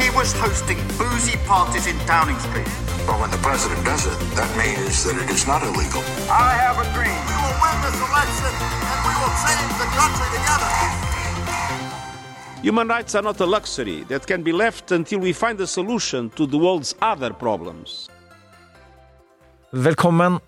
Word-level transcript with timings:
He 0.00 0.08
was 0.16 0.32
hosting 0.32 0.78
boozy 0.96 1.36
parties 1.44 1.86
in 1.86 1.96
Downing 2.06 2.38
Street. 2.38 2.70
But 3.06 3.20
when 3.20 3.30
the 3.30 3.36
president 3.38 3.84
does 3.84 4.06
it, 4.06 4.18
that 4.34 4.50
means 4.56 5.04
that 5.04 5.16
it 5.22 5.28
is 5.28 5.46
not 5.46 5.62
illegal. 5.62 6.02
I 6.28 6.56
have 6.64 6.76
a 6.80 6.86
dream. 6.96 7.20
We 7.28 7.36
will 7.44 7.56
win 7.64 7.76
this 7.84 7.98
election 8.08 8.52
and 8.90 8.98
we 9.08 9.14
will 9.20 9.34
change 9.44 9.72
the 9.82 9.88
country 10.00 10.28
together. 10.36 10.70
Human 12.62 12.88
rights 12.88 13.14
are 13.14 13.22
not 13.22 13.40
a 13.40 13.46
luxury 13.46 14.04
that 14.04 14.26
can 14.26 14.42
be 14.42 14.52
left 14.52 14.90
until 14.90 15.18
we 15.18 15.32
find 15.32 15.60
a 15.60 15.66
solution 15.66 16.30
to 16.30 16.46
the 16.46 16.56
world's 16.56 16.94
other 17.02 17.32
problems. 17.32 18.08
Velkommen. 19.72 20.40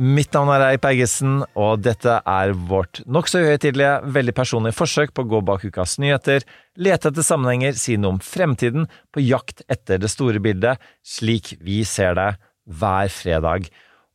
Mitt 0.00 0.32
navn 0.32 0.48
er 0.54 0.62
Eip 0.64 0.86
Eggesen, 0.88 1.42
og 1.60 1.82
dette 1.84 2.14
er 2.24 2.54
vårt 2.56 3.02
nokså 3.04 3.42
uhøytidelige, 3.42 3.98
veldig 4.14 4.32
personlige 4.32 4.72
forsøk 4.78 5.10
på 5.12 5.26
å 5.26 5.28
gå 5.28 5.40
bak 5.44 5.66
ukas 5.68 5.98
nyheter, 6.00 6.46
lete 6.80 7.10
etter 7.10 7.26
sammenhenger, 7.26 7.76
si 7.76 7.98
noe 8.00 8.14
om 8.14 8.20
fremtiden, 8.24 8.86
på 9.12 9.20
jakt 9.20 9.60
etter 9.68 10.00
det 10.00 10.08
store 10.08 10.40
bildet, 10.40 10.80
slik 11.04 11.52
vi 11.60 11.82
ser 11.84 12.16
det 12.16 12.30
hver 12.64 13.12
fredag. 13.12 13.68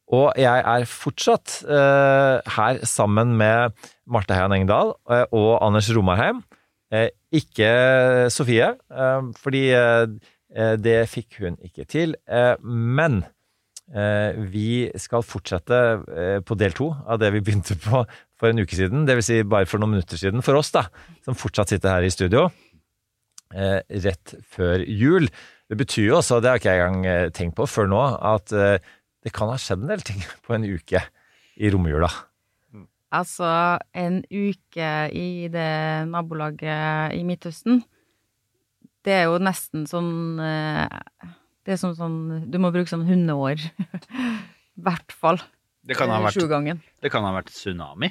Og 0.10 0.32
jeg 0.42 0.66
er 0.74 0.88
fortsatt 0.90 1.60
eh, 1.70 2.56
her 2.58 2.82
sammen 2.90 3.38
med 3.38 3.78
Marte 4.10 4.34
Heian 4.34 4.58
Engdahl 4.58 4.96
eh, 5.06 5.28
og 5.38 5.60
Anders 5.60 5.92
Romarheim. 5.94 6.42
Eh, 6.90 7.12
ikke 7.30 7.70
Sofie, 8.34 8.74
eh, 8.74 9.32
fordi 9.38 9.68
eh, 9.78 10.10
det 10.82 11.00
fikk 11.14 11.44
hun 11.44 11.62
ikke 11.62 11.86
til. 11.94 12.18
Eh, 12.26 12.56
men 12.66 13.22
Eh, 13.22 13.35
vi 13.86 14.90
skal 14.98 15.24
fortsette 15.26 15.80
eh, 16.10 16.40
på 16.42 16.58
del 16.58 16.74
to 16.74 16.90
av 17.06 17.20
det 17.22 17.30
vi 17.36 17.44
begynte 17.46 17.78
på 17.78 18.02
for 18.36 18.50
en 18.50 18.62
uke 18.64 18.78
siden. 18.78 19.06
Dvs. 19.06 19.28
Si 19.30 19.42
bare 19.46 19.70
for 19.70 19.82
noen 19.82 19.96
minutter 19.96 20.20
siden 20.20 20.42
for 20.46 20.58
oss, 20.58 20.74
da, 20.74 20.88
som 21.26 21.38
fortsatt 21.38 21.74
sitter 21.74 21.94
her 21.94 22.06
i 22.06 22.14
studio. 22.14 22.48
Eh, 23.54 23.82
rett 24.06 24.36
før 24.50 24.82
jul. 24.90 25.30
Det 25.70 25.78
betyr 25.78 26.10
jo 26.10 26.20
også, 26.20 26.42
det 26.42 26.50
har 26.50 26.62
ikke 26.62 26.74
jeg 26.74 26.88
engang 26.90 27.34
tenkt 27.34 27.58
på 27.58 27.66
før 27.70 27.90
nå, 27.90 28.02
at 28.22 28.52
det 28.54 29.32
kan 29.34 29.50
ha 29.50 29.58
skjedd 29.58 29.82
en 29.82 29.94
del 29.96 30.04
ting 30.06 30.22
på 30.46 30.58
en 30.58 30.66
uke 30.66 31.02
i 31.58 31.72
romjula. 31.74 32.10
Altså, 33.16 33.48
en 33.96 34.20
uke 34.30 34.92
i 35.16 35.48
det 35.50 35.72
nabolaget 36.12 37.16
i 37.16 37.24
Midtøsten, 37.26 37.82
det 39.06 39.14
er 39.22 39.28
jo 39.30 39.42
nesten 39.42 39.86
sånn 39.90 40.14
det 41.66 41.76
er 41.76 41.82
som 41.82 41.96
sånn 41.98 42.46
Du 42.52 42.60
må 42.62 42.72
bruke 42.74 42.92
sånn 42.92 43.08
hundeår. 43.08 43.64
I 44.78 44.86
hvert 44.86 45.16
fall. 45.16 45.42
Det 45.86 45.98
kan 45.98 46.10
ha 46.10 46.20
vært, 46.24 46.40
det 47.02 47.12
kan 47.14 47.26
ha 47.26 47.32
vært 47.36 47.52
tsunami. 47.54 48.10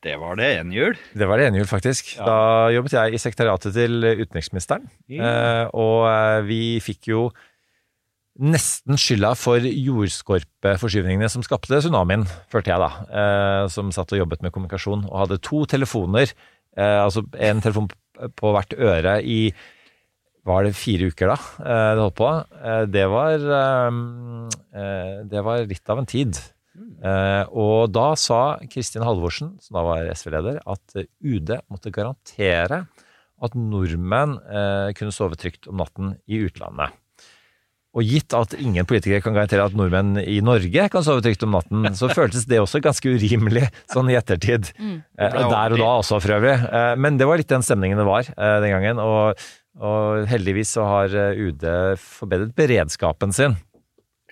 Det 0.00 0.14
var 0.16 0.38
det 0.40 0.48
en 0.62 0.70
jul. 0.72 0.96
Det 1.12 1.26
var 1.28 1.36
det 1.36 1.50
en 1.50 1.58
jul, 1.58 1.66
faktisk. 1.68 2.14
Ja. 2.16 2.24
Da 2.24 2.38
jobbet 2.72 2.94
jeg 2.96 3.16
i 3.16 3.20
sekretariatet 3.20 3.76
til 3.76 4.06
utenriksministeren. 4.06 4.86
Eh, 5.12 5.66
og 5.76 6.06
eh, 6.08 6.38
vi 6.48 6.60
fikk 6.80 7.10
jo 7.12 7.26
nesten 8.40 8.96
skylda 8.96 9.34
for 9.36 9.60
jordskorpeforskyvningene 9.60 11.28
som 11.28 11.44
skapte 11.44 11.82
tsunamien, 11.82 12.24
følte 12.52 12.72
jeg 12.72 12.80
da. 12.80 12.90
Eh, 13.10 13.64
som 13.72 13.92
satt 13.92 14.14
og 14.16 14.22
jobbet 14.22 14.40
med 14.46 14.54
kommunikasjon 14.54 15.04
og 15.10 15.18
hadde 15.26 15.40
to 15.44 15.66
telefoner. 15.68 16.32
Eh, 16.78 16.98
altså 17.02 17.26
en 17.36 17.60
telefon 17.60 17.90
på 18.40 18.54
hvert 18.56 18.72
øre 18.80 19.18
i 19.20 19.42
var 20.50 20.66
det 20.66 20.76
fire 20.78 21.10
uker 21.10 21.32
da 21.32 21.36
eh, 21.38 21.90
det 21.96 22.04
holdt 22.04 22.18
på. 22.18 22.30
Eh, 22.60 22.82
det 22.90 23.04
var 23.10 23.50
eh, 23.58 24.00
Det 25.30 25.44
var 25.46 25.68
litt 25.68 25.92
av 25.92 26.02
en 26.02 26.10
tid. 26.10 26.40
Og 27.00 27.90
da 27.92 28.12
sa 28.16 28.60
Kristin 28.70 29.04
Halvorsen, 29.04 29.54
som 29.60 29.78
da 29.78 29.82
var 29.84 30.08
SV-leder, 30.12 30.60
at 30.68 30.94
UD 31.24 31.52
måtte 31.72 31.92
garantere 31.92 32.84
at 33.40 33.56
nordmenn 33.56 34.36
kunne 34.96 35.14
sove 35.16 35.38
trygt 35.40 35.68
om 35.68 35.80
natten 35.80 36.14
i 36.28 36.42
utlandet. 36.44 36.92
Og 37.96 38.06
gitt 38.06 38.36
at 38.36 38.52
ingen 38.60 38.86
politikere 38.86 39.24
kan 39.24 39.34
garantere 39.34 39.64
at 39.66 39.74
nordmenn 39.76 40.20
i 40.22 40.38
Norge 40.44 40.86
kan 40.92 41.04
sove 41.04 41.24
trygt 41.24 41.42
om 41.48 41.56
natten, 41.56 41.88
så 41.98 42.12
føltes 42.20 42.46
det 42.48 42.60
også 42.62 42.82
ganske 42.84 43.16
urimelig 43.16 43.66
sånn 43.90 44.12
i 44.12 44.18
ettertid. 44.20 44.70
Mm. 44.78 45.00
Der 45.18 45.40
og 45.74 45.80
da 45.80 45.90
også, 45.96 46.20
for 46.20 46.36
øvrig. 46.36 46.54
Men 47.00 47.18
det 47.20 47.28
var 47.28 47.40
litt 47.40 47.50
den 47.50 47.66
stemningen 47.66 48.00
det 48.00 48.08
var 48.08 48.28
den 48.38 48.76
gangen. 48.76 49.02
og 49.02 49.40
og 49.78 50.26
heldigvis 50.30 50.74
så 50.74 50.86
har 50.88 51.14
eh, 51.14 51.42
UD 51.46 51.66
forbedret 52.02 52.54
beredskapen 52.58 53.34
sin 53.34 53.54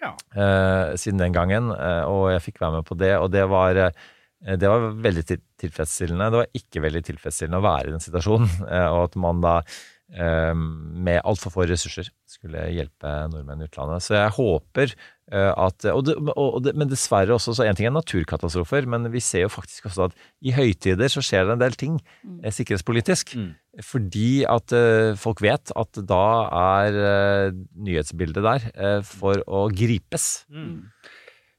ja. 0.03 0.13
eh, 0.35 0.97
siden 0.99 1.23
den 1.23 1.37
gangen, 1.37 1.71
eh, 1.75 2.05
og 2.09 2.31
jeg 2.35 2.45
fikk 2.49 2.63
være 2.63 2.79
med 2.79 2.89
på 2.89 2.99
det. 2.99 3.13
Og 3.19 3.31
det 3.35 3.45
var, 3.51 3.79
eh, 3.85 4.57
det 4.59 4.71
var 4.71 4.91
veldig 5.07 5.25
tilfredsstillende. 5.61 6.31
Det 6.31 6.43
var 6.43 6.59
ikke 6.61 6.85
veldig 6.85 7.05
tilfredsstillende 7.11 7.61
å 7.61 7.69
være 7.69 7.91
i 7.91 7.95
den 7.97 8.05
situasjonen, 8.05 8.51
og 8.95 9.01
at 9.07 9.19
man 9.21 9.45
da 9.45 9.61
med 10.09 11.21
altfor 11.29 11.53
få 11.53 11.67
ressurser 11.69 12.07
skulle 12.25 12.63
hjelpe 12.73 13.11
nordmenn 13.29 13.61
i 13.61 13.67
utlandet. 13.69 14.07
Så 14.07 14.15
jeg 14.17 14.33
håper 14.39 14.95
at 15.29 15.85
og 15.93 16.07
det, 16.07 16.15
og 16.33 16.63
det, 16.65 16.73
Men 16.73 16.89
dessverre 16.89 17.35
også, 17.35 17.53
så 17.53 17.67
én 17.69 17.77
ting 17.77 17.91
er 17.91 17.93
naturkatastrofer, 17.93 18.87
men 18.89 19.05
vi 19.13 19.21
ser 19.21 19.45
jo 19.45 19.51
faktisk 19.53 19.91
også 19.91 20.07
at 20.09 20.17
i 20.41 20.55
høytider 20.57 21.13
så 21.13 21.21
skjer 21.21 21.45
det 21.45 21.59
en 21.59 21.61
del 21.61 21.77
ting 21.77 21.99
mm. 22.25 22.41
sikkerhetspolitisk. 22.57 23.35
Mm. 23.37 23.51
Fordi 23.85 24.31
at 24.49 24.73
uh, 24.73 25.13
folk 25.21 25.45
vet 25.45 25.77
at 25.77 26.01
da 26.09 26.25
er 26.57 27.53
nyhetsbildet 27.77 28.49
der 28.49 29.05
for 29.05 29.45
å 29.45 29.67
gripes. 29.69 30.47
Mm. 30.49 30.89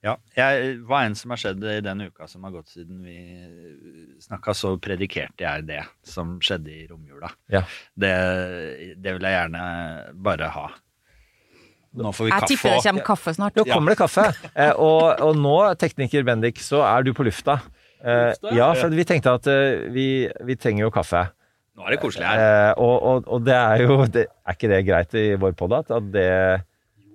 Ja. 0.05 0.15
Jeg 0.37 0.75
Hva 0.87 1.01
en 1.03 1.15
som 1.19 1.33
har 1.33 1.41
skjedd 1.41 1.63
i 1.67 1.79
den 1.83 2.05
uka 2.07 2.27
som 2.31 2.45
har 2.47 2.53
gått 2.53 2.71
siden 2.71 3.01
vi 3.03 3.17
snakka, 4.23 4.55
så 4.55 4.75
predikerte 4.79 5.43
jeg 5.43 5.65
det 5.67 5.81
som 6.07 6.37
skjedde 6.43 6.71
i 6.71 6.85
romjula. 6.87 7.31
Ja. 7.51 7.65
Det, 7.93 8.13
det, 8.95 9.15
vil 9.17 9.27
jeg 9.27 9.35
gjerne 9.35 9.63
bare 10.15 10.51
ha. 10.55 10.69
Nå 11.99 12.13
får 12.15 12.29
vi 12.29 12.31
jeg 12.31 12.37
kaffe. 12.37 12.53
Jeg 12.53 12.55
tipper 12.55 12.77
det 12.77 12.85
kommer 12.85 13.07
kaffe 13.09 13.33
snart. 13.35 13.59
Nå 13.59 13.65
kommer 13.67 13.95
det 13.95 13.99
kaffe. 13.99 14.29
og, 14.87 15.03
og, 15.25 15.33
nå, 15.41 15.57
tekniker 15.81 16.23
Bendik, 16.27 16.63
så 16.63 16.85
er 16.87 17.03
du 17.03 17.11
på 17.17 17.27
lufta. 17.27 17.59
ja, 17.99 18.71
for 18.79 18.95
vi 18.95 19.03
tenkte 19.03 19.35
at 19.35 19.51
vi, 19.91 20.07
vi 20.47 20.55
trenger 20.55 20.87
jo 20.87 20.93
kaffe. 20.95 21.27
Nå 21.79 21.87
er 21.87 21.95
det 21.95 22.01
koselig 22.03 22.27
her. 22.27 22.41
Eh, 22.43 22.71
og, 22.83 22.95
og, 23.07 23.27
og, 23.31 23.43
det 23.47 23.55
er 23.55 23.83
jo 23.85 24.03
det, 24.03 24.25
Er 24.43 24.57
ikke 24.57 24.71
det 24.71 24.79
greit 24.87 25.13
i 25.15 25.27
vår 25.39 25.55
podd 25.59 25.77
at 25.77 25.91
det 26.11 26.31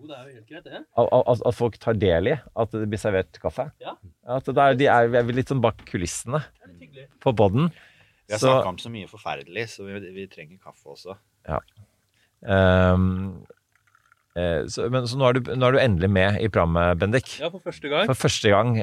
Jo, 0.04 0.10
det 0.10 0.18
er 0.18 0.24
jo 0.28 0.34
helt 0.36 0.50
greit, 0.50 0.66
det. 0.68 0.82
At, 1.00 1.40
at, 1.40 1.56
folk 1.56 1.78
tar 1.80 1.96
del 1.96 2.28
i 2.28 2.36
at 2.36 2.74
det 2.76 2.84
blir 2.92 3.00
servert 3.00 3.38
kaffe? 3.40 3.70
Ja. 3.80 3.94
At 4.36 4.50
er, 4.52 4.76
de 4.76 4.88
er, 4.92 5.08
vi 5.08 5.20
er 5.20 5.30
litt 5.38 5.48
sånn 5.48 5.62
bak 5.64 5.80
kulissene 5.88 6.42
på 7.24 7.32
poden. 7.32 7.70
Vi 8.28 8.36
har 8.36 8.42
snakka 8.42 8.74
om 8.74 8.80
så 8.82 8.92
mye 8.92 9.08
forferdelig, 9.08 9.66
så 9.72 9.88
vi, 9.88 9.96
vi 10.12 10.28
trenger 10.28 10.60
kaffe 10.60 10.92
også. 10.92 11.16
Ja. 11.48 11.62
Um, 12.44 13.44
så, 14.34 14.90
men, 14.92 15.06
så 15.08 15.16
nå 15.16 15.30
er, 15.30 15.38
du, 15.38 15.52
nå 15.56 15.68
er, 15.70 15.76
du, 15.76 15.80
endelig 15.80 16.10
med 16.12 16.40
i 16.42 16.50
programmet, 16.52 17.00
Bendik. 17.00 17.36
Ja, 17.40 17.48
for 17.48 17.64
første 17.64 17.88
gang. 17.88 18.08
For 18.10 18.26
første 18.26 18.52
gang. 18.52 18.76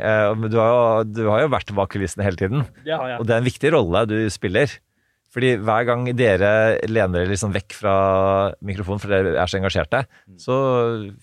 Du 0.48 0.58
har 0.58 0.72
jo, 0.74 0.86
du 1.06 1.26
har 1.28 1.46
jo 1.46 1.52
vært 1.54 1.74
bak 1.78 1.94
kulissene 1.94 2.26
hele 2.26 2.42
tiden. 2.42 2.66
Det 2.82 2.98
har 2.98 3.14
jeg. 3.14 3.22
Og 3.22 3.30
det 3.30 3.36
er 3.36 3.44
en 3.44 3.52
viktig 3.52 3.74
rolle 3.78 4.08
du 4.10 4.18
spiller. 4.34 4.80
Fordi 5.32 5.54
hver 5.64 5.86
gang 5.88 6.04
dere 6.18 6.52
lener 6.90 7.22
dere 7.22 7.32
liksom 7.32 7.54
vekk 7.56 7.76
fra 7.78 7.96
mikrofonen 8.68 9.00
fordi 9.00 9.16
dere 9.16 9.40
er 9.40 9.52
så 9.52 9.60
engasjerte, 9.62 10.02
mm. 10.28 10.40
så 10.44 10.58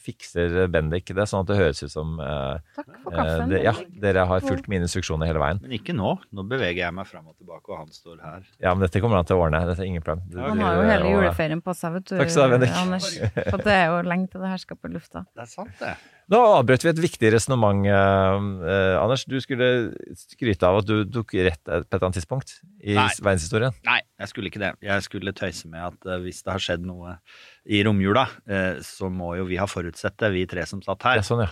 fikser 0.01 0.57
Bendik 0.73 1.13
det 1.13 1.27
sånn 1.29 1.45
at 1.45 1.51
det 1.51 1.59
høres 1.59 1.83
ut 1.85 1.93
som 1.93 2.17
uh, 2.23 2.57
Takk 2.79 2.89
for 3.05 3.13
kaffen. 3.13 3.45
Uh, 3.45 3.53
det, 3.53 3.61
ja, 3.67 3.75
dere 4.07 4.25
har 4.31 4.45
fulgt 4.47 4.71
mine 4.73 4.89
instruksjoner 4.89 5.29
hele 5.29 5.43
veien. 5.43 5.61
Men 5.65 5.77
ikke 5.77 5.97
nå. 5.97 6.15
Nå 6.33 6.47
beveger 6.49 6.87
jeg 6.87 6.97
meg 6.97 7.11
fram 7.11 7.29
og 7.29 7.37
tilbake, 7.37 7.69
og 7.69 7.83
han 7.83 7.93
står 7.93 8.23
her. 8.25 8.47
Ja, 8.65 8.73
men 8.73 8.87
dette 8.87 9.05
kommer 9.05 9.21
han 9.21 9.29
til 9.29 9.37
å 9.37 9.45
ordne. 9.45 9.61
Dette 9.69 9.85
er 9.85 9.91
ingen 9.93 10.05
problem. 10.05 10.25
Det, 10.33 10.41
han 10.41 10.65
har 10.65 10.79
jo 10.79 10.87
hele 10.89 11.13
juleferien 11.13 11.65
på 11.65 11.77
seg, 11.77 11.99
vet 11.99 12.09
du. 12.09 12.17
Takk 12.17 12.33
skal 12.33 12.41
du 12.41 12.47
ha, 12.47 12.53
Bendik. 12.57 12.79
Anders. 12.85 13.11
For 13.53 13.67
det 13.69 13.77
er 13.77 13.91
jo 13.93 14.01
lenge 14.09 14.33
til 14.33 14.47
det 14.47 14.55
her 14.55 14.65
skal 14.65 14.81
på 14.81 14.93
lufta. 14.95 15.29
Det 15.37 15.45
er 15.45 15.53
sant, 15.53 15.77
det. 15.83 15.97
Da 16.29 16.39
avbrøt 16.59 16.83
vi 16.85 16.91
et 16.91 16.99
viktig 17.01 17.31
resonnement, 17.33 17.87
eh, 17.89 18.97
Anders. 19.01 19.23
Du 19.25 19.39
skulle 19.41 19.95
skryte 20.13 20.69
av 20.69 20.83
at 20.83 20.89
du 20.89 21.07
tok 21.09 21.33
rett 21.41 21.63
på 21.65 21.73
et 21.73 21.87
eller 21.89 22.05
annet 22.05 22.19
tidspunkt 22.21 22.53
i 22.85 22.99
Nei. 22.99 23.07
verdenshistorien. 23.17 23.73
Nei, 23.89 24.03
jeg 24.21 24.29
skulle 24.29 24.51
ikke 24.51 24.61
det. 24.61 24.75
Jeg 24.85 25.07
skulle 25.07 25.33
tøyse 25.33 25.71
med 25.73 25.87
at 25.87 26.09
eh, 26.09 26.21
hvis 26.27 26.43
det 26.45 26.53
har 26.53 26.65
skjedd 26.67 26.85
noe 26.85 27.17
i 27.65 27.81
romjula, 27.87 28.27
eh, 28.45 28.83
så 28.85 29.09
må 29.09 29.39
jo 29.39 29.49
vi 29.49 29.57
ha 29.57 29.65
forutsett 29.71 30.19
det, 30.21 30.33
vi 30.37 30.45
tre 30.51 30.67
som 30.69 30.85
satt 30.85 31.09
her. 31.09 31.23
Ja, 31.23 31.25
sånn, 31.25 31.47
ja. 31.47 31.51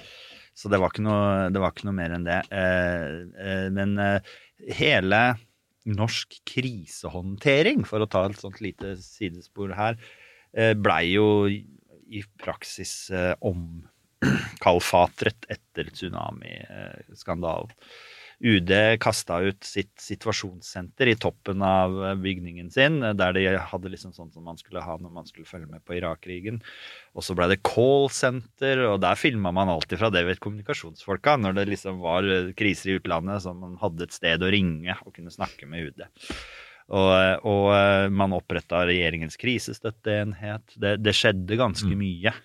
Så 0.57 0.69
det 0.73 0.81
var 0.81 0.93
ikke 0.93 1.05
noe, 1.05 1.49
det 1.53 1.61
var 1.61 1.73
ikke 1.73 1.89
noe 1.89 1.97
mer 1.97 2.13
enn 2.17 2.29
det. 2.29 2.43
Eh, 2.53 3.17
eh, 3.49 3.67
men 3.73 3.97
eh, 4.01 4.37
hele 4.77 5.23
norsk 5.89 6.37
krisehåndtering, 6.53 7.85
for 7.89 8.05
å 8.05 8.11
ta 8.11 8.27
et 8.29 8.41
sånt 8.41 8.61
lite 8.65 8.93
sidespor 9.01 9.73
her, 9.79 9.97
eh, 10.53 10.75
blei 10.77 11.15
jo 11.15 11.29
i 11.49 12.23
praksis 12.41 13.09
eh, 13.09 13.33
omkalfatret 14.67 15.47
etter 15.49 15.91
tsunamiskandalen. 15.93 17.73
UD 18.39 18.69
kasta 19.01 19.39
ut 19.41 19.65
sitt 19.65 19.95
situasjonssenter 19.97 21.09
i 21.09 21.15
toppen 21.17 21.63
av 21.65 21.95
eh, 22.05 22.15
bygningen 22.21 22.69
sin, 22.71 22.99
eh, 23.03 23.15
der 23.17 23.33
de 23.33 23.47
hadde 23.57 23.89
liksom 23.89 24.13
sånn 24.13 24.29
som 24.35 24.45
man 24.45 24.59
skulle 24.61 24.83
ha 24.85 24.99
når 25.01 25.15
man 25.15 25.25
skulle 25.25 25.49
følge 25.49 25.71
med 25.71 25.81
på 25.89 25.97
Irak-krigen. 25.97 26.61
Og 27.17 27.25
så 27.25 27.33
ble 27.33 27.49
det 27.49 27.63
call-senter, 27.65 28.83
og 28.91 29.01
der 29.01 29.17
filma 29.17 29.55
man 29.57 29.73
alltid 29.73 30.03
fra 30.03 30.11
det 30.13 30.27
vet 30.29 30.43
kommunikasjonsfolka, 30.45 31.39
når 31.41 31.57
det 31.57 31.65
liksom 31.71 32.03
var 32.05 32.29
eh, 32.29 32.53
kriser 32.59 32.93
i 32.93 32.99
utlandet, 33.01 33.41
så 33.47 33.57
man 33.57 33.79
hadde 33.81 34.05
et 34.05 34.19
sted 34.19 34.45
å 34.45 34.53
ringe 34.53 34.99
og 35.07 35.17
kunne 35.17 35.33
snakke 35.33 35.71
med 35.71 35.89
UD. 35.89 36.05
Og, 36.87 37.47
og 37.51 38.13
man 38.15 38.37
oppretta 38.37 38.85
regjeringens 38.87 39.41
krisestøtteenhet. 39.41 40.77
Det, 40.79 40.93
det 41.03 41.17
skjedde 41.19 41.59
ganske 41.59 41.97
mye 41.99 42.31
eh, 42.31 42.45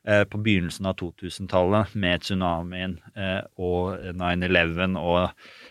på 0.00 0.38
begynnelsen 0.40 0.86
av 0.88 0.94
2000-tallet 0.96 1.94
med 2.00 2.22
tsunamien 2.24 2.94
eh, 3.12 3.42
og 3.60 4.00
9-11 4.16 4.96
og 4.96 5.18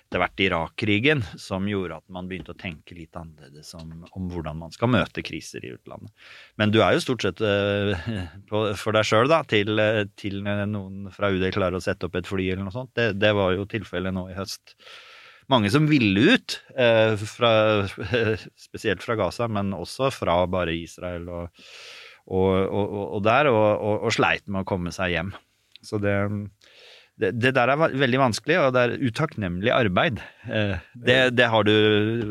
etter 0.09 0.21
hvert 0.23 0.41
Irak-krigen, 0.41 1.23
som 1.37 1.67
gjorde 1.69 1.99
at 1.99 2.05
man 2.13 2.29
begynte 2.29 2.53
å 2.53 2.59
tenke 2.59 2.97
litt 2.97 3.17
annerledes 3.17 3.73
om, 3.77 3.91
om 4.17 4.29
hvordan 4.31 4.57
man 4.61 4.73
skal 4.73 4.89
møte 4.93 5.23
kriser 5.25 5.65
i 5.65 5.73
utlandet. 5.75 6.13
Men 6.57 6.73
du 6.73 6.79
er 6.81 6.95
jo 6.95 7.03
stort 7.03 7.25
sett 7.25 7.43
eh, 7.45 8.09
for 8.49 8.95
deg 8.95 9.05
sjøl, 9.05 9.29
da, 9.29 9.43
til, 9.49 9.73
eh, 9.81 10.05
til 10.17 10.41
noen 10.45 11.09
fra 11.13 11.29
UD 11.33 11.45
klarer 11.53 11.77
å 11.77 11.83
sette 11.83 12.09
opp 12.09 12.17
et 12.17 12.29
fly 12.29 12.51
eller 12.51 12.65
noe 12.65 12.75
sånt. 12.75 12.93
Det, 12.97 13.11
det 13.21 13.33
var 13.37 13.53
jo 13.57 13.69
tilfellet 13.69 14.15
nå 14.15 14.29
i 14.31 14.37
høst 14.37 14.77
mange 15.49 15.71
som 15.73 15.87
ville 15.89 16.35
ut, 16.35 16.59
eh, 16.77 17.15
fra, 17.17 17.51
spesielt 18.69 19.01
fra 19.05 19.17
Gaza, 19.17 19.49
men 19.49 19.73
også 19.73 20.11
fra 20.13 20.43
bare 20.49 20.77
Israel 20.77 21.25
og, 21.33 21.65
og, 22.29 22.55
og, 22.69 22.97
og 23.17 23.21
der, 23.25 23.49
og, 23.49 24.05
og, 24.05 24.11
sleit 24.13 24.45
med 24.47 24.61
å 24.61 24.69
komme 24.69 24.93
seg 24.93 25.15
hjem. 25.15 25.33
Så 25.85 25.99
det, 26.01 26.15
det, 27.19 27.33
det 27.35 27.53
der 27.57 27.73
er 27.73 27.79
veldig 27.79 28.21
vanskelig, 28.21 28.57
og 28.61 28.73
det 28.75 28.85
er 28.85 28.97
utakknemlig 29.03 29.71
arbeid. 29.75 30.19
Eh, 30.47 30.75
det, 30.95 31.21
det 31.35 31.47
har 31.51 31.67
du 31.67 31.75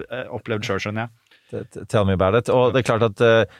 eh, 0.06 0.28
opplevd 0.34 0.68
sjøl, 0.68 0.84
skjønner 0.84 1.08
jeg. 1.08 1.86
Tell 1.88 2.04
me 2.08 2.16
about 2.16 2.36
it. 2.38 2.52
Og 2.52 2.72
det 2.72 2.82
er 2.82 2.88
klart 2.88 3.06
at 3.08 3.24
eh, 3.24 3.58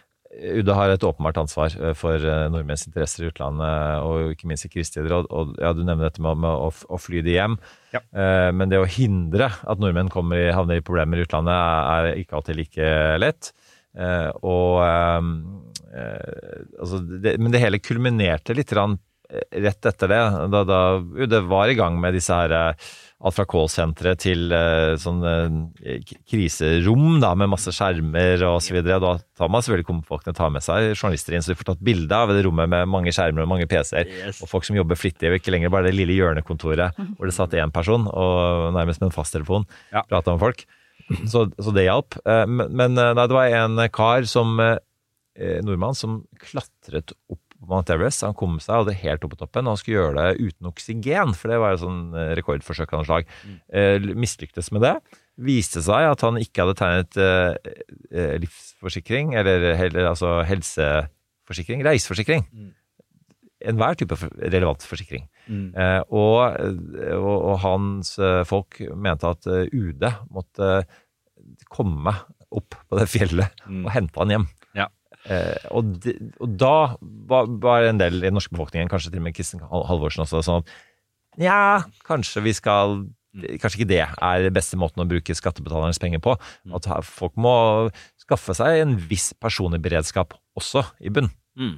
UD 0.61 0.70
har 0.76 0.93
et 0.93 1.05
åpenbart 1.05 1.40
ansvar 1.40 1.73
for 1.96 2.25
nordmenns 2.52 2.85
interesser 2.87 3.25
i 3.25 3.31
utlandet, 3.31 4.05
og 4.05 4.35
ikke 4.35 4.49
minst 4.50 4.69
i 4.69 4.70
krisetider. 4.73 5.25
Og, 5.25 5.55
ja, 5.56 5.73
du 5.75 5.81
nevner 5.82 6.11
dette 6.11 6.23
med, 6.25 6.44
å, 6.44 6.69
å 6.69 7.00
fly 7.00 7.25
de 7.25 7.32
hjem. 7.35 7.56
Ja. 7.96 8.02
Men 8.52 8.69
det 8.69 8.76
å 8.76 8.90
hindre 8.93 9.49
at 9.64 9.81
nordmenn 9.81 10.12
kommer 10.12 10.37
i, 10.37 10.50
havner 10.52 10.82
i 10.82 10.85
problemer 10.85 11.17
i 11.17 11.25
utlandet, 11.25 11.56
er, 11.56 12.11
ikke 12.20 12.37
alltid 12.38 12.61
like 12.61 12.93
lett. 13.25 13.50
Og 14.44 14.76
altså 15.93 17.00
det, 17.23 17.37
Men 17.40 17.52
det 17.55 17.62
hele 17.62 17.79
kulminerte 17.81 18.55
litt 18.56 18.73
eh, 18.76 18.96
rett 19.61 19.87
etter 19.87 20.08
det, 20.08 20.23
da, 20.52 20.64
da 20.64 20.81
UD 21.00 21.35
var 21.49 21.69
i 21.69 21.76
gang 21.79 21.99
med 22.00 22.14
disse 22.17 22.32
her 22.35 22.52
eh, 22.55 22.88
alt 23.19 23.35
fra 23.35 23.44
callsenteret 23.50 24.20
til 24.23 24.52
eh, 24.55 24.93
sånn 25.00 25.25
eh, 25.26 26.12
kriserom 26.31 27.19
da, 27.23 27.32
med 27.35 27.50
masse 27.50 27.73
skjermer 27.75 28.38
videre. 28.70 29.00
Da 29.02 29.17
tar 29.38 29.50
man 29.50 29.64
selvfølgelig 29.64 29.88
komfolkene 29.88 30.37
tar 30.38 30.52
med 30.55 30.62
seg 30.62 30.93
journalister 30.94 31.35
inn, 31.35 31.43
så 31.43 31.50
de 31.52 31.58
får 31.58 31.73
tatt 31.73 31.82
bilde 31.85 32.14
av 32.14 32.31
det 32.31 32.44
rommet 32.46 32.70
med 32.70 32.87
mange 32.88 33.11
skjermer 33.14 33.43
og 33.43 33.50
mange 33.50 33.67
PC-er. 33.70 34.06
Yes. 34.29 34.43
Og 34.44 34.52
folk 34.52 34.69
som 34.69 34.79
jobber 34.79 34.99
flittig, 34.99 35.32
og 35.32 35.40
ikke 35.40 35.55
lenger 35.56 35.73
bare 35.75 35.90
det 35.90 35.96
lille 35.99 36.14
hjørnekontoret 36.14 36.94
hvor 37.19 37.26
det 37.26 37.35
satt 37.37 37.58
én 37.58 37.75
person 37.75 38.06
og 38.08 38.70
nærmest 38.79 39.02
med 39.02 39.11
en 39.11 39.17
fasttelefon 39.19 39.67
Ja. 39.93 40.05
prata 40.08 40.37
med 40.37 40.44
folk. 40.46 40.67
Så, 41.25 41.46
så 41.56 41.73
det 41.73 41.87
hjalp. 41.88 42.19
Eh, 42.23 42.44
Men, 42.46 42.69
men 42.76 42.99
eh, 43.00 43.14
nei, 43.17 43.26
det 43.31 43.35
var 43.37 43.55
en 43.64 43.81
kar 43.94 44.26
som 44.29 44.58
eh, 44.61 44.76
nordmann 45.62 45.94
som 45.99 46.23
klatret 46.43 47.12
opp 47.31 47.40
på 47.58 47.67
Mount 47.70 47.90
Everest. 47.90 48.23
Han 48.23 48.37
kom 48.38 48.56
seg 48.62 48.76
hadde 48.85 48.93
helt 49.00 49.25
opp 49.26 49.32
på 49.35 49.38
toppen, 49.40 49.67
og 49.67 49.75
han 49.75 49.79
skulle 49.81 49.96
gjøre 49.99 50.25
det 50.29 50.49
uten 50.52 50.69
oksygen, 50.70 51.32
for 51.35 51.50
det 51.50 51.56
var 51.62 51.73
jo 51.75 51.81
sånn 51.85 52.02
eh, 52.14 52.32
rekordforsøk 52.38 52.93
av 52.94 53.00
noe 53.02 53.08
slag. 53.08 53.32
Eh, 53.75 53.99
Mislyktes 54.14 54.70
med 54.75 54.85
det. 54.87 54.93
Viste 55.43 55.82
seg 55.82 56.06
at 56.12 56.23
han 56.26 56.38
ikke 56.38 56.64
hadde 56.64 56.76
tegnet 56.79 57.19
eh, 57.19 57.75
eh, 58.14 58.35
livsforsikring, 58.44 59.35
eller 59.38 59.73
heller 59.79 60.11
altså 60.12 60.37
helseforsikring, 60.46 61.82
reiseforsikring. 61.87 62.46
Enhver 63.69 63.99
type 63.99 64.14
relevant 64.38 64.85
forsikring. 64.87 65.25
Mm. 65.50 65.73
Eh, 65.75 66.00
og, 66.14 66.38
og, 67.19 67.37
og 67.52 67.56
hans 67.64 68.14
eh, 68.23 68.44
folk 68.46 68.79
mente 68.94 69.26
at 69.35 69.49
eh, 69.50 69.67
UD 69.75 70.06
måtte 70.31 70.85
komme 71.73 72.14
opp 72.55 72.79
på 72.88 72.99
det 73.00 73.08
fjellet 73.11 73.64
Mm. 73.69 73.82
og 73.85 73.90
hente 73.93 74.23
han 74.23 74.31
hjem. 74.32 74.46
Eh, 75.29 75.69
og, 75.77 75.93
de, 76.05 76.15
og 76.41 76.57
da 76.61 76.75
var, 77.29 77.49
var 77.61 77.85
en 77.89 78.01
del 78.01 78.21
i 78.21 78.27
den 78.27 78.37
norske 78.39 78.55
befolkningen, 78.55 78.91
kanskje 78.91 79.13
til 79.13 79.21
og 79.21 79.27
med 79.27 79.37
Kristin 79.37 79.65
Halvorsen 79.69 80.25
også, 80.25 80.43
sånn 80.45 80.63
at 80.63 80.77
ja, 81.39 81.63
kanskje 82.09 82.45
vi 82.47 82.57
skal 82.57 83.03
Kanskje 83.39 83.83
ikke 83.83 83.91
det 83.93 83.99
er 84.03 84.47
beste 84.51 84.75
måten 84.81 85.03
å 85.05 85.07
bruke 85.07 85.35
skattebetalernes 85.37 86.01
penger 86.03 86.19
på. 86.25 86.33
At 86.75 86.87
folk 87.07 87.37
må 87.39 87.53
skaffe 88.19 88.57
seg 88.57 88.81
en 88.81 88.95
viss 89.11 89.29
personlig 89.39 89.79
beredskap 89.85 90.33
også 90.59 90.83
i 91.05 91.13
bunn. 91.13 91.29
Mm. 91.61 91.77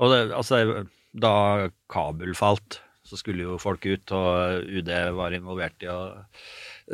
Og 0.00 0.10
det, 0.10 0.18
altså, 0.34 0.62
da 1.12 1.34
Kabul 1.92 2.32
falt, 2.34 2.80
så 3.08 3.18
skulle 3.18 3.46
jo 3.46 3.58
folk 3.60 3.86
ut, 3.88 4.12
og 4.12 4.68
UD 4.68 4.90
var 5.16 5.36
involvert 5.36 5.86
i 5.86 5.90
å 5.92 6.00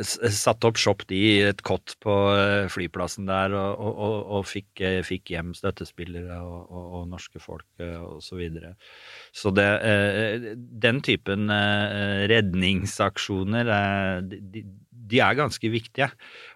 satte 0.03 0.67
opp 0.67 0.79
Shop 0.79 1.05
de 1.07 1.15
i 1.15 1.35
et 1.45 1.61
kott 1.65 1.95
på 2.03 2.13
eh, 2.35 2.67
flyplassen 2.71 3.29
der, 3.29 3.53
og, 3.55 3.79
og, 3.79 4.15
og, 4.37 4.47
fikk, 4.49 4.81
eh, 4.83 4.99
fikk 5.07 5.31
hjem 5.31 5.53
støttespillere 5.55 6.39
og, 6.43 6.71
og, 6.71 7.05
norske 7.11 7.39
folk 7.39 7.65
osv. 7.79 8.19
så 8.25 8.39
videre. 8.39 8.73
Så 9.35 9.53
det, 9.55 9.67
eh, 9.87 10.49
den 10.55 11.01
typen 11.05 11.51
eh, 11.53 12.25
redningsaksjoner, 12.31 13.71
eh, 13.77 14.41
de, 14.51 14.65
de, 15.09 15.19
er 15.23 15.37
ganske 15.37 15.69
viktige. 15.71 16.09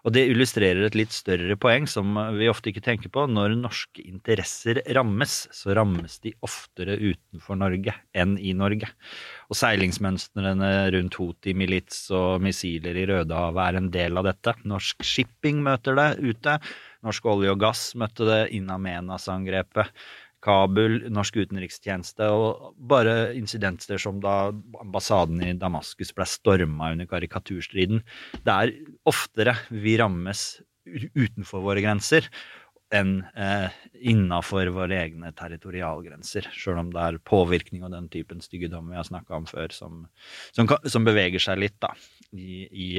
Og 0.03 0.13
det 0.15 0.25
illustrerer 0.29 0.87
et 0.87 0.97
litt 0.97 1.13
større 1.15 1.57
poeng 1.59 1.87
som 1.89 2.17
vi 2.37 2.49
ofte 2.51 2.71
ikke 2.71 2.83
tenker 2.85 3.11
på. 3.13 3.25
Når 3.29 3.55
norske 3.59 4.03
interesser 4.05 4.81
rammes, 4.97 5.41
så 5.55 5.75
rammes 5.77 6.19
de 6.25 6.33
oftere 6.45 6.97
utenfor 6.99 7.59
Norge 7.59 7.95
enn 8.17 8.37
i 8.41 8.53
Norge. 8.57 8.89
Og 9.49 9.59
seilingsmønstrene 9.59 10.71
rundt 10.95 11.19
Houthi-milits 11.19 12.07
og 12.15 12.43
missiler 12.45 12.97
i 12.97 13.07
Rødehavet 13.09 13.65
er 13.65 13.79
en 13.79 13.91
del 13.93 14.19
av 14.19 14.29
dette. 14.29 14.55
Norsk 14.69 15.05
shipping 15.05 15.63
møter 15.65 15.97
det 15.99 16.09
ute. 16.21 16.59
Norsk 17.05 17.29
olje 17.31 17.53
og 17.53 17.61
gass 17.61 17.93
møtte 17.99 18.27
det. 18.27 18.41
innen 18.55 18.75
Amenas-angrepet. 18.75 19.93
Kabul, 20.43 21.01
norsk 21.11 21.41
utenrikstjeneste 21.41 22.29
og 22.31 22.71
bare 22.91 23.33
incidenter 23.37 23.99
som 24.01 24.21
da 24.23 24.53
ambassaden 24.79 25.43
i 25.43 25.57
Damaskus 25.59 26.13
ble 26.15 26.27
storma 26.29 26.93
under 26.93 27.09
karikaturstriden. 27.09 28.01
Det 28.45 28.55
er 28.55 28.73
oftere 29.09 29.57
vi 29.69 29.97
rammes 29.99 30.47
utenfor 30.87 31.63
våre 31.65 31.83
grenser 31.83 32.29
enn 32.95 33.19
eh, 33.37 33.69
innafor 34.09 34.71
våre 34.73 34.97
egne 35.03 35.29
territorialgrenser. 35.37 36.47
Sjøl 36.55 36.79
om 36.81 36.89
det 36.93 37.03
er 37.03 37.19
påvirkning 37.21 37.83
og 37.85 37.93
den 37.93 38.07
typen 38.09 38.41
styggedom 38.41 38.89
vi 38.89 38.97
har 38.97 39.05
snakka 39.05 39.37
om 39.37 39.45
før, 39.49 39.69
som, 39.75 40.01
som, 40.55 40.71
som 40.89 41.05
beveger 41.05 41.43
seg 41.43 41.61
litt 41.61 41.77
da, 41.83 41.91
i, 42.33 42.65
i, 42.65 42.89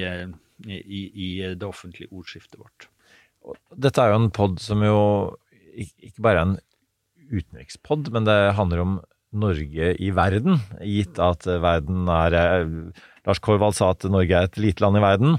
i, 0.70 1.02
i 1.11 1.30
det 1.59 1.66
offentlige 1.66 2.12
ordskiftet 2.14 2.61
vårt. 2.61 2.87
Dette 3.75 4.02
er 4.02 4.12
jo 4.12 4.20
en 4.20 4.35
pod 4.37 4.61
som 4.62 4.85
jo 4.85 5.00
ikke 5.80 6.23
bare 6.23 6.42
er 6.42 6.49
en 6.49 6.59
utenrikspod, 7.31 8.11
men 8.15 8.27
det 8.29 8.39
handler 8.59 8.85
om 8.85 9.01
Norge 9.31 9.93
i 10.03 10.11
verden, 10.15 10.59
gitt 10.83 11.21
at 11.23 11.47
verden 11.47 12.09
er 12.11 12.35
eh, 12.35 12.73
Lars 13.29 13.41
Korvald 13.43 13.77
sa 13.79 13.93
at 13.95 14.07
Norge 14.11 14.35
er 14.35 14.49
et 14.49 14.59
lite 14.59 14.83
land 14.83 14.99
i 14.99 15.05
verden. 15.05 15.37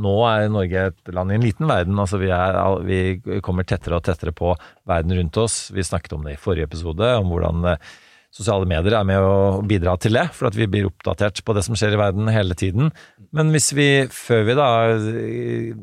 Nå 0.00 0.12
er 0.28 0.50
Norge 0.52 0.82
et 0.90 1.12
land 1.14 1.32
i 1.32 1.38
en 1.38 1.46
liten 1.46 1.66
verden. 1.70 1.96
altså 1.98 2.20
Vi, 2.20 2.28
er, 2.34 2.60
vi 2.84 3.40
kommer 3.44 3.66
tettere 3.66 3.96
og 3.96 4.04
tettere 4.06 4.34
på 4.36 4.52
verden 4.88 5.16
rundt 5.16 5.40
oss. 5.40 5.70
Vi 5.74 5.86
snakket 5.86 6.14
om 6.18 6.28
det 6.28 6.36
i 6.36 6.42
forrige 6.42 6.68
episode, 6.68 7.08
om 7.22 7.32
hvordan 7.32 7.72
eh, 7.72 7.88
sosiale 8.36 8.68
medier 8.68 8.98
er 9.00 9.08
med 9.08 9.24
å 9.24 9.64
bidra 9.66 9.96
til 9.98 10.20
det, 10.20 10.28
for 10.36 10.50
at 10.50 10.58
vi 10.58 10.68
blir 10.70 10.90
oppdatert 10.90 11.40
på 11.42 11.56
det 11.56 11.64
som 11.66 11.78
skjer 11.78 11.96
i 11.96 12.02
verden 12.04 12.30
hele 12.30 12.58
tiden. 12.58 12.92
Men 13.34 13.50
hvis 13.54 13.72
vi, 13.74 13.90
før 14.12 14.44
vi 14.50 14.60
da 14.60 14.70
eh, 14.92 15.74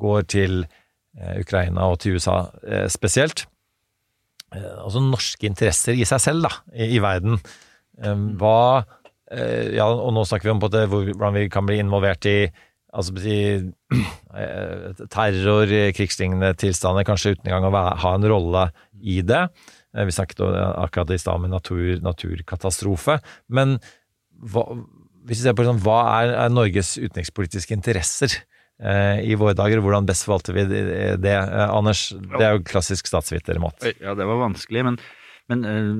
går 0.00 0.28
til 0.30 0.62
Ukraina 1.36 1.90
og 1.90 1.98
til 2.00 2.16
USA 2.16 2.46
spesielt, 2.88 3.42
altså 4.58 5.02
norske 5.04 5.46
interesser 5.46 5.94
i 5.94 6.06
seg 6.08 6.22
selv 6.22 6.48
da, 6.48 6.54
i, 6.74 6.96
i 6.96 7.02
verden, 7.02 7.38
Eh, 8.00 8.16
hva 8.40 8.82
eh, 9.30 9.74
Ja, 9.76 9.88
og 9.90 10.14
nå 10.16 10.24
snakker 10.24 10.48
vi 10.48 10.54
om 10.54 10.62
det, 10.72 10.86
hvordan 10.88 11.36
vi 11.36 11.48
kan 11.52 11.66
bli 11.68 11.80
involvert 11.82 12.26
i 12.28 12.38
altså, 12.92 13.12
eh, 14.42 15.02
terror, 15.12 15.74
krigslignende 15.96 16.54
tilstander, 16.60 17.06
kanskje 17.08 17.34
uten 17.36 17.50
engang 17.50 17.68
å 17.68 17.82
ha 18.02 18.14
en 18.16 18.28
rolle 18.30 18.70
i 19.00 19.20
det. 19.26 19.42
Eh, 19.94 20.06
Vi 20.08 20.16
snakket 20.16 20.40
eh, 20.46 20.60
akkurat 20.86 21.12
i 21.14 21.20
stad 21.20 21.40
om 21.40 21.50
natur, 21.50 22.00
naturkatastrofe. 22.04 23.20
Men 23.48 23.78
hva, 24.40 24.64
hvis 25.28 25.42
vi 25.42 25.44
ser 25.44 25.58
på 25.58 25.66
sånn, 25.68 25.82
hva 25.84 26.00
er, 26.22 26.34
er 26.46 26.54
Norges 26.54 26.96
utenrikspolitiske 26.98 27.76
interesser 27.76 28.32
eh, 28.32 28.59
i 28.80 29.36
våre 29.36 29.56
dager, 29.58 29.82
hvordan 29.84 30.08
best 30.08 30.24
forvalter 30.26 30.56
vi 30.56 30.64
det? 31.20 31.34
Eh, 31.36 31.66
Anders, 31.68 32.08
det 32.16 32.46
er 32.46 32.56
jo 32.56 32.64
klassisk 32.64 33.10
statsvitermat. 33.10 33.90
Ja, 34.00 34.14
det 34.16 34.28
var 34.28 34.40
vanskelig, 34.40 34.86
men, 34.88 34.96
men 35.52 35.66
eh, 35.68 35.90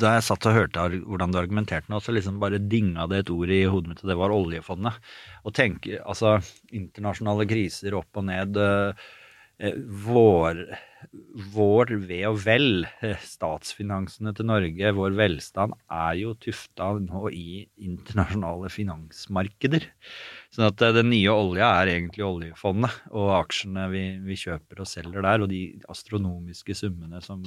da 0.00 0.16
jeg 0.16 0.26
satt 0.26 0.46
og 0.50 0.56
hørte 0.56 0.84
hvordan 1.04 1.34
du 1.34 1.38
argumenterte 1.38 1.92
nå, 1.92 2.00
så 2.02 2.14
liksom 2.14 2.40
bare 2.42 2.58
dinga 2.58 3.06
det 3.10 3.24
et 3.24 3.34
ord 3.34 3.52
i 3.54 3.64
hodet 3.70 3.92
mitt, 3.92 4.02
og 4.02 4.10
det 4.10 4.18
var 4.18 4.34
oljefondet. 4.34 5.12
Og 5.46 5.54
tenke, 5.54 6.00
altså, 6.02 6.38
internasjonale 6.74 7.46
kriser 7.50 7.94
opp 7.98 8.18
og 8.18 8.26
ned. 8.30 8.58
eh, 8.58 8.88
eh, 8.90 9.12
Vår, 9.54 10.58
vår 11.54 11.90
ve 12.08 12.20
og 12.26 12.40
vel, 12.42 12.86
eh, 13.06 13.20
statsfinansene 13.22 14.32
til 14.34 14.48
Norge, 14.50 14.90
vår 14.96 15.14
velstand, 15.14 15.76
er 15.86 16.16
jo 16.18 16.32
tufta 16.34 16.88
nå 16.98 17.28
i 17.30 17.62
internasjonale 17.86 18.70
finansmarkeder. 18.72 19.86
Sånn 20.50 20.66
at 20.66 20.82
eh, 20.82 20.96
den 20.96 21.12
nye 21.12 21.30
olja 21.30 21.70
er 21.78 21.92
egentlig 21.92 22.26
oljefondet 22.26 22.98
og 23.12 23.30
aksjene 23.38 23.86
vi, 23.94 24.02
vi 24.26 24.40
kjøper 24.42 24.82
og 24.82 24.90
selger 24.90 25.22
der, 25.22 25.46
og 25.46 25.52
de 25.54 25.62
astronomiske 25.92 26.74
summene 26.74 27.22
som, 27.22 27.46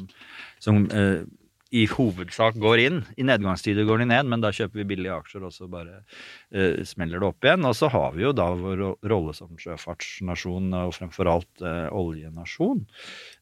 som 0.64 0.88
eh, 0.96 1.28
i 1.76 1.84
hovedsak 1.92 2.58
går 2.62 2.82
inn. 2.84 3.00
I 3.20 3.26
nedgangstider 3.28 3.88
går 3.88 4.04
de 4.04 4.10
ned, 4.12 4.30
men 4.32 4.44
da 4.44 4.54
kjøper 4.56 4.82
vi 4.82 4.88
billige 4.94 5.16
aksjer, 5.16 5.48
og 5.48 5.56
så 5.56 5.68
bare 5.72 6.02
uh, 6.04 6.84
smeller 6.88 7.22
det 7.22 7.30
opp 7.30 7.48
igjen. 7.48 7.68
Og 7.68 7.76
så 7.78 7.90
har 7.94 8.14
vi 8.16 8.24
jo 8.26 8.34
da 8.36 8.48
vår 8.58 8.84
rolle 9.12 9.36
som 9.38 9.58
sjøfartsnasjon, 9.62 10.72
og 10.86 10.96
fremfor 10.96 11.32
alt 11.32 11.66
uh, 11.66 11.88
oljenasjon, 11.96 12.86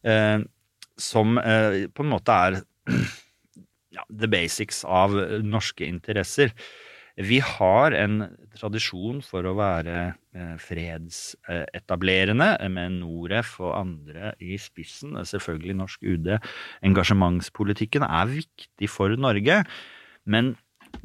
uh, 0.09 0.39
som 0.95 1.35
på 1.35 2.03
en 2.05 2.07
måte 2.07 2.31
er 2.31 2.61
ja, 3.97 4.05
the 4.07 4.29
basics 4.31 4.85
av 4.87 5.11
norske 5.43 5.83
interesser. 5.83 6.53
Vi 7.15 7.37
har 7.39 7.95
en 7.95 8.25
tradisjon 8.57 9.21
for 9.23 9.47
å 9.47 9.53
være 9.55 9.99
eh, 10.35 10.55
fredsetablerende, 10.59 12.49
eh, 12.59 12.71
med 12.71 12.97
Noref 12.99 13.53
og 13.63 13.71
andre 13.77 14.33
i 14.43 14.57
spissen. 14.59 15.15
Selvfølgelig 15.23 15.77
norsk 15.79 16.03
UD. 16.03 16.33
Engasjementspolitikken 16.83 18.03
er 18.03 18.33
viktig 18.33 18.89
for 18.91 19.15
Norge, 19.15 19.61
men 20.27 20.57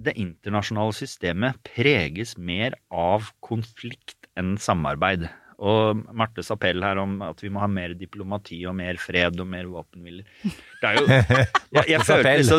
det 0.03 0.17
internasjonale 0.19 0.95
systemet 0.99 1.63
preges 1.67 2.35
mer 2.39 2.75
av 2.91 3.31
konflikt 3.47 4.27
enn 4.39 4.57
samarbeid. 4.59 5.29
Og 5.61 5.99
Martes 6.17 6.49
appell 6.55 6.81
her 6.83 6.97
om 7.03 7.19
at 7.23 7.43
vi 7.45 7.51
må 7.53 7.61
ha 7.61 7.67
mer 7.69 7.93
diplomati 7.93 8.63
og 8.67 8.75
mer 8.79 8.97
fred 8.97 9.37
og 9.43 9.47
mer 9.47 9.67
våpenhviler. 9.69 10.25
Det 10.81 10.89
er 10.89 10.97
jo 10.97 11.05
Jeg, 11.77 11.85
jeg 11.93 12.01
følte 12.09 12.45
så 12.49 12.57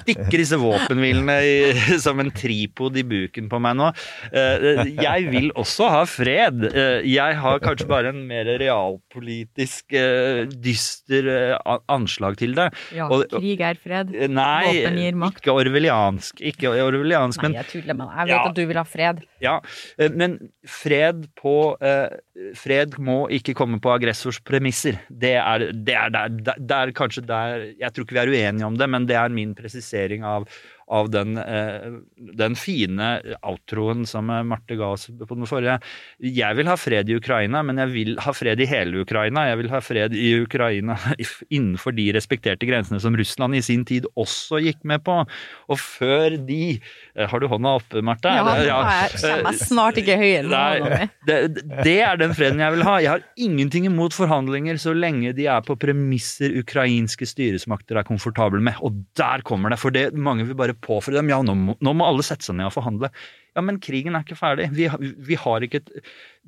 Stikker 0.00 0.38
disse 0.40 0.56
våpenhvilene 0.60 1.34
i, 1.42 1.56
som 2.04 2.20
en 2.22 2.30
tripod 2.34 2.96
i 2.96 3.02
buken 3.06 3.48
på 3.52 3.58
meg 3.62 3.76
nå. 3.80 3.88
Eh, 4.30 4.84
Jeg 4.94 5.26
vil 5.32 5.50
også 5.58 5.88
ha 5.92 6.04
fred. 6.08 6.62
Eh, 6.70 7.00
Jeg 7.10 7.36
har 7.42 7.60
kanskje 7.64 7.88
bare 7.90 8.12
en 8.14 8.22
mer 8.28 8.48
realpolitisk, 8.62 9.92
eh, 9.98 10.44
dyster 10.62 11.28
eh, 11.34 11.76
anslag 11.92 12.38
til 12.40 12.54
det. 12.56 12.68
Ja, 12.96 13.08
Og- 13.10 13.26
krig 13.34 13.60
er 13.60 13.74
fred. 13.82 14.14
Nei, 14.30 14.70
Våpen 14.70 15.00
gir 15.02 15.18
makt. 15.26 15.42
ikke 15.42 15.56
orwelliansk. 15.58 16.40
Ikke 16.52 16.70
orwelliansk, 16.86 17.42
Nei, 17.42 17.50
men 17.50 17.58
jeg 17.60 17.70
tuller 17.74 17.94
med 17.98 18.06
deg. 18.06 18.16
Jeg 18.16 18.26
vet 18.26 18.36
Ja. 18.36 18.44
at 18.48 18.54
du 18.56 18.64
vil 18.66 18.76
ha 18.76 18.84
fred. 18.86 19.22
Ja, 19.42 19.56
eh, 19.98 20.12
men 20.12 20.38
fred 20.68 21.26
på 21.38 21.76
eh, 21.84 22.20
Fred 22.56 22.98
må 23.00 23.26
ikke 23.32 23.54
komme 23.56 23.78
på 23.80 23.94
aggressors 23.94 24.38
premisser. 24.44 24.98
Det 25.08 25.34
er, 25.40 25.66
det 25.72 25.94
er 25.96 26.12
der, 26.12 26.34
der, 26.48 26.58
der 26.60 26.92
kanskje 26.96 27.24
der 27.24 27.62
Jeg 27.80 27.92
tror 27.92 28.04
ikke 28.04 28.16
vi 28.16 28.22
er 28.22 28.32
uenige 28.32 28.66
om 28.68 28.76
det, 28.76 28.88
men 28.92 29.06
det 29.08 29.16
er 29.16 29.32
min 29.32 29.54
presisering 29.56 30.24
av, 30.26 30.44
av 30.88 31.08
den, 31.10 31.34
eh, 31.38 31.96
den 32.38 32.54
fine 32.54 33.08
outroen 33.42 34.04
som 34.06 34.30
eh, 34.30 34.42
Marte 34.46 34.76
ga 34.78 34.92
oss 34.94 35.08
på 35.10 35.34
den 35.34 35.48
forrige. 35.50 35.80
Jeg 36.22 36.54
vil 36.60 36.68
ha 36.70 36.76
fred 36.78 37.10
i 37.10 37.16
Ukraina, 37.18 37.62
men 37.66 37.80
jeg 37.82 37.90
vil 37.90 38.12
ha 38.22 38.34
fred 38.36 38.60
i 38.62 38.68
hele 38.70 39.02
Ukraina. 39.02 39.48
Jeg 39.50 39.58
vil 39.64 39.70
ha 39.72 39.80
fred 39.82 40.14
i 40.14 40.28
Ukraina 40.44 40.94
innenfor 41.56 41.96
de 41.96 42.06
respekterte 42.14 42.68
grensene 42.68 43.00
som 43.02 43.16
Russland 43.18 43.58
i 43.58 43.64
sin 43.66 43.82
tid 43.88 44.06
også 44.14 44.60
gikk 44.62 44.84
med 44.86 45.02
på. 45.06 45.18
Og 45.66 45.80
før 45.82 46.36
de 46.46 46.60
eh, 46.78 47.26
Har 47.26 47.42
du 47.42 47.48
hånda 47.50 47.74
oppe, 47.80 48.04
Marte? 48.06 48.30
Ja, 48.30 48.44
nå 48.46 48.54
er- 48.62 49.16
kommer 49.16 49.50
jeg 49.50 49.60
snart 49.66 49.98
ikke 50.00 50.16
høyere 50.20 50.46
Nei, 50.46 51.08
det, 51.26 51.38
det 51.82 51.96
er 52.04 52.18
den 52.20 52.34
freden 52.36 52.62
jeg 52.62 52.76
vil 52.76 52.86
ha. 52.86 52.96
Jeg 53.02 53.10
har 53.16 53.26
ingenting 53.42 53.88
imot 53.90 54.14
forhandlinger 54.14 54.78
så 54.78 54.94
lenge 54.94 55.34
de 55.36 55.48
er 55.50 55.66
på 55.66 55.74
premisser 55.82 56.54
ukrainske 56.62 57.26
styresmakter 57.26 57.98
er 57.98 58.06
komfortable 58.06 58.62
med. 58.62 58.78
Og 58.86 59.02
der 59.18 59.42
kommer 59.46 59.74
det. 59.74 59.80
For 59.82 59.90
det 59.94 60.12
mange 60.14 60.46
vil 60.46 60.54
bare 60.58 60.75
påføre 60.84 61.18
dem. 61.18 61.30
Ja, 61.32 61.40
nå 61.44 61.54
må, 61.58 61.74
nå 61.84 61.92
må 61.96 62.06
alle 62.06 62.24
sette 62.26 62.46
seg 62.46 62.58
ned 62.58 62.68
og 62.68 62.76
forhandle. 62.76 63.10
Ja, 63.56 63.62
men 63.64 63.78
krigen 63.80 64.16
er 64.16 64.24
ikke 64.26 64.36
ferdig. 64.36 64.68
Vi, 64.76 64.88
vi 65.28 65.38
har 65.40 65.64
ikke 65.64 65.80
et, 65.80 65.92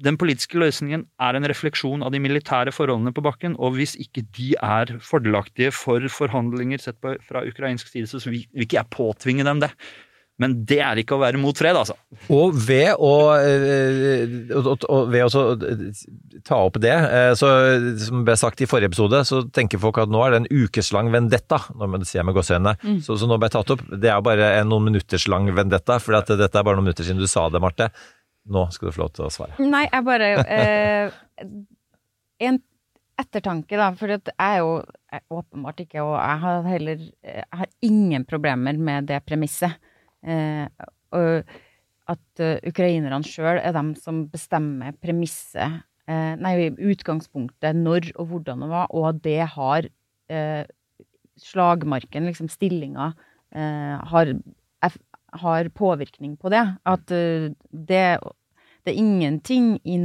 Den 0.05 0.19
politiske 0.21 0.61
løsningen 0.61 1.07
er 1.25 1.39
en 1.39 1.49
refleksjon 1.49 2.05
av 2.05 2.13
de 2.15 2.21
militære 2.23 2.75
forholdene 2.75 3.15
på 3.17 3.25
bakken. 3.25 3.57
Og 3.57 3.79
hvis 3.79 3.97
ikke 4.01 4.27
de 4.37 4.51
er 4.61 4.93
fordelaktige 5.05 5.73
for 5.75 6.05
forhandlinger 6.13 6.85
sett 6.85 7.01
på, 7.01 7.17
fra 7.29 7.47
ukrainsk 7.49 7.89
side, 7.89 8.11
så 8.11 8.21
vil 8.29 8.45
ikke 8.61 8.81
jeg 8.81 8.93
påtvinge 8.95 9.49
dem 9.49 9.65
det. 9.65 9.73
Men 10.39 10.55
det 10.71 10.79
er 10.85 11.01
ikke 11.03 11.17
å 11.17 11.21
være 11.21 11.39
mot 11.41 11.59
fred, 11.59 11.75
altså. 11.75 11.97
Og 12.31 12.55
ved 12.55 12.93
å, 12.95 13.15
eh, 13.43 14.35
og, 14.55 14.69
og, 14.87 15.09
ved 15.11 15.25
å 15.27 15.43
eh, 15.67 15.81
ta 16.47 16.61
opp 16.69 16.79
det, 16.83 16.95
eh, 16.95 17.31
så 17.39 17.51
som 18.05 18.23
ble 18.27 18.37
sagt 18.39 18.63
i 18.63 18.69
forrige 18.71 18.93
episode, 18.93 19.25
så 19.27 19.41
tenker 19.55 19.83
folk 19.83 19.99
at 19.99 20.13
nå 20.13 20.23
er 20.23 20.37
det 20.37 20.41
en 20.45 20.63
ukeslang 20.63 21.11
vendetta, 21.15 21.59
når 21.75 21.91
man 21.95 22.07
ser 22.07 22.27
med 22.29 22.39
gåseøynene. 22.39 22.77
Mm. 22.85 23.01
Så, 23.03 23.19
så 23.19 23.27
nå 23.27 23.41
ble 23.41 23.51
jeg 23.51 23.57
tatt 23.57 23.75
opp. 23.75 23.83
Det 23.91 24.13
er 24.15 24.23
bare 24.23 24.53
en 24.61 24.71
noen 24.71 24.87
minutters 24.93 25.27
lang 25.31 25.51
vendetta, 25.57 25.99
for 26.03 26.21
at 26.21 26.31
dette 26.31 26.55
er 26.55 26.71
bare 26.71 26.79
noen 26.79 26.87
minutter 26.91 27.09
siden 27.09 27.23
du 27.23 27.27
sa 27.31 27.49
det, 27.51 27.63
Marte. 27.65 27.91
Nå 28.49 28.69
skal 28.73 28.89
du 28.89 28.95
få 28.95 29.03
lov 29.03 29.13
til 29.17 29.27
å 29.27 29.33
svare. 29.33 29.59
Nei, 29.61 29.85
jeg 29.91 30.07
bare 30.07 30.31
eh, 30.47 31.19
En 32.47 32.63
ettertanke, 33.19 33.75
da. 33.77 33.91
For 33.99 34.15
jeg 34.15 34.23
er 34.39 34.61
jo 34.63 34.73
jeg, 34.87 35.25
åpenbart 35.35 35.83
ikke 35.85 36.05
Og 36.05 36.15
jeg 36.15 36.41
har 36.45 36.69
heller 36.69 37.03
Jeg 37.03 37.47
har 37.61 37.71
ingen 37.85 38.25
problemer 38.29 38.79
med 38.79 39.11
det 39.11 39.21
premisset. 39.27 39.77
Eh, 40.27 40.67
og 41.15 41.53
at 42.09 42.43
eh, 42.43 42.59
ukrainerne 42.69 43.21
sjøl 43.27 43.61
er 43.61 43.75
dem 43.77 43.93
som 43.99 44.25
bestemmer 44.33 44.97
premisset 45.03 45.83
eh, 46.09 46.35
Nei, 46.41 46.71
utgangspunktet, 46.73 47.77
når 47.77 48.13
og 48.17 48.33
hvordan 48.33 48.65
det 48.65 48.71
var, 48.73 48.91
og 48.91 49.11
at 49.13 49.23
det 49.25 49.41
har 49.55 49.91
slagmarken, 51.39 52.27
liksom 52.29 52.51
stillinga, 52.53 53.07
har, 54.11 54.33
har 55.41 55.69
påvirkning 55.73 56.35
på 56.37 56.51
det. 56.53 56.61
At 56.85 57.07
det, 57.09 58.03
det 58.21 58.93
er 58.93 58.99
ingenting 59.01 59.71
i 59.89 59.97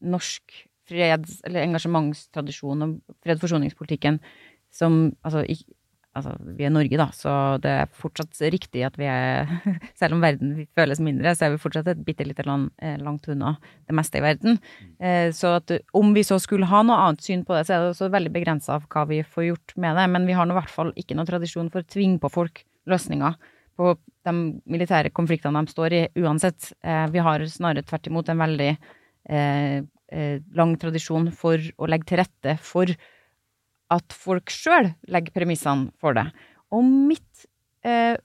norsk 0.00 0.54
freds- 0.88 1.42
eller 1.44 1.66
engasjementstradisjon 1.66 2.86
og 2.86 3.16
fred-forsoningspolitikken 3.26 4.20
som 4.72 5.16
altså, 5.20 5.44
altså, 6.16 6.32
vi 6.56 6.66
er 6.66 6.72
Norge, 6.72 6.98
da, 6.98 7.06
så 7.14 7.32
det 7.62 7.72
er 7.82 7.90
fortsatt 7.96 8.40
riktig 8.52 8.84
at 8.86 8.96
vi 9.00 9.08
er 9.10 9.50
Selv 10.00 10.16
om 10.16 10.22
verden 10.24 10.64
føles 10.76 11.00
mindre, 11.02 11.34
så 11.36 11.46
er 11.46 11.54
vi 11.54 11.60
fortsatt 11.62 11.88
et 11.92 12.02
bitte 12.06 12.26
lite 12.26 12.44
land 12.46 12.70
eh, 12.82 12.96
langt 13.02 13.26
unna 13.32 13.54
det 13.88 13.96
meste 13.96 14.20
i 14.20 14.24
verden. 14.24 14.58
Eh, 15.00 15.28
så 15.36 15.56
at 15.58 15.72
om 15.96 16.12
vi 16.16 16.24
så 16.26 16.38
skulle 16.42 16.68
ha 16.70 16.82
noe 16.86 16.98
annet 17.06 17.24
syn 17.24 17.44
på 17.46 17.56
det, 17.56 17.66
så 17.66 17.76
er 17.76 17.84
det 17.84 17.94
også 17.94 18.10
veldig 18.12 18.32
begrensa 18.34 18.76
av 18.76 18.86
hva 18.92 19.06
vi 19.10 19.22
får 19.24 19.48
gjort 19.50 19.76
med 19.82 19.98
det. 19.98 20.06
Men 20.14 20.28
vi 20.28 20.36
har 20.36 20.48
nå 20.48 20.56
i 20.56 20.60
hvert 20.60 20.72
fall 20.72 20.92
ikke 20.96 21.18
noen 21.18 21.28
tradisjon 21.28 21.70
for 21.72 21.84
å 21.84 21.90
tvinge 21.96 22.20
på 22.22 22.32
folk 22.32 22.62
løsninger 22.90 23.36
på 23.76 23.92
de 24.26 24.34
militære 24.72 25.12
konfliktene 25.16 25.60
de 25.60 25.74
står 25.74 25.96
i, 25.96 26.04
uansett. 26.22 26.72
Eh, 26.84 27.04
vi 27.12 27.24
har 27.24 27.44
snarere 27.50 27.84
tvert 27.86 28.08
imot 28.10 28.32
en 28.32 28.46
veldig 28.46 28.72
lang 30.54 30.76
tradisjon 30.78 31.24
for 31.34 31.58
å 31.58 31.88
legge 31.90 32.06
til 32.06 32.20
rette 32.20 32.52
for 32.62 32.92
at 33.92 34.14
folk 34.16 34.50
sjøl 34.50 34.90
legger 35.12 35.34
premissene 35.34 35.90
for 36.02 36.16
det. 36.16 36.26
Og 36.74 36.82
mitt 36.84 37.46
eh, 37.86 38.16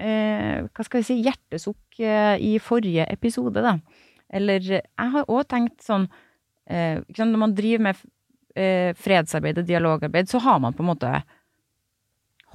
eh, 0.00 0.64
hva 0.64 0.86
skal 0.86 1.02
vi 1.02 1.08
si, 1.08 1.18
hjertesukk 1.26 2.00
eh, 2.00 2.36
i 2.40 2.56
forrige 2.62 3.06
episode, 3.12 3.64
da. 3.64 3.76
Eller 4.32 4.64
jeg 4.64 5.12
har 5.14 5.28
òg 5.28 5.44
tenkt 5.50 5.82
sånn 5.84 6.06
eh, 6.64 7.02
Når 7.04 7.36
man 7.36 7.52
driver 7.52 7.90
med 7.90 7.98
eh, 8.56 8.96
fredsarbeid 8.96 9.60
og 9.60 9.68
dialogarbeid, 9.68 10.30
så 10.30 10.40
har 10.40 10.62
man 10.62 10.76
på 10.76 10.84
en 10.84 10.92
måte 10.94 11.10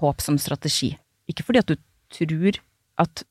håp 0.01 0.23
som 0.23 0.39
strategi. 0.41 0.95
Ikke 1.29 1.45
fordi 1.45 1.61
at 1.61 1.69
du 1.69 1.77
tror 2.13 2.59
at 2.97 3.23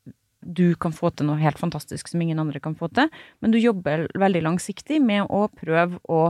du 0.46 0.76
kan 0.78 0.94
få 0.94 1.10
til 1.10 1.26
noe 1.26 1.40
helt 1.40 1.58
fantastisk 1.58 2.06
som 2.06 2.22
ingen 2.22 2.38
andre 2.38 2.60
kan 2.62 2.76
få 2.78 2.86
til, 2.94 3.10
men 3.42 3.50
du 3.50 3.58
jobber 3.58 4.06
veldig 4.14 4.44
langsiktig 4.46 5.00
med 5.02 5.26
å 5.26 5.46
prøve 5.50 5.98
å 6.06 6.20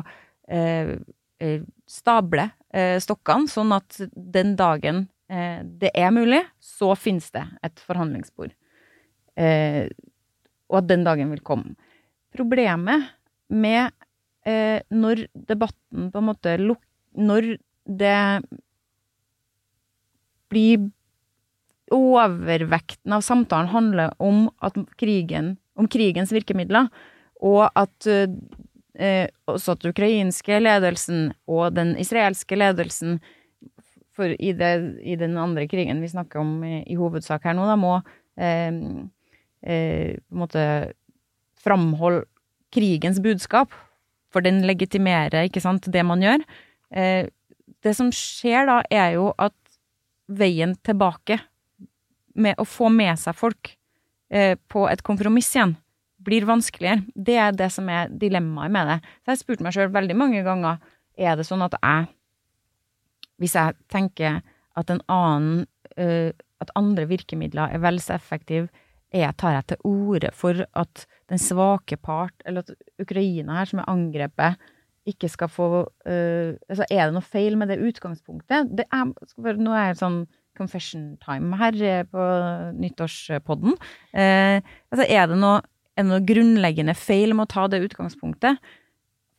eh, 0.49 0.97
stable 1.87 2.49
eh, 2.75 2.97
stokkene, 3.03 3.51
sånn 3.51 3.75
at 3.77 3.99
den 4.13 4.55
dagen 4.59 5.07
eh, 5.29 5.61
det 5.65 5.93
er 5.95 6.13
mulig, 6.15 6.43
så 6.63 6.95
finnes 6.99 7.29
det 7.35 7.45
et 7.67 7.83
forhandlingsbord. 7.87 8.55
Eh, 9.37 9.87
og 10.71 10.81
at 10.81 10.91
den 10.91 11.05
dagen 11.07 11.31
vil 11.35 11.45
komme. 11.47 11.77
Problemet 12.35 13.13
med 13.53 13.93
eh, 14.47 14.83
når 14.91 15.27
debatten 15.49 16.11
på 16.13 16.21
en 16.23 16.29
måte. 16.31 16.57
Når 17.17 17.57
det 17.87 18.21
blir 20.51 20.91
Overvekten 21.95 23.13
av 23.15 23.21
samtalen 23.23 23.69
handler 23.71 24.11
om, 24.19 24.49
krigen, 24.99 25.53
om 25.79 25.87
krigens 25.87 26.33
virkemidler, 26.35 26.89
og 27.47 27.69
at 27.79 28.09
eh, 28.11 28.27
også 28.97 29.75
at 29.77 29.85
ukrainske 29.91 30.57
ledelsen 30.63 31.27
og 31.45 31.75
den 31.77 31.91
israelske 32.01 32.57
ledelsen 32.57 33.19
for 34.17 34.33
i, 34.33 34.53
det, 34.57 34.73
i 35.05 35.17
den 35.21 35.37
andre 35.41 35.67
krigen 35.69 36.01
vi 36.01 36.09
snakker 36.09 36.41
om 36.41 36.65
i, 36.65 36.81
i 36.89 36.97
hovedsak 36.97 37.45
her 37.45 37.57
nå, 37.57 37.67
da 37.69 37.77
må 37.77 37.99
eh, 38.41 38.79
eh, 39.61 40.17
på 40.17 40.37
en 40.37 40.41
måte 40.41 40.65
framholde 41.61 42.25
krigens 42.75 43.21
budskap, 43.23 43.73
for 44.33 44.45
den 44.45 44.61
legitimerer, 44.69 45.47
ikke 45.47 45.63
sant, 45.65 45.87
det 45.93 46.03
man 46.05 46.23
gjør. 46.25 46.43
Eh, 46.91 47.29
det 47.85 47.95
som 47.97 48.11
skjer 48.15 48.69
da, 48.69 48.81
er 48.91 49.17
jo 49.17 49.31
at 49.41 49.55
veien 50.27 50.75
tilbake 50.85 51.39
med 52.37 52.59
å 52.61 52.67
få 52.69 52.91
med 52.93 53.17
seg 53.21 53.37
folk 53.39 53.71
eh, 54.29 54.57
på 54.69 54.85
et 54.91 55.03
kompromiss 55.07 55.53
igjen, 55.55 55.77
blir 56.27 56.47
vanskeligere. 56.49 57.05
Det 57.15 57.39
er 57.41 57.55
det 57.57 57.71
som 57.75 57.89
er 57.93 58.11
dilemmaet 58.11 58.75
med 58.75 58.91
det. 58.91 58.99
Så 59.25 59.35
jeg 59.35 59.43
spurte 59.43 59.67
meg 59.67 59.77
sjøl 59.77 59.93
veldig 59.95 60.19
mange 60.19 60.43
ganger 60.47 60.83
er 61.17 61.39
det 61.39 61.47
sånn 61.49 61.65
at 61.65 61.77
jeg, 61.81 62.11
hvis 63.41 63.55
jeg 63.57 63.77
tenker 63.93 64.43
at 64.77 64.93
en 64.93 65.01
annen 65.13 65.65
uh, 65.97 66.33
at 66.61 66.73
andre 66.79 67.07
virkemidler 67.09 67.73
er 67.73 67.83
vel 67.85 68.01
så 68.01 68.17
effektive, 68.17 68.69
tar 69.17 69.55
jeg 69.55 69.65
til 69.71 69.85
orde 69.89 70.29
for 70.37 70.59
at 70.77 71.05
den 71.31 71.41
svake 71.41 71.97
part, 71.97 72.35
eller 72.45 72.67
at 72.67 72.73
Ukraina 73.01 73.61
her, 73.61 73.69
som 73.71 73.81
er 73.81 73.89
angrepet, 73.89 74.67
ikke 75.07 75.31
skal 75.31 75.49
få 75.49 75.69
uh, 75.87 76.51
altså 76.67 76.85
Er 76.91 77.07
det 77.07 77.15
noe 77.15 77.25
feil 77.25 77.57
med 77.57 77.71
det 77.71 77.79
utgangspunktet? 77.87 78.73
Det 78.77 78.85
er, 78.91 79.07
nå 79.55 79.77
er 79.77 79.95
det 79.95 80.01
sånn 80.03 80.25
confession 80.57 81.15
time 81.21 81.57
her 81.61 81.77
eh, 81.85 82.03
på 82.09 82.27
nyttårspodden. 82.81 83.77
Uh, 84.17 84.59
altså 84.91 85.05
er 85.05 85.29
det, 85.31 85.37
noe, 85.41 85.61
er 85.97 86.05
det 86.05 86.11
noe 86.11 86.25
grunnleggende 86.29 86.95
feil 86.97 87.33
med 87.33 87.47
å 87.47 87.53
ta 87.55 87.65
det 87.73 87.81
utgangspunktet? 87.87 88.61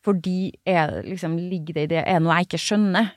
Fordi 0.06 0.56
er, 0.66 1.02
liksom, 1.06 1.38
ligger 1.38 1.78
det 1.78 1.84
i 1.88 1.92
det 1.92 2.04
Er 2.04 2.18
det 2.18 2.26
noe 2.26 2.38
jeg 2.40 2.50
ikke 2.50 2.64
skjønner? 2.64 3.12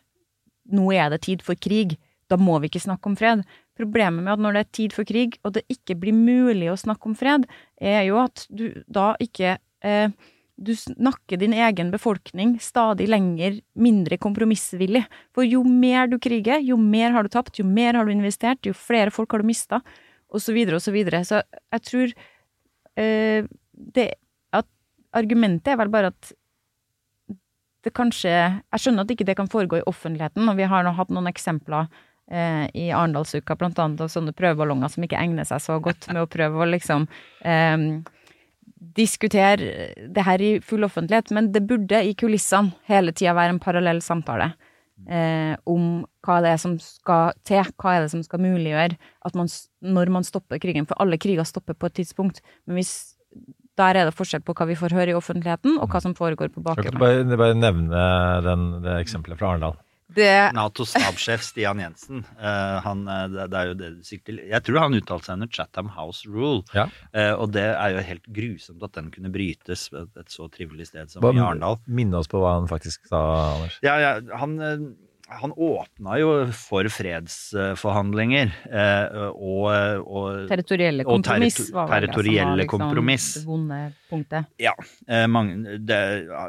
Nå 0.76 0.90
er 0.92 1.08
det 1.12 1.22
tid 1.24 1.44
for 1.46 1.56
krig. 1.56 1.96
Da 2.30 2.38
må 2.38 2.58
vi 2.60 2.68
ikke 2.70 2.82
snakke 2.82 3.10
om 3.10 3.16
fred. 3.18 3.44
Problemet 3.78 4.22
med 4.26 4.34
at 4.34 4.42
når 4.44 4.56
det 4.56 4.62
er 4.62 4.74
tid 4.76 4.94
for 4.94 5.08
krig, 5.08 5.38
og 5.42 5.54
det 5.56 5.64
ikke 5.72 5.96
blir 6.02 6.14
mulig 6.16 6.68
å 6.70 6.78
snakke 6.78 7.08
om 7.10 7.16
fred, 7.16 7.46
er 7.80 8.04
jo 8.10 8.20
at 8.22 8.44
du 8.52 8.68
da 8.86 9.14
ikke 9.22 9.56
eh, 9.86 10.12
Du 10.60 10.74
snakker 10.76 11.38
din 11.40 11.54
egen 11.56 11.88
befolkning 11.88 12.58
stadig 12.60 13.06
lenger 13.08 13.54
mindre 13.80 14.18
kompromissvillig. 14.20 15.06
For 15.32 15.40
jo 15.40 15.62
mer 15.64 16.10
du 16.10 16.18
kriger, 16.20 16.60
jo 16.60 16.76
mer 16.76 17.14
har 17.14 17.24
du 17.24 17.30
tapt, 17.32 17.56
jo 17.56 17.64
mer 17.64 17.96
har 17.96 18.04
du 18.04 18.12
investert, 18.12 18.60
jo 18.68 18.76
flere 18.76 19.08
folk 19.08 19.32
har 19.32 19.40
du 19.40 19.48
mista, 19.48 19.80
og 20.28 20.44
så 20.44 20.52
videre 20.52 20.76
og 20.76 20.84
så. 20.84 20.92
Så 21.24 21.40
jeg 21.72 21.86
tror 21.88 22.12
det 23.00 24.06
at 24.52 24.66
Argumentet 25.16 25.72
er 25.72 25.80
vel 25.80 25.90
bare 25.92 26.12
at 26.12 26.30
det 27.80 27.92
kanskje 27.96 28.30
Jeg 28.30 28.82
skjønner 28.82 29.06
at 29.06 29.12
ikke 29.14 29.26
det 29.26 29.36
kan 29.38 29.48
foregå 29.50 29.80
i 29.80 29.88
offentligheten, 29.88 30.48
og 30.48 30.58
vi 30.58 30.68
har 30.68 30.84
nå 30.84 30.92
hatt 30.98 31.12
noen 31.14 31.30
eksempler 31.30 31.88
eh, 32.30 32.66
i 32.76 32.90
Arendalsuka, 32.92 33.56
blant 33.56 33.78
annet 33.80 34.04
av 34.04 34.10
sånne 34.12 34.34
prøveballonger 34.36 34.92
som 34.92 35.06
ikke 35.06 35.20
egner 35.20 35.48
seg 35.48 35.62
så 35.64 35.78
godt 35.82 36.10
med 36.12 36.22
å 36.22 36.30
prøve 36.30 36.60
å 36.60 36.68
liksom 36.68 37.08
eh, 37.40 37.86
diskutere 39.00 39.90
det 40.08 40.26
her 40.26 40.44
i 40.44 40.52
full 40.64 40.84
offentlighet, 40.84 41.32
men 41.36 41.50
det 41.54 41.64
burde 41.68 42.02
i 42.04 42.12
kulissene 42.18 42.76
hele 42.90 43.16
tida 43.16 43.36
være 43.36 43.56
en 43.56 43.62
parallell 43.62 44.04
samtale 44.04 44.52
eh, 45.08 45.54
om 45.70 46.02
hva 46.26 46.40
det 46.44 46.52
er 46.54 46.60
som 46.60 46.76
skal 46.82 47.32
til, 47.46 47.62
hva 47.80 47.96
er 47.96 48.04
det 48.04 48.12
som 48.12 48.24
skal 48.26 48.42
muliggjøre 48.42 48.98
at 49.26 49.38
man, 49.38 49.48
når 49.80 50.12
man 50.12 50.26
stopper 50.26 50.60
krigen, 50.62 50.88
for 50.88 51.00
alle 51.02 51.20
kriger 51.20 51.46
stopper 51.48 51.78
på 51.78 51.90
et 51.90 52.00
tidspunkt, 52.02 52.42
men 52.66 52.80
hvis 52.80 53.16
der 53.80 53.96
er 53.96 54.08
det 54.08 54.16
forskjell 54.16 54.42
på 54.44 54.54
hva 54.56 54.66
vi 54.68 54.76
får 54.76 54.94
høre 54.96 55.14
i 55.14 55.16
offentligheten, 55.16 55.78
og 55.80 55.92
hva 55.92 56.02
som 56.04 56.16
foregår 56.18 56.50
på 56.52 56.64
bakgrunnen 56.64 56.90
jeg 56.90 56.98
kan 56.98 57.30
bare, 57.30 57.38
bare 57.40 57.56
nevne 57.56 58.02
den, 58.44 58.66
det 58.84 58.98
eksempelet 59.00 59.40
fra 59.40 59.54
Arendal? 59.54 59.78
Det, 60.16 60.52
Natos 60.56 60.92
stabssjef 60.94 61.44
Stian 61.46 61.80
Jensen, 61.82 62.24
uh, 62.40 62.78
han, 62.84 63.04
eh, 63.08 63.26
det, 63.32 63.46
det 63.52 63.60
er 63.60 63.70
jo 63.70 63.76
det 63.78 63.90
du 63.98 64.00
sikter 64.06 64.32
til. 64.32 64.40
Jeg 64.50 64.66
tror 64.66 64.80
han 64.84 64.96
uttalte 64.98 65.28
seg 65.28 65.38
under 65.38 65.50
Chatham 65.54 65.92
House 65.96 66.28
Rule, 66.28 66.64
Ja. 66.76 66.88
Uh, 67.14 67.34
og 67.40 67.52
det 67.54 67.66
er 67.68 67.94
jo 67.94 68.06
helt 68.06 68.26
grusomt 68.40 68.82
at 68.86 68.96
den 68.98 69.10
kunne 69.14 69.32
brytes 69.34 69.88
ved 69.92 70.10
et 70.20 70.32
så 70.32 70.48
trivelig 70.52 70.90
sted 70.90 71.12
som 71.12 71.24
Bare 71.24 71.38
i 71.38 71.42
Arendal. 71.44 71.78
Minne 71.86 72.20
oss 72.20 72.30
på 72.30 72.42
hva 72.42 72.56
han 72.58 72.68
faktisk 72.70 73.06
sa, 73.10 73.22
Anders. 73.56 73.78
Ja, 73.86 73.96
ja, 74.02 74.12
han, 74.40 74.58
eh, 74.62 74.84
han 75.30 75.52
åpna 75.52 76.16
jo 76.18 76.30
for 76.56 76.88
fredsforhandlinger 76.90 78.50
eh, 78.66 79.18
og, 79.30 79.66
og 80.02 80.50
territorielle 80.50 81.06
og 81.06 81.12
kompromiss 81.20 81.60
vel 81.70 81.86
det 81.86 81.94
territorielle 81.94 82.56
liksom 82.62 82.82
kompromiss. 82.82 83.28
det 83.38 83.44
vonde 83.46 83.80
punktet. 84.10 84.50
Ja. 84.60 84.74
Eh, 85.06 85.26
mange, 85.30 85.76
det, 85.78 86.00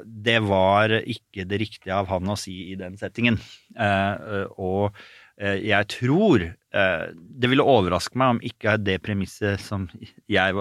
det 0.04 0.39
var 0.48 0.96
ikke 1.02 1.46
det 1.50 1.62
riktige 1.62 1.98
av 1.98 2.10
han 2.12 2.34
å 2.34 2.38
si 2.39 2.72
i 2.72 2.78
den 2.80 2.98
settingen. 3.00 3.38
Eh, 3.78 4.48
og 4.58 4.98
jeg 5.42 5.88
tror 5.90 6.44
eh, 6.46 7.06
Det 7.16 7.50
ville 7.50 7.66
overraske 7.66 8.20
meg 8.20 8.36
om 8.36 8.40
ikke 8.46 8.76
det 8.78 9.00
premisset 9.02 9.62
som 9.64 9.88
jeg 10.30 10.54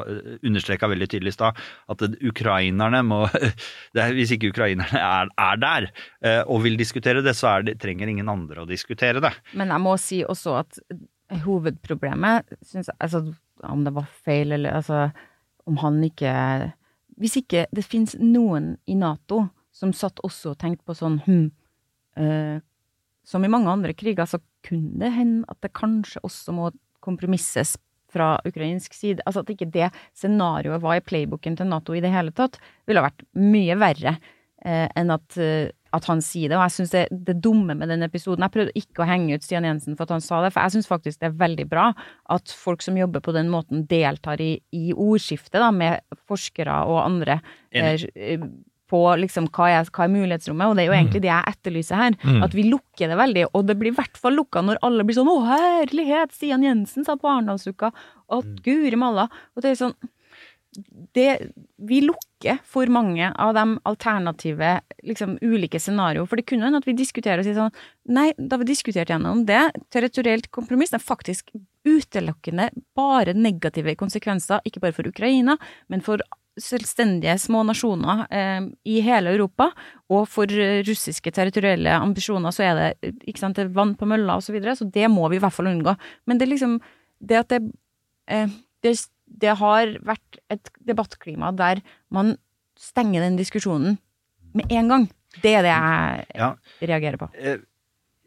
understreka 0.47 0.89
veldig 0.89 1.09
tydelig 1.13 1.35
i 1.35 1.37
stad, 1.37 1.61
at 1.93 2.05
ukrainerne 2.17 3.03
må 3.05 3.21
er, 3.37 4.17
Hvis 4.17 4.35
ikke 4.37 4.53
ukrainerne 4.55 5.03
er, 5.05 5.31
er 5.37 5.61
der 5.61 5.91
eh, 6.25 6.43
og 6.47 6.65
vil 6.65 6.81
diskutere 6.81 7.25
det, 7.25 7.37
så 7.37 7.59
det, 7.67 7.79
trenger 7.83 8.09
ingen 8.09 8.33
andre 8.33 8.65
å 8.65 8.69
diskutere 8.69 9.23
det. 9.23 9.35
Men 9.53 9.73
jeg 9.75 9.85
må 9.85 9.97
si 10.01 10.23
også 10.25 10.57
at 10.63 10.81
hovedproblemet, 11.45 12.57
synes 12.67 12.91
jeg, 12.91 12.97
altså 12.99 13.23
om 13.69 13.85
det 13.85 13.93
var 13.95 14.09
feil 14.25 14.57
eller 14.57 14.81
altså 14.81 15.11
om 15.69 15.77
han 15.83 16.03
ikke 16.05 16.33
Hvis 17.21 17.37
ikke 17.43 17.67
det 17.69 17.85
finnes 17.85 18.17
noen 18.17 18.79
i 18.89 18.97
Nato 18.97 19.45
som 19.73 19.93
satt 19.95 20.23
også 20.25 20.55
og 20.55 20.61
tenkte 20.61 20.87
på 20.89 20.97
sånn 20.97 21.21
hm, 21.27 21.45
eh, 22.17 22.57
Som 23.25 23.45
i 23.45 23.53
mange 23.53 23.71
andre 23.71 23.95
kriger, 23.95 24.27
så 24.27 24.41
kunne 24.67 24.99
det 25.01 25.13
hende 25.15 25.45
at 25.51 25.61
det 25.65 25.73
kanskje 25.77 26.23
også 26.27 26.55
må 26.57 26.71
kompromisses 27.05 27.77
fra 28.11 28.35
ukrainsk 28.47 28.95
side. 28.97 29.23
Altså 29.27 29.45
at 29.45 29.53
ikke 29.53 29.71
det 29.71 29.91
scenarioet 30.17 30.83
var 30.83 30.99
i 30.99 31.05
playbooken 31.05 31.59
til 31.59 31.71
Nato 31.71 31.95
i 31.95 32.03
det 32.03 32.13
hele 32.13 32.35
tatt, 32.37 32.59
ville 32.89 33.03
ha 33.03 33.11
vært 33.11 33.27
mye 33.39 33.77
verre 33.81 34.17
eh, 34.65 34.87
enn 34.99 35.13
at, 35.15 35.37
eh, 35.41 35.71
at 35.95 36.07
han 36.11 36.23
sier 36.25 36.51
det. 36.51 36.59
Og 36.59 36.65
jeg 36.67 36.77
syns 36.79 36.95
det, 36.95 37.05
det 37.29 37.39
dumme 37.45 37.77
med 37.79 37.91
den 37.91 38.05
episoden 38.07 38.45
Jeg 38.47 38.55
prøvde 38.55 38.79
ikke 38.79 39.05
å 39.05 39.09
henge 39.09 39.37
ut 39.37 39.47
Stian 39.47 39.67
Jensen 39.67 39.99
for 39.99 40.07
at 40.07 40.17
han 40.17 40.25
sa 40.25 40.43
det, 40.45 40.53
for 40.55 40.67
jeg 40.67 40.77
syns 40.77 40.91
faktisk 40.91 41.23
det 41.23 41.31
er 41.31 41.39
veldig 41.45 41.69
bra 41.71 41.91
at 42.35 42.55
folk 42.55 42.85
som 42.85 42.99
jobber 42.99 43.23
på 43.25 43.35
den 43.37 43.51
måten, 43.53 43.87
deltar 43.91 44.43
i, 44.43 44.57
i 44.75 44.91
ordskiftet 44.95 45.61
da, 45.63 45.71
med 45.75 46.19
forskere 46.31 46.83
og 46.91 47.03
andre. 47.05 47.41
Eh, 47.71 48.43
på 48.91 49.01
liksom 49.23 49.47
hva 49.55 49.71
er, 49.71 49.91
hva 49.95 50.05
er 50.05 50.13
mulighetsrommet, 50.13 50.67
og 50.67 50.77
det 50.77 50.85
er 50.85 50.91
jo 50.91 50.99
egentlig 50.99 51.23
det 51.25 51.31
jeg 51.31 51.55
etterlyser 51.55 52.01
her. 52.03 52.17
Mm. 52.27 52.41
At 52.45 52.57
vi 52.59 52.67
lukker 52.67 53.11
det 53.13 53.19
veldig, 53.23 53.45
og 53.55 53.67
det 53.71 53.79
blir 53.81 53.95
i 53.95 53.99
hvert 53.99 54.19
fall 54.21 54.35
lukka 54.37 54.65
når 54.67 54.83
alle 54.87 55.07
blir 55.07 55.17
sånn 55.17 55.31
'Å, 55.31 55.39
herlighet, 55.47 56.33
Stian 56.35 56.67
Jensen 56.67 57.07
sa 57.07 57.15
på 57.17 57.31
Arendalsuka', 57.31 57.93
og 58.29 58.45
Mm. 58.45 58.57
guri 58.63 58.97
malla. 58.97 59.29
Og 59.57 59.63
det 59.63 59.71
er 59.71 59.87
sånn 59.87 59.95
det, 61.15 61.51
Vi 61.83 62.01
lukker 62.01 62.61
for 62.65 62.87
mange 62.87 63.33
av 63.37 63.55
de 63.55 63.79
alternative, 63.85 64.81
liksom 65.05 65.39
ulike 65.43 65.81
scenarioer. 65.81 66.29
For 66.29 66.37
det 66.37 66.47
kunne 66.47 66.63
hende 66.63 66.79
at 66.79 66.87
vi 66.87 66.93
diskuterer 66.93 67.41
og 67.41 67.45
sier 67.45 67.57
sånn 67.59 67.73
Nei, 68.07 68.33
da 68.39 68.57
har 68.57 68.65
vi 68.65 68.73
diskutert 68.73 69.09
gjennom 69.09 69.45
det. 69.47 69.73
Territorielt 69.91 70.51
kompromiss 70.51 70.93
er 70.95 71.03
faktisk 71.03 71.51
utelukkende 71.87 72.71
bare 72.97 73.35
negative 73.35 73.97
konsekvenser, 73.97 74.61
ikke 74.67 74.81
bare 74.81 74.93
for 74.93 75.09
Ukraina, 75.09 75.57
men 75.89 76.01
for 76.01 76.19
selvstendige 76.61 77.35
små 77.41 77.63
nasjoner 77.69 78.25
eh, 78.31 78.67
i 78.89 79.01
hele 79.05 79.33
Europa. 79.35 79.71
Og 80.13 80.27
for 80.31 80.51
eh, 80.53 80.81
russiske 80.87 81.33
territorielle 81.37 81.93
ambisjoner 81.99 82.55
så 82.55 82.67
er 82.69 82.81
det 82.81 83.15
ikke 83.31 83.43
sant, 83.43 83.57
det 83.59 83.67
er 83.69 83.75
vann 83.77 83.95
på 83.99 84.09
mølla 84.11 84.37
osv., 84.39 84.51
så, 84.51 84.57
videre, 84.57 84.77
så 84.79 84.89
det 84.91 85.09
må 85.13 85.29
vi 85.33 85.39
i 85.41 85.43
hvert 85.43 85.57
fall 85.57 85.71
unngå. 85.73 85.97
Men 86.27 86.39
det 86.41 86.47
er 86.49 86.53
liksom 86.55 86.77
det 87.21 87.41
at 87.43 87.49
det, 87.55 87.63
eh, 88.33 88.53
det, 88.85 88.95
det 89.41 89.57
har 89.61 89.97
vært 90.07 90.39
et 90.51 90.71
debattklima 90.89 91.53
der 91.57 91.83
man 92.11 92.37
stenger 92.81 93.21
den 93.27 93.37
diskusjonen 93.41 93.99
med 94.57 94.71
en 94.73 94.89
gang. 94.91 95.09
Det 95.43 95.53
er 95.59 95.63
det 95.63 95.75
jeg 95.75 96.25
Ja. 96.41 96.55
reagerer 96.83 97.19
på. 97.21 97.29
Eh, 97.39 97.59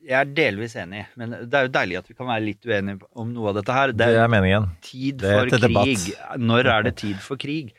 Jeg 0.04 0.20
er 0.20 0.26
delvis 0.36 0.74
enig, 0.76 1.06
men 1.16 1.32
det 1.32 1.54
er 1.56 1.64
jo 1.64 1.72
deilig 1.72 1.98
at 2.02 2.08
vi 2.10 2.14
kan 2.14 2.28
være 2.28 2.44
litt 2.44 2.66
uenige 2.68 3.06
om 3.16 3.30
noe 3.32 3.54
av 3.54 3.56
dette 3.56 3.72
her. 3.72 3.94
Det 3.96 4.08
er 4.20 4.28
meningen. 4.28 4.66
tid 4.84 5.22
Det 5.22 5.30
er 5.32 5.46
for 5.48 5.54
krig. 5.56 5.62
debatt. 5.64 6.40
Når 6.44 6.68
er 6.74 6.84
det 6.84 6.92
tid 7.00 7.22
for 7.24 7.40
krig? 7.40 7.70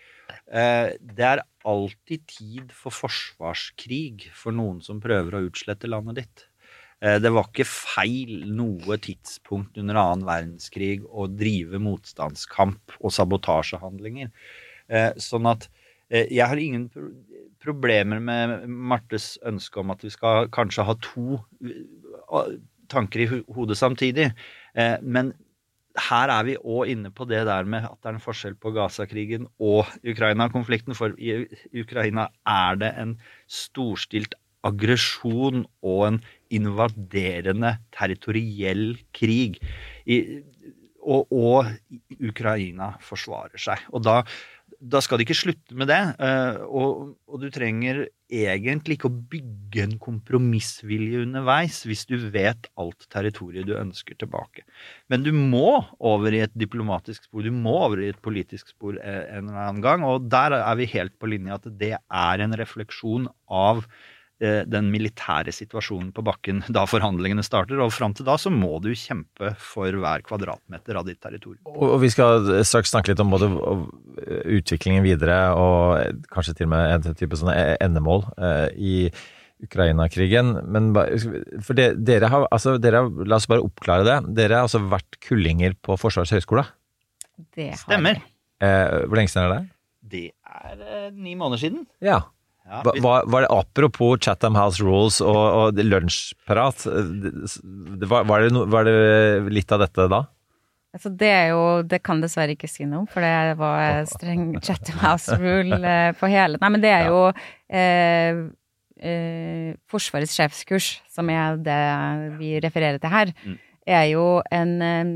Eh, 0.52 0.92
Det 1.00 1.24
er 1.24 1.42
alltid 1.64 2.26
tid 2.28 2.72
for 2.72 2.92
forsvarskrig 2.92 4.28
for 4.36 4.52
noen 4.52 4.82
som 4.84 5.00
prøver 5.00 5.38
å 5.38 5.46
utslette 5.48 5.88
landet 5.88 6.20
ditt. 6.20 6.44
Eh, 7.00 7.18
Det 7.18 7.32
var 7.32 7.48
ikke 7.48 7.64
feil 7.64 8.44
noe 8.52 8.98
tidspunkt 8.98 9.78
under 9.78 9.94
annen 9.94 10.26
verdenskrig 10.26 11.02
å 11.04 11.26
drive 11.28 11.80
motstandskamp 11.80 12.98
og 13.00 13.10
sabotasjehandlinger. 13.10 14.30
Eh, 14.88 15.12
Sånn 15.16 15.46
at 15.50 15.68
jeg 16.10 16.46
har 16.46 16.56
ingen 16.56 16.90
problemer 17.58 18.20
med 18.20 18.68
Martes 18.68 19.38
ønske 19.42 19.80
om 19.80 19.90
at 19.90 20.02
vi 20.02 20.10
skal 20.10 20.48
kanskje 20.48 20.84
ha 20.84 20.94
to 21.00 21.40
tanker 22.88 23.20
i 23.24 23.26
hodet 23.26 23.76
samtidig. 23.78 24.32
Men 25.02 25.32
her 25.94 26.30
er 26.32 26.46
vi 26.46 26.54
òg 26.58 26.90
inne 26.90 27.10
på 27.14 27.26
det 27.30 27.44
der 27.46 27.66
med 27.70 27.86
at 27.86 27.98
det 28.02 28.10
er 28.10 28.16
en 28.16 28.22
forskjell 28.22 28.56
på 28.58 28.72
Gaza-krigen 28.74 29.46
og 29.62 29.90
Ukraina-konflikten. 30.02 30.96
For 30.98 31.14
i 31.18 31.44
Ukraina 31.80 32.28
er 32.46 32.80
det 32.80 32.90
en 32.98 33.14
storstilt 33.46 34.34
aggresjon 34.64 35.66
og 35.84 36.00
en 36.08 36.18
invaderende 36.54 37.76
territoriell 37.94 38.96
krig. 39.14 39.60
I, 40.06 40.40
og, 41.04 41.30
og 41.30 41.68
Ukraina 42.24 42.94
forsvarer 43.04 43.60
seg. 43.60 43.82
Og 43.92 44.02
da, 44.06 44.22
da 44.84 45.00
skal 45.00 45.18
de 45.18 45.24
ikke 45.24 45.36
slutte 45.38 45.76
med 45.78 45.88
det. 45.88 46.00
eh, 46.20 46.60
Og, 46.68 47.14
og 47.28 47.40
du 47.40 47.48
trenger 47.52 48.04
egentlig 48.34 48.96
ikke 48.96 49.08
å 49.10 49.22
bygge 49.32 49.84
en 49.84 49.94
kompromissvilje 50.02 51.22
underveis 51.24 51.82
hvis 51.88 52.04
du 52.08 52.16
vet 52.34 52.68
alt 52.80 53.06
territoriet 53.12 53.68
du 53.68 53.74
ønsker 53.78 54.18
tilbake. 54.20 54.64
Men 55.12 55.24
du 55.26 55.30
må 55.36 55.84
over 55.98 56.34
i 56.34 56.42
et 56.44 56.54
diplomatisk 56.58 57.28
spor, 57.28 57.44
du 57.46 57.54
må 57.54 57.76
over 57.86 58.02
i 58.02 58.10
et 58.12 58.20
politisk 58.24 58.74
spor 58.74 58.98
eh, 59.00 59.22
en 59.36 59.48
eller 59.48 59.62
annen 59.68 59.84
gang. 59.84 60.04
Og 60.08 60.28
der 60.32 60.58
er 60.60 60.80
vi 60.80 60.90
helt 60.96 61.16
på 61.20 61.30
linje 61.32 61.56
at 61.60 61.70
det 61.80 61.94
er 61.98 62.44
en 62.44 62.58
refleksjon 62.60 63.30
av 63.48 63.84
den 64.40 64.88
militære 64.90 65.52
situasjonen 65.54 66.08
på 66.12 66.20
bakken 66.26 66.58
da 66.74 66.82
forhandlingene 66.90 67.44
starter. 67.46 67.78
Og 67.80 67.92
fram 67.94 68.12
til 68.18 68.26
da 68.26 68.34
så 68.40 68.50
må 68.52 68.80
du 68.82 68.90
kjempe 68.98 69.52
for 69.62 69.94
hver 70.02 70.24
kvadratmeter 70.26 70.98
av 70.98 71.06
ditt 71.06 71.20
territorium. 71.22 71.62
Og 71.70 71.94
og 71.94 72.00
vi 72.02 72.10
skal 72.10 72.48
straks 72.66 72.90
snakke 72.90 73.12
litt 73.12 73.22
om 73.22 73.30
både 73.32 73.48
utviklingen 74.56 75.06
videre 75.06 75.38
og 75.54 76.24
kanskje 76.34 76.56
til 76.58 76.68
og 76.68 76.74
med 76.74 77.08
en 77.08 77.16
type 77.16 77.38
sånne 77.38 77.54
endemål 77.84 78.26
eh, 78.34 78.68
i 78.74 78.96
Ukraina-krigen. 79.64 80.56
Men 80.66 80.90
for 81.64 81.78
det, 81.78 81.92
dere 82.04 82.30
har, 82.32 82.48
altså 82.54 82.76
dere 82.82 83.04
la 83.24 83.38
oss 83.38 83.48
bare 83.50 83.64
oppklare 83.64 84.06
det. 84.08 84.18
Dere 84.40 84.58
har 84.58 84.68
altså 84.68 84.82
vært 84.90 85.20
kullinger 85.24 85.76
på 85.84 85.96
Forsvarets 86.00 86.34
høgskole. 86.34 86.66
Det 87.54 87.70
har 87.72 87.80
Stemmer. 87.80 88.20
Eh, 88.62 89.04
hvor 89.06 89.18
lenge 89.18 89.32
siden 89.32 89.46
er 89.46 89.54
det? 89.54 89.62
Det 90.14 90.26
er 90.32 90.82
eh, 90.84 91.10
ni 91.12 91.34
måneder 91.38 91.62
siden. 91.62 91.86
Ja. 92.04 92.20
Ja, 92.64 92.80
vi- 92.94 93.00
var, 93.04 93.26
var 93.28 93.44
det 93.44 93.50
apropos 93.52 94.18
Chatham 94.24 94.54
House 94.56 94.80
Rules 94.82 95.18
og, 95.20 95.36
og 95.36 95.80
lunsjprat? 95.84 96.86
Var, 96.88 98.24
var, 98.24 98.40
det 98.46 98.52
no, 98.54 98.64
var 98.72 98.86
det 98.88 98.94
litt 99.52 99.72
av 99.74 99.82
dette 99.84 100.06
da? 100.08 100.22
Altså 100.94 101.10
det 101.10 101.26
er 101.28 101.48
jo 101.50 101.62
Det 101.90 101.98
kan 102.06 102.20
dessverre 102.22 102.54
ikke 102.54 102.68
si 102.70 102.84
noe 102.86 103.02
om, 103.02 103.06
for 103.10 103.20
det 103.24 103.56
var 103.58 104.04
streng 104.08 104.52
Chatham 104.64 105.00
House 105.02 105.36
rule 105.40 105.80
eh, 105.82 106.12
på 106.16 106.30
hele 106.30 106.60
Nei, 106.62 106.70
men 106.70 106.84
det 106.84 106.92
er 106.94 107.08
jo 107.10 107.22
eh, 107.68 108.42
eh, 109.02 109.70
Forsvarets 109.90 110.36
sjefskurs, 110.38 110.92
som 111.10 111.28
er 111.34 111.58
det 111.66 111.80
vi 112.40 112.54
refererer 112.64 113.00
til 113.02 113.10
her, 113.12 113.34
Mm. 113.44 113.58
er 113.90 114.04
jo 114.14 114.26
en 114.54 114.70
eh, 114.82 115.10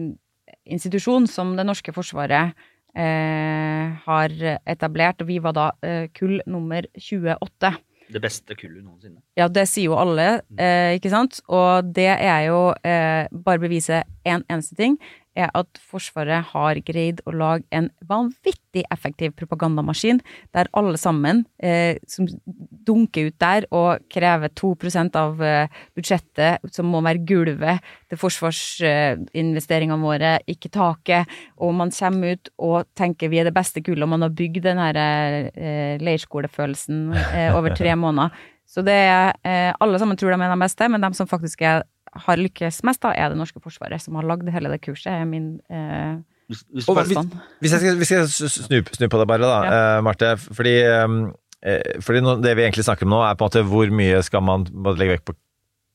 institusjon 0.68 1.24
som 1.30 1.54
det 1.56 1.64
norske 1.64 1.94
forsvaret 1.96 2.52
eh, 2.94 3.98
har 4.04 4.38
etablert, 4.68 5.26
vi 5.26 5.38
var 5.42 5.56
da 5.56 5.68
eh, 5.82 6.08
kull 6.14 6.40
nummer 6.46 6.86
28. 6.94 7.74
Det 8.08 8.20
beste 8.24 8.56
kullet 8.56 8.80
noensinne. 8.80 9.20
Ja, 9.36 9.50
det 9.52 9.66
sier 9.68 9.90
jo 9.90 9.98
alle, 10.00 10.40
eh, 10.56 10.96
ikke 10.96 11.12
sant? 11.12 11.42
Og 11.52 11.90
det 11.94 12.08
er 12.14 12.46
jo 12.46 12.60
eh, 12.80 13.28
bare 13.32 13.60
bevise 13.60 14.00
én 14.24 14.38
en 14.38 14.46
eneste 14.48 14.78
ting, 14.78 14.96
er 15.38 15.52
at 15.56 15.80
Forsvaret 15.90 16.50
har 16.52 16.80
greid 16.86 17.22
å 17.28 17.34
lage 17.36 17.66
en 17.74 17.88
vanvittig 18.08 18.84
effektiv 18.92 19.34
propagandamaskin, 19.38 20.20
der 20.54 20.70
alle 20.76 20.98
sammen 21.00 21.44
eh, 21.62 21.96
som 22.10 22.28
dunker 22.88 23.30
ut 23.30 23.38
der 23.42 23.66
og 23.74 24.04
krever 24.12 24.52
2% 24.58 25.18
av 25.18 25.42
eh, 25.44 25.80
budsjettet, 25.98 26.66
som 26.74 26.90
må 26.90 27.02
være 27.04 27.24
gulvet 27.28 27.88
til 28.10 28.20
forsvarsinvesteringene 28.20 30.02
våre, 30.02 30.36
ikke 30.50 30.72
taket, 30.74 31.38
og 31.56 31.74
man 31.78 31.94
kommer 31.94 32.36
ut 32.36 32.52
og 32.58 32.88
tenker 32.98 33.32
vi 33.32 33.40
er 33.42 33.48
det 33.48 33.56
beste 33.56 33.82
kullet, 33.84 34.04
og 34.06 34.14
man 34.14 34.26
har 34.26 34.36
bygd 34.36 34.62
den 34.66 34.82
her 34.82 35.00
eh, 35.00 35.96
leirskolefølelsen 36.02 37.10
eh, 37.14 37.50
over 37.56 37.74
tre 37.78 37.96
måneder. 38.04 38.34
Så 38.68 38.82
det 38.84 38.92
er 38.92 39.32
eh, 39.48 39.72
Alle 39.80 39.98
sammen 40.00 40.18
tror 40.20 40.34
de 40.34 40.42
er 40.44 40.52
de 40.52 40.60
beste, 40.60 40.88
men 40.92 41.00
de 41.00 41.08
som 41.16 41.28
faktisk 41.28 41.62
er, 41.64 41.86
har 42.26 42.40
lykkes 42.40 42.82
mest, 42.86 43.02
da, 43.04 43.12
er 43.16 43.32
det 43.32 43.38
norske 43.40 43.60
forsvaret, 43.62 44.02
som 44.02 44.18
har 44.18 44.26
lagd 44.28 44.48
hele 44.52 44.72
det 44.72 44.80
kurset, 44.84 45.10
er 45.12 45.28
min 45.28 45.56
eh, 45.70 46.18
Hvis, 46.48 46.64
hvis, 46.72 46.86
hvis, 46.88 47.72
jeg 47.72 47.80
skal, 47.80 47.96
hvis 48.00 48.12
jeg 48.12 48.28
skal 48.32 48.52
snu, 48.54 48.78
snu 48.96 49.08
på 49.12 49.20
det 49.20 49.28
bare, 49.28 49.44
da, 49.44 49.58
eh, 49.68 49.98
Marte. 50.04 50.30
Fordi, 50.40 50.76
eh, 50.80 51.98
fordi 52.04 52.22
no, 52.24 52.38
det 52.40 52.54
vi 52.56 52.64
egentlig 52.64 52.86
snakker 52.86 53.08
om 53.08 53.12
nå, 53.16 53.20
er 53.26 53.36
på 53.36 53.44
en 53.44 53.50
måte 53.50 53.66
hvor 53.68 53.92
mye 53.92 54.22
skal 54.24 54.44
man 54.46 54.64
både 54.70 55.02
legge 55.02 55.18
vekt 55.18 55.28
på 55.28 55.36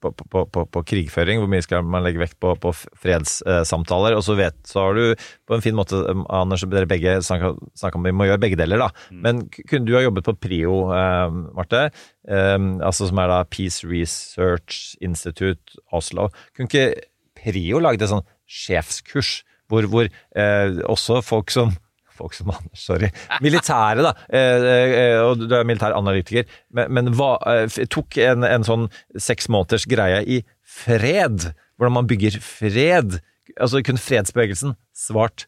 på, 0.04 0.12
på, 0.20 0.44
på, 0.52 0.66
på 0.68 0.84
krigføring, 0.90 1.42
hvor 1.42 1.50
mye 1.52 1.64
skal 1.66 1.86
man 1.88 2.04
legge 2.06 2.22
vekt 2.22 2.38
på, 2.44 2.54
på 2.60 2.74
fredssamtaler. 2.76 4.18
og 4.18 4.26
så 4.26 4.36
vet, 4.40 4.58
så 4.68 4.88
har 4.88 5.00
du 5.00 5.24
på 5.48 5.58
en 5.58 5.64
fin 5.66 5.78
måte, 5.78 6.00
um, 6.10 6.26
Anders 6.34 6.66
dere 6.70 6.90
begge 6.90 7.16
snakka 7.26 7.96
om 7.98 8.08
vi 8.08 8.16
må 8.16 8.28
gjøre 8.28 8.42
begge 8.44 8.60
deler, 8.60 8.84
da. 8.86 8.90
Men 9.12 9.46
kunne 9.62 9.86
du 9.88 9.96
ha 9.98 10.04
jobbet 10.06 10.28
på 10.28 10.36
PRIO, 10.48 10.76
eh, 10.96 11.40
Marte, 11.56 11.86
eh, 12.28 12.60
altså 12.84 13.10
som 13.10 13.24
er 13.24 13.32
da 13.32 13.42
Peace 13.48 13.88
Research 13.88 14.98
Institute 15.04 15.80
Oslo. 15.94 16.30
Kunne 16.54 16.72
ikke 16.72 17.08
PRIO 17.40 17.82
lagd 17.84 18.04
et 18.04 18.12
sånn 18.12 18.26
sjefskurs 18.50 19.42
hvor, 19.72 19.88
hvor 19.90 20.10
eh, 20.10 20.82
også 20.90 21.22
folk 21.26 21.54
som 21.54 21.74
Folk 22.14 22.36
som 22.38 22.52
Anders, 22.54 22.86
sorry. 22.86 23.10
Militære, 23.42 24.06
da. 24.06 24.14
Eh, 24.30 24.68
eh, 24.84 25.20
og 25.24 25.42
du 25.42 25.56
er 25.58 25.66
militæranalytiker. 25.68 26.50
Men, 26.76 26.92
men 26.94 27.14
hva, 27.18 27.36
eh, 27.50 27.80
tok 27.92 28.20
en, 28.22 28.46
en 28.48 28.68
sånn 28.68 28.88
seks 29.18 29.50
måneders 29.54 29.88
greie 29.90 30.22
i 30.24 30.42
fred. 30.62 31.50
Hvordan 31.78 31.98
man 31.98 32.10
bygger 32.10 32.38
fred. 32.44 33.20
Altså 33.58 33.84
kunne 33.86 34.02
fredsbevegelsen 34.02 34.78
svart 34.98 35.48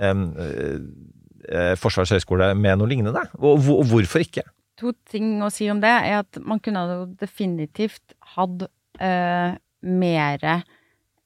um, 0.00 0.28
eh, 0.38 1.74
Forsvarets 1.80 2.14
høgskole 2.14 2.52
med 2.58 2.78
noe 2.80 2.90
lignende? 2.90 3.24
Og, 3.40 3.64
og 3.78 3.88
hvorfor 3.90 4.24
ikke? 4.24 4.46
To 4.80 4.92
ting 5.10 5.38
å 5.44 5.50
si 5.54 5.68
om 5.70 5.80
det 5.82 5.90
er 5.90 6.20
at 6.22 6.40
man 6.42 6.60
kunne 6.62 6.84
jo 6.90 7.02
definitivt 7.20 8.16
hatt 8.34 8.66
eh, 8.98 9.54
mere 9.84 10.56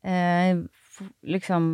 eh, 0.04 0.58
liksom 1.22 1.70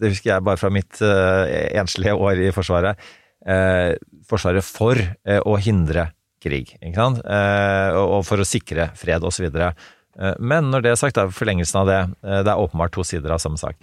Det 0.00 0.10
husker 0.10 0.32
jeg 0.32 0.42
bare 0.44 0.58
fra 0.58 0.70
mitt 0.74 1.00
eh, 1.00 1.78
enslige 1.78 2.14
år 2.18 2.40
i 2.42 2.50
Forsvaret. 2.50 2.98
Eh, 3.46 3.94
forsvaret 4.26 4.64
for 4.64 4.96
eh, 4.98 5.40
å 5.44 5.54
hindre 5.60 6.08
krig, 6.42 6.74
ikke 6.80 6.96
sant? 6.96 7.20
Eh, 7.24 7.96
og, 7.96 8.24
for 8.26 8.40
å 8.40 8.44
sikre 8.48 8.90
fred 8.98 9.22
osv. 9.24 9.46
Eh, 9.54 10.34
men 10.40 10.70
når 10.72 10.82
det 10.82 10.90
er 10.94 10.96
sagt, 11.00 11.16
da, 11.16 11.28
forlengelsen 11.28 11.80
av 11.82 11.86
det 11.88 11.98
eh, 12.24 12.40
Det 12.42 12.50
er 12.52 12.60
åpenbart 12.64 12.92
to 12.96 13.04
sider 13.04 13.30
av 13.36 13.38
samme 13.44 13.60
sak. 13.60 13.76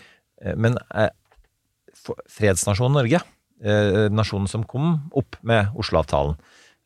Eh, 0.44 0.56
men 0.58 0.78
eh, 0.94 1.10
fredsnasjonen 2.30 2.98
Norge, 3.00 3.22
eh, 3.22 3.38
nasjonen 3.62 4.50
som 4.50 4.66
kom 4.66 4.96
opp 5.18 5.38
med 5.46 5.76
Oslo-avtalen, 5.78 6.34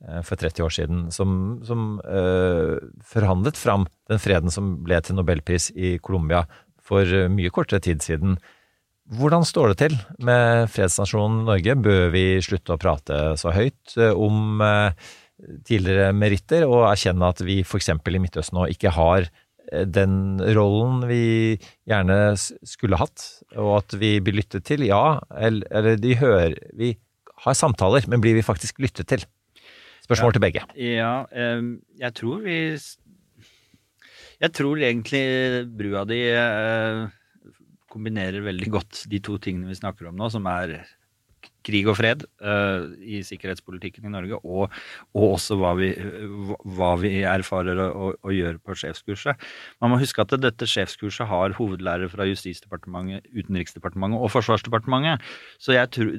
eh, 0.03 0.21
for 0.27 0.35
30 0.41 0.65
år 0.65 0.73
siden, 0.75 1.05
som, 1.15 1.37
som 1.63 2.01
uh, 2.03 2.75
forhandlet 3.07 3.55
fram 3.55 3.87
den 4.11 4.19
freden 4.19 4.51
som 4.51 4.77
ble 4.83 4.99
til 4.99 5.15
nobelpris 5.15 5.71
i 5.75 5.95
Colombia 6.03 6.43
for 6.85 7.05
eh, 7.05 7.31
mye 7.31 7.53
kortere 7.53 7.83
tid 7.83 8.03
siden. 8.05 8.37
Hvordan 9.15 9.45
står 9.45 9.73
det 9.73 9.77
til 9.83 9.95
med 10.25 10.71
fredsnasjonen 10.73 11.43
Norge? 11.45 11.77
Bør 11.77 12.09
vi 12.13 12.25
slutte 12.45 12.73
å 12.73 12.81
prate 12.81 13.21
så 13.41 13.53
høyt 13.53 13.97
eh, 13.99 14.13
om 14.13 14.61
eh, 14.65 15.09
tidligere 15.67 16.13
meritter, 16.15 16.65
og 16.69 16.87
erkjenne 16.89 17.33
at 17.33 17.43
vi 17.45 17.59
f.eks. 17.65 17.91
i 17.93 18.21
Midtøsten 18.21 18.57
nå 18.57 18.69
ikke 18.73 18.93
har 18.95 19.27
eh, 19.27 19.85
den 19.85 20.39
rollen 20.57 21.05
vi 21.09 21.23
gjerne 21.85 22.19
skulle 22.39 23.01
hatt, 23.01 23.27
og 23.55 23.71
at 23.79 23.95
vi 23.99 24.17
blir 24.23 24.37
lyttet 24.39 24.65
til? 24.67 24.85
Ja, 24.87 25.19
eller, 25.35 25.67
eller 25.71 25.99
de 26.01 26.15
hører 26.19 26.57
Vi 26.77 26.95
har 27.45 27.57
samtaler, 27.57 28.05
men 28.11 28.21
blir 28.23 28.37
vi 28.37 28.45
faktisk 28.45 28.79
lyttet 28.83 29.09
til? 29.11 29.25
Spørsmål 30.05 30.35
til 30.35 30.43
begge. 30.43 30.61
Ja, 30.77 31.25
em, 31.33 31.79
jeg 31.97 32.13
tror 32.13 32.43
vi 32.45 32.57
Jeg 34.41 34.51
tror 34.53 34.77
egentlig 34.77 35.65
brua 35.77 36.03
di 36.05 36.19
eh, 36.27 37.05
kombinerer 37.89 38.43
veldig 38.43 38.69
godt 38.71 39.05
de 39.09 39.21
to 39.23 39.37
tingene 39.39 39.71
vi 39.71 39.77
snakker 39.79 40.09
om 40.09 40.17
nå, 40.19 40.27
som 40.29 40.45
er 40.51 40.81
krig 41.65 41.87
og 41.91 41.97
fred 41.99 42.23
uh, 42.45 42.85
i 43.01 43.21
sikkerhetspolitikken 43.25 44.07
i 44.07 44.13
Norge, 44.13 44.39
og, 44.45 44.73
og 45.17 45.25
også 45.35 45.57
hva 45.59 45.73
vi, 45.79 45.91
hva- 46.77 46.95
vi 47.01 47.13
erfarer 47.27 47.81
å, 47.87 48.11
å 48.15 48.33
gjøre 48.35 48.61
på 48.63 48.77
sjefskurset. 48.79 49.45
Man 49.83 49.93
må 49.93 49.99
huske 50.01 50.23
at 50.23 50.35
dette 50.41 50.69
sjefskurset 50.69 51.29
har 51.29 51.55
hovedlærere 51.57 52.11
fra 52.11 52.27
Justisdepartementet, 52.29 53.25
Utenriksdepartementet 53.35 54.21
og 54.21 54.33
Forsvarsdepartementet. 54.33 55.23
Så 55.61 55.75
jeg 55.75 55.91
tror 55.95 56.13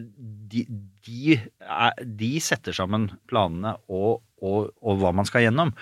de, 0.52 0.64
de, 1.06 1.38
de 2.22 2.32
setter 2.42 2.76
sammen 2.76 3.10
planene 3.30 3.76
og, 3.86 4.24
og, 4.42 4.72
og 4.82 5.00
hva 5.02 5.14
man 5.16 5.28
skal 5.28 5.46
gjennom. 5.46 5.72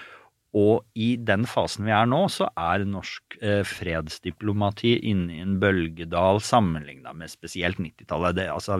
Og 0.54 0.84
i 0.94 1.16
den 1.18 1.48
fasen 1.50 1.82
vi 1.88 1.90
er 1.94 2.06
nå, 2.06 2.20
så 2.30 2.46
er 2.54 2.84
norsk 2.86 3.38
eh, 3.42 3.64
fredsdiplomati 3.66 4.92
inne 5.10 5.34
i 5.34 5.40
en 5.42 5.56
bølgedal 5.62 6.38
sammenligna 6.46 7.10
med 7.18 7.32
spesielt 7.32 7.80
90-tallet. 7.82 8.38
Altså, 8.52 8.78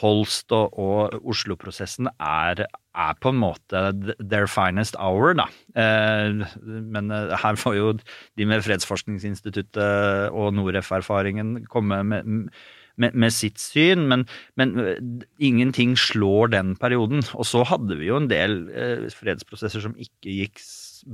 Holst 0.00 0.52
og, 0.56 0.72
og 0.80 1.18
Oslo-prosessen 1.28 2.08
er, 2.16 2.62
er 2.96 3.18
på 3.20 3.32
en 3.32 3.40
måte 3.42 3.82
their 4.22 4.48
finest 4.48 4.96
hour, 4.96 5.34
da. 5.36 5.46
Eh, 5.76 6.40
men 6.64 7.12
eh, 7.12 7.36
her 7.42 7.60
får 7.60 7.76
jo 7.76 7.92
de 8.00 8.48
med 8.48 8.64
Fredsforskningsinstituttet 8.64 10.32
og 10.32 10.54
Noref-erfaringen 10.56 11.66
komme 11.68 12.00
med, 12.08 12.48
med, 12.96 13.12
med 13.12 13.34
sitt 13.36 13.60
syn, 13.60 14.06
men, 14.08 14.24
men 14.56 14.74
eh, 14.80 15.00
ingenting 15.44 15.92
slår 16.00 16.54
den 16.56 16.72
perioden. 16.80 17.24
Og 17.36 17.44
så 17.48 17.66
hadde 17.68 18.00
vi 18.00 18.08
jo 18.08 18.20
en 18.22 18.30
del 18.32 18.62
eh, 18.72 19.06
fredsprosesser 19.12 19.84
som 19.84 19.96
ikke 20.00 20.40
gikk 20.40 20.64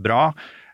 bra. 0.07 0.29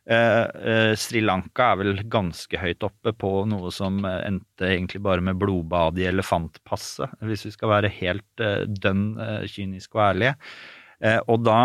Eh, 0.08 0.44
eh, 0.72 0.94
Sri 0.96 1.20
Lanka 1.20 1.74
er 1.74 1.80
vel 1.82 1.98
ganske 2.08 2.56
høyt 2.56 2.84
oppe 2.86 3.12
på 3.12 3.32
noe 3.50 3.68
som 3.74 4.00
eh, 4.08 4.22
endte 4.24 4.70
egentlig 4.70 5.02
bare 5.04 5.24
med 5.24 5.36
blodbad 5.36 6.00
i 6.00 6.06
elefantpasset, 6.08 7.18
hvis 7.28 7.44
vi 7.44 7.52
skal 7.52 7.74
være 7.74 7.92
helt 7.98 8.44
dønn 8.80 9.10
eh, 9.20 9.44
kyniske 9.52 9.98
og 9.98 10.04
ærlige. 10.06 10.34
Og 11.30 11.44
da 11.46 11.60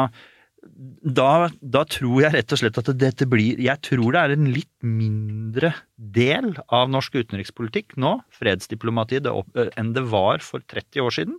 da, 0.64 1.50
da 1.60 1.82
tror 1.90 2.22
jeg 2.22 2.32
rett 2.38 2.54
og 2.56 2.60
slett 2.62 2.78
at 2.80 2.92
dette 2.96 3.26
blir 3.28 3.60
Jeg 3.60 3.82
tror 3.84 4.14
det 4.14 4.20
er 4.22 4.34
en 4.36 4.46
litt 4.54 4.86
mindre 4.86 5.74
del 5.98 6.54
av 6.72 6.92
norsk 6.94 7.18
utenrikspolitikk 7.18 7.98
nå, 8.00 8.14
fredsdiplomatiet, 8.38 9.28
enn 9.76 9.92
det 9.98 10.06
var 10.14 10.40
for 10.46 10.64
30 10.72 11.04
år 11.04 11.18
siden. 11.18 11.36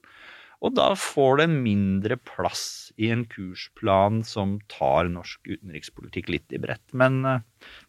Og 0.65 0.73
da 0.79 0.91
får 0.97 1.43
det 1.43 1.49
mindre 1.53 2.17
plass 2.17 2.93
i 2.97 3.11
en 3.13 3.27
kursplan 3.29 4.23
som 4.25 4.57
tar 4.73 5.11
norsk 5.13 5.45
utenrikspolitikk 5.45 6.31
litt 6.33 6.55
i 6.57 6.61
brett. 6.63 6.85
Men 6.97 7.21
eh, 7.29 7.43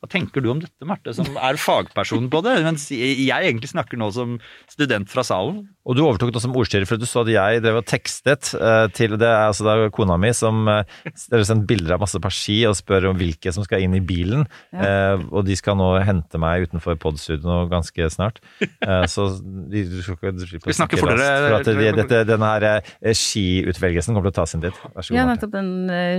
hva 0.03 0.09
tenker 0.11 0.43
du 0.43 0.51
om 0.51 0.59
dette, 0.61 0.85
Marte, 0.85 1.13
som 1.17 1.37
er 1.41 1.57
fagperson 1.57 2.27
på 2.29 2.41
det? 2.45 2.55
Mens 2.65 2.87
jeg 2.93 3.17
egentlig 3.17 3.71
snakker 3.71 3.97
nå 3.99 4.11
som 4.13 4.37
student 4.69 5.09
fra 5.09 5.23
salen. 5.25 5.63
Og 5.85 5.97
du 5.97 6.03
overtok 6.05 6.33
det 6.35 6.41
som 6.43 6.53
ordstyrer, 6.57 6.87
for 6.89 7.01
du 7.01 7.07
så 7.09 7.23
at 7.23 7.31
jeg 7.33 7.63
drev 7.63 7.79
og 7.79 7.87
tekstet 7.89 8.51
eh, 8.57 8.85
til 8.95 9.15
det 9.21 9.29
altså 9.29 9.65
det 9.65 9.73
er 9.73 9.93
kona 9.95 10.17
mi 10.21 10.31
som 10.35 10.65
har 10.69 10.85
sendt 11.15 11.45
sendte 11.47 11.69
bilder 11.69 11.95
av 11.95 12.03
masse 12.03 12.19
persi 12.21 12.59
og 12.69 12.75
spør 12.77 13.09
om 13.11 13.19
hvilke 13.19 13.53
som 13.55 13.65
skal 13.65 13.85
inn 13.85 13.95
i 13.97 14.03
bilen. 14.03 14.45
Ja. 14.75 15.15
og 15.31 15.45
de 15.47 15.55
skal 15.57 15.77
nå 15.79 15.87
hente 16.05 16.39
meg 16.41 16.67
utenfor 16.67 16.97
podstudioet 17.01 17.71
ganske 17.71 18.09
snart. 18.13 18.41
Eh, 18.85 19.05
så 19.09 19.27
de, 19.41 19.85
du 19.89 20.01
skal 20.03 20.17
ikke 20.19 20.45
slippe 20.45 20.67
å 20.67 20.69
vi 20.69 20.77
snakke 20.77 20.99
fortere? 20.99 21.29
raskt, 21.49 21.69
For 21.71 21.79
at 21.79 21.79
de, 21.79 21.93
dette, 22.01 22.19
denne 22.29 22.51
her 22.51 22.67
eh, 22.69 23.15
skiutvelgelsen 23.17 24.13
kommer 24.13 24.29
til 24.29 24.35
å 24.35 24.39
ta 24.41 24.45
sin 24.49 24.61
tid. 24.65 24.77
Vær 24.93 25.07
så 25.07 25.13
god. 25.13 25.17
Ja, 25.17 25.25
nettopp 25.29 25.55
den 25.55 25.71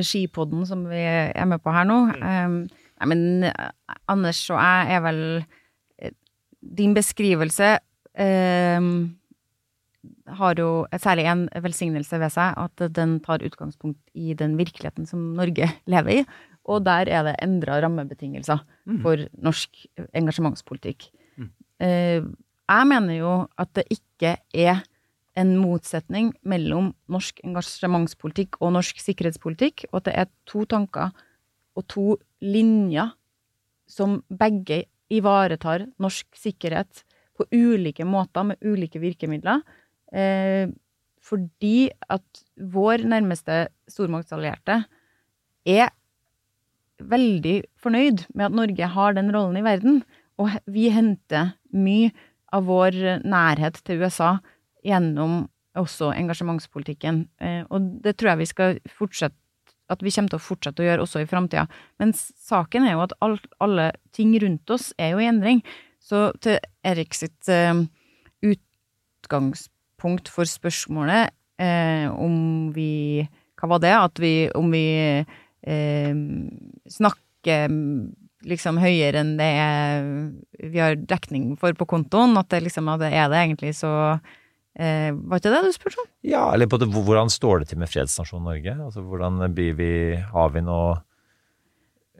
skipodden 0.07 0.67
som 0.69 0.87
vi 0.91 1.05
er 1.07 1.49
med 1.49 1.63
på 1.63 1.75
her 1.75 1.87
nå. 1.89 2.01
Um, 2.17 2.59
nei, 3.01 3.09
men 3.13 3.51
eh, 3.51 3.71
Anders 4.13 4.41
og 4.53 4.61
jeg 4.61 4.97
er 4.97 5.05
vel 5.05 5.23
eh, 6.01 6.15
Din 6.81 6.97
beskrivelse 6.97 7.77
eh, 7.77 8.91
har 10.39 10.61
jo 10.61 10.71
særlig 11.03 11.27
en 11.31 11.47
velsignelse 11.63 12.19
ved 12.23 12.35
seg, 12.35 12.57
at 12.59 12.89
den 12.95 13.19
tar 13.25 13.45
utgangspunkt 13.47 14.01
i 14.15 14.35
den 14.39 14.57
virkeligheten 14.59 15.07
som 15.09 15.33
Norge 15.39 15.71
lever 15.93 16.23
i. 16.23 16.27
Og 16.67 16.83
der 16.87 17.11
er 17.11 17.23
det 17.23 17.37
endra 17.45 17.79
rammebetingelser 17.83 18.59
for 19.05 19.23
norsk 19.39 19.85
engasjementspolitikk. 20.19 21.07
Eh, 21.83 22.25
jeg 22.67 22.89
mener 22.91 23.19
jo 23.21 23.33
at 23.61 23.71
det 23.79 23.85
ikke 23.93 24.37
er 24.55 24.83
en 25.37 25.53
motsetning 25.61 26.33
mellom 26.49 26.91
norsk 27.13 27.43
engasjementspolitikk 27.45 28.57
og 28.65 28.73
norsk 28.79 29.01
sikkerhetspolitikk, 29.05 29.85
og 29.93 30.01
at 30.01 30.09
det 30.09 30.15
er 30.23 30.31
to 30.49 30.65
tanker 30.69 31.13
og 31.77 31.87
to 31.93 32.07
linjer 32.45 33.13
som 33.87 34.21
begge 34.29 34.85
ivaretar 35.13 35.87
norsk 36.03 36.27
sikkerhet 36.37 37.05
på 37.37 37.47
ulike 37.55 38.07
måter 38.09 38.49
med 38.51 38.63
ulike 38.65 39.01
virkemidler. 39.03 39.63
Eh, 40.13 40.69
fordi 41.27 41.91
at 42.13 42.43
vår 42.57 43.05
nærmeste 43.09 43.67
stormaktsallierte 43.91 44.85
er 45.67 45.91
veldig 47.03 47.57
fornøyd 47.83 48.25
med 48.35 48.47
at 48.49 48.57
Norge 48.57 48.93
har 48.95 49.17
den 49.17 49.33
rollen 49.35 49.59
i 49.61 49.65
verden, 49.67 50.01
og 50.39 50.55
vi 50.71 50.89
henter 50.93 51.57
mye 51.75 52.13
av 52.55 52.69
vår 52.69 52.97
nærhet 53.27 53.81
til 53.85 54.05
USA 54.05 54.37
gjennom 54.87 55.47
også 55.77 56.13
engasjementspolitikken. 56.17 57.27
Eh, 57.43 57.65
og 57.69 58.01
det 58.05 58.17
tror 58.17 58.33
jeg 58.33 58.43
vi 58.45 58.53
skal 58.53 58.79
fortsette 58.89 59.37
at 59.93 60.03
vi 60.03 60.13
kommer 60.15 60.33
til 60.33 60.41
å 60.41 60.47
fortsette 60.47 60.83
å 60.83 60.87
gjøre 60.87 61.05
også 61.05 61.23
i 61.23 61.29
framtida. 61.31 61.67
Men 62.03 62.13
saken 62.17 62.87
er 62.87 62.97
jo 62.97 63.05
at 63.05 63.15
alt, 63.25 63.47
alle 63.63 63.91
ting 64.17 64.35
rundt 64.43 64.75
oss 64.75 64.91
er 64.99 65.15
jo 65.15 65.23
i 65.23 65.29
endring. 65.31 65.63
Så 66.03 66.29
til 66.43 66.59
Erik 66.87 67.17
sitt 67.19 67.51
eh, 67.51 67.75
utgangspunkt 68.47 70.31
for 70.33 70.49
spørsmålet 70.49 71.35
eh, 71.63 72.07
om 72.11 72.71
vi 72.75 73.27
Hva 73.57 73.71
var 73.73 73.81
det? 73.83 73.95
At 73.97 74.21
vi 74.21 74.51
Om 74.55 74.71
vi 74.75 74.87
eh, 75.17 76.15
snakker 76.99 77.77
liksom 78.47 78.79
høyere 78.79 79.23
enn 79.23 79.35
det 79.41 79.47
er, 79.59 80.05
vi 80.71 80.79
har 80.79 80.95
dekning 80.99 81.57
for 81.59 81.75
på 81.75 81.87
kontoen, 81.89 82.37
at 82.39 82.51
det 82.53 82.61
liksom 82.63 82.87
at 82.93 83.01
det 83.03 83.09
er 83.17 83.31
det 83.33 83.41
egentlig 83.41 83.73
så 83.75 83.91
eh, 84.79 85.11
Var 85.17 85.41
ikke 85.41 85.53
det 85.53 85.65
du 85.65 85.75
spurte 85.75 86.03
om? 86.03 86.09
Ja, 86.27 86.47
eller 86.55 86.71
både 86.71 86.89
hvordan 86.93 87.33
står 87.33 87.63
det 87.63 87.73
til 87.73 87.81
med 87.83 87.91
fredsnasjonen 87.93 88.49
Norge? 88.51 88.77
Altså, 88.87 89.05
hvordan 89.05 89.43
blir 89.57 89.77
vi, 89.79 89.91
har 90.33 90.55
vi 90.55 90.63
noe, 90.65 90.97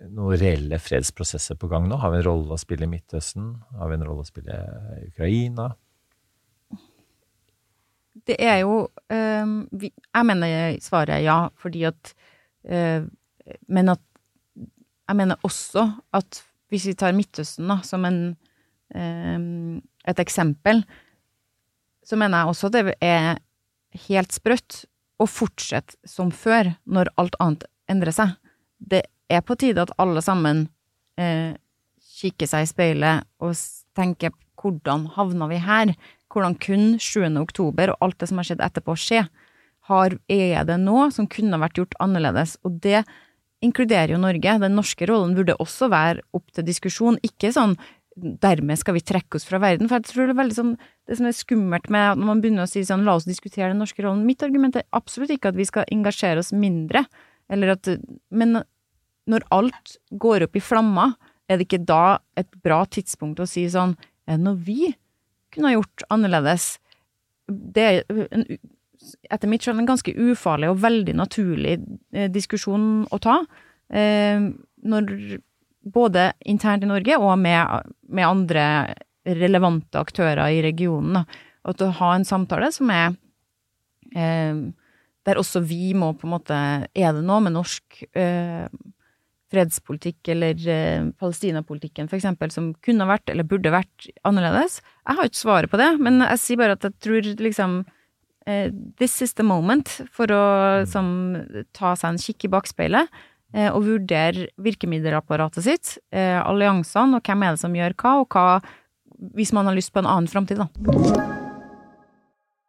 noen 0.09 0.39
reelle 0.41 0.81
fredsprosesser 0.83 1.59
på 1.61 1.71
gang 1.73 1.89
nå? 1.91 2.01
Har 2.03 2.15
vi 2.15 2.21
en 2.21 2.29
rolle 2.29 2.57
å 2.57 2.61
spille 2.61 2.89
i 2.89 2.93
Midtøsten? 2.93 3.55
Har 3.81 3.93
vi 3.93 3.99
en 3.99 4.07
rolle 4.09 4.25
å 4.27 4.31
spille 4.31 4.61
i 5.01 5.11
Ukraina? 5.11 5.71
Det 8.27 8.37
er 8.43 8.63
jo 8.65 8.87
eh, 9.13 9.47
vi, 9.77 9.93
Jeg 9.93 10.27
mener 10.27 10.79
svaret 10.83 11.19
er 11.19 11.25
ja, 11.27 11.39
fordi 11.61 11.85
at 11.89 12.13
eh, 12.65 13.05
Men 13.69 13.93
at 13.93 14.03
Jeg 15.07 15.19
mener 15.21 15.47
også 15.47 15.91
at 16.17 16.43
hvis 16.73 16.89
vi 16.89 16.97
tar 16.99 17.15
Midtøsten 17.15 17.69
da, 17.71 17.77
som 17.87 18.03
en, 18.09 18.17
eh, 18.91 19.37
et 20.11 20.19
eksempel, 20.19 20.81
så 22.07 22.19
mener 22.19 22.43
jeg 22.43 22.53
også 22.53 22.71
det 22.73 22.85
er 23.03 23.39
helt 24.07 24.35
sprøtt 24.35 24.85
å 25.23 25.27
fortsette 25.29 25.97
som 26.07 26.31
før, 26.31 26.75
når 26.85 27.11
alt 27.21 27.37
annet 27.43 27.65
endrer 27.91 28.15
seg. 28.15 28.35
Det 28.79 29.03
er 29.33 29.43
på 29.43 29.57
tide 29.59 29.87
at 29.87 29.95
alle 30.03 30.23
sammen 30.23 30.67
eh, 31.19 31.57
kikker 32.21 32.51
seg 32.51 32.67
i 32.67 32.71
speilet 32.71 33.27
og 33.43 33.57
tenker 33.97 34.35
hvordan 34.61 35.09
havna 35.17 35.49
vi 35.51 35.61
her? 35.63 35.95
Hvordan 36.33 36.57
kunne 36.61 37.01
7. 37.03 37.25
oktober 37.41 37.93
og 37.93 38.03
alt 38.05 38.19
det 38.21 38.31
som 38.31 38.41
har 38.41 38.49
skjedd 38.49 38.65
etterpå 38.65 38.97
skje? 39.01 39.27
Har, 39.87 40.17
er 40.29 40.67
det 40.67 40.79
noe 40.83 41.09
som 41.15 41.29
kunne 41.31 41.61
vært 41.63 41.79
gjort 41.79 41.95
annerledes? 42.03 42.57
Og 42.67 42.81
det 42.83 43.05
inkluderer 43.65 44.15
jo 44.15 44.21
Norge. 44.21 44.57
Den 44.63 44.77
norske 44.77 45.07
rollen 45.09 45.37
burde 45.37 45.57
også 45.63 45.89
være 45.93 46.25
opp 46.37 46.51
til 46.55 46.67
diskusjon. 46.67 47.21
Ikke 47.27 47.53
sånn 47.55 47.77
dermed 48.17 48.81
skal 48.81 48.97
vi 48.97 49.05
trekke 49.05 49.37
oss 49.37 49.47
fra 49.49 49.61
verden. 49.61 49.89
For 49.89 49.99
jeg 49.99 50.09
tror 50.09 50.29
det 50.29 50.35
er 50.35 50.41
veldig 50.41 50.57
sånn 50.57 50.75
Det 51.07 51.19
som 51.19 51.29
er 51.29 51.37
skummelt 51.37 51.91
med 51.93 52.19
når 52.19 52.31
man 52.31 52.41
begynner 52.43 52.65
å 52.65 52.71
si 52.71 52.83
sånn 52.87 53.05
la 53.07 53.17
oss 53.19 53.29
diskutere 53.29 53.71
den 53.71 53.83
norske 53.83 54.03
rollen 54.03 54.25
Mitt 54.27 54.43
argument 54.47 54.79
er 54.79 54.87
absolutt 54.97 55.35
ikke 55.35 55.53
at 55.53 55.59
vi 55.59 55.69
skal 55.69 55.89
engasjere 55.93 56.41
oss 56.41 56.55
mindre, 56.57 57.05
eller 57.53 57.77
at 57.77 57.91
Men 58.31 58.63
når 59.27 59.47
alt 59.55 59.97
går 60.11 60.47
opp 60.47 60.57
i 60.57 60.63
flammer, 60.63 61.17
er 61.51 61.59
det 61.59 61.67
ikke 61.67 61.85
da 61.87 62.19
et 62.39 62.49
bra 62.63 62.85
tidspunkt 62.87 63.43
å 63.43 63.49
si 63.51 63.67
sånn 63.71 63.97
Er 64.27 64.39
det 64.39 64.47
noe 64.47 64.59
vi 64.59 64.95
kunne 65.53 65.71
ha 65.71 65.77
gjort 65.77 66.07
annerledes? 66.13 66.77
Det 67.47 67.85
er 67.85 68.25
en, 68.33 68.47
etter 69.31 69.51
mitt 69.51 69.63
skjønn 69.63 69.85
en 69.85 69.89
ganske 69.89 70.11
ufarlig 70.11 70.71
og 70.73 70.81
veldig 70.83 71.15
naturlig 71.17 71.77
eh, 72.11 72.27
diskusjon 72.33 73.05
å 73.13 73.21
ta. 73.23 73.37
Eh, 73.87 74.49
når 74.83 75.13
både 75.87 76.33
internt 76.45 76.85
i 76.85 76.91
Norge 76.91 77.19
og 77.21 77.37
med, 77.39 77.93
med 78.09 78.27
andre 78.27 78.65
relevante 79.27 80.01
aktører 80.01 80.43
i 80.55 80.63
regionen. 80.65 81.23
Og 81.67 81.83
å 81.83 81.93
ha 82.01 82.11
en 82.15 82.27
samtale 82.27 82.71
som 82.75 82.91
er 82.95 83.15
eh, 84.15 84.67
Der 85.27 85.41
også 85.41 85.65
vi 85.67 85.95
må 85.99 86.13
på 86.15 86.29
en 86.29 86.37
måte 86.37 86.59
Er 86.95 87.17
det 87.17 87.25
noe 87.27 87.43
med 87.43 87.57
norsk 87.57 88.05
eh, 88.15 88.69
fredspolitikk 89.51 90.31
eller 90.35 90.63
eh, 90.71 91.09
palestinapolitikken 91.19 92.09
f.eks. 92.11 92.55
som 92.55 92.73
kunne 92.83 93.07
vært 93.07 93.31
eller 93.31 93.47
burde 93.47 93.75
vært 93.75 94.09
annerledes? 94.27 94.81
Jeg 95.07 95.19
har 95.19 95.29
ikke 95.29 95.43
svaret 95.43 95.71
på 95.71 95.79
det, 95.79 95.93
men 96.03 96.19
jeg 96.25 96.43
sier 96.43 96.61
bare 96.63 96.75
at 96.79 96.87
jeg 96.87 96.97
tror 97.03 97.31
liksom 97.43 97.77
eh, 98.47 98.75
This 98.99 99.21
is 99.23 99.35
the 99.39 99.47
moment 99.47 99.91
for 100.15 100.31
å 100.35 100.43
som, 100.91 101.09
ta 101.75 101.95
seg 101.95 102.15
en 102.15 102.23
kikk 102.23 102.49
i 102.49 102.53
bakspeilet 102.57 103.23
og 103.73 103.87
vurdere 103.87 104.49
virkemiddelapparatet 104.59 105.65
sitt, 105.65 105.95
eh, 106.13 106.41
alliansene, 106.43 107.21
og 107.21 107.23
hvem 107.23 107.47
er 107.47 107.57
det 107.57 107.63
som 107.63 107.77
gjør 107.77 107.97
hva, 108.03 108.19
og 108.25 108.29
hva 108.35 108.47
hvis 109.37 109.55
man 109.57 109.69
har 109.69 109.77
lyst 109.77 109.95
på 109.95 110.03
en 110.03 110.11
annen 110.11 110.29
framtid, 110.29 110.61
da. 110.61 111.46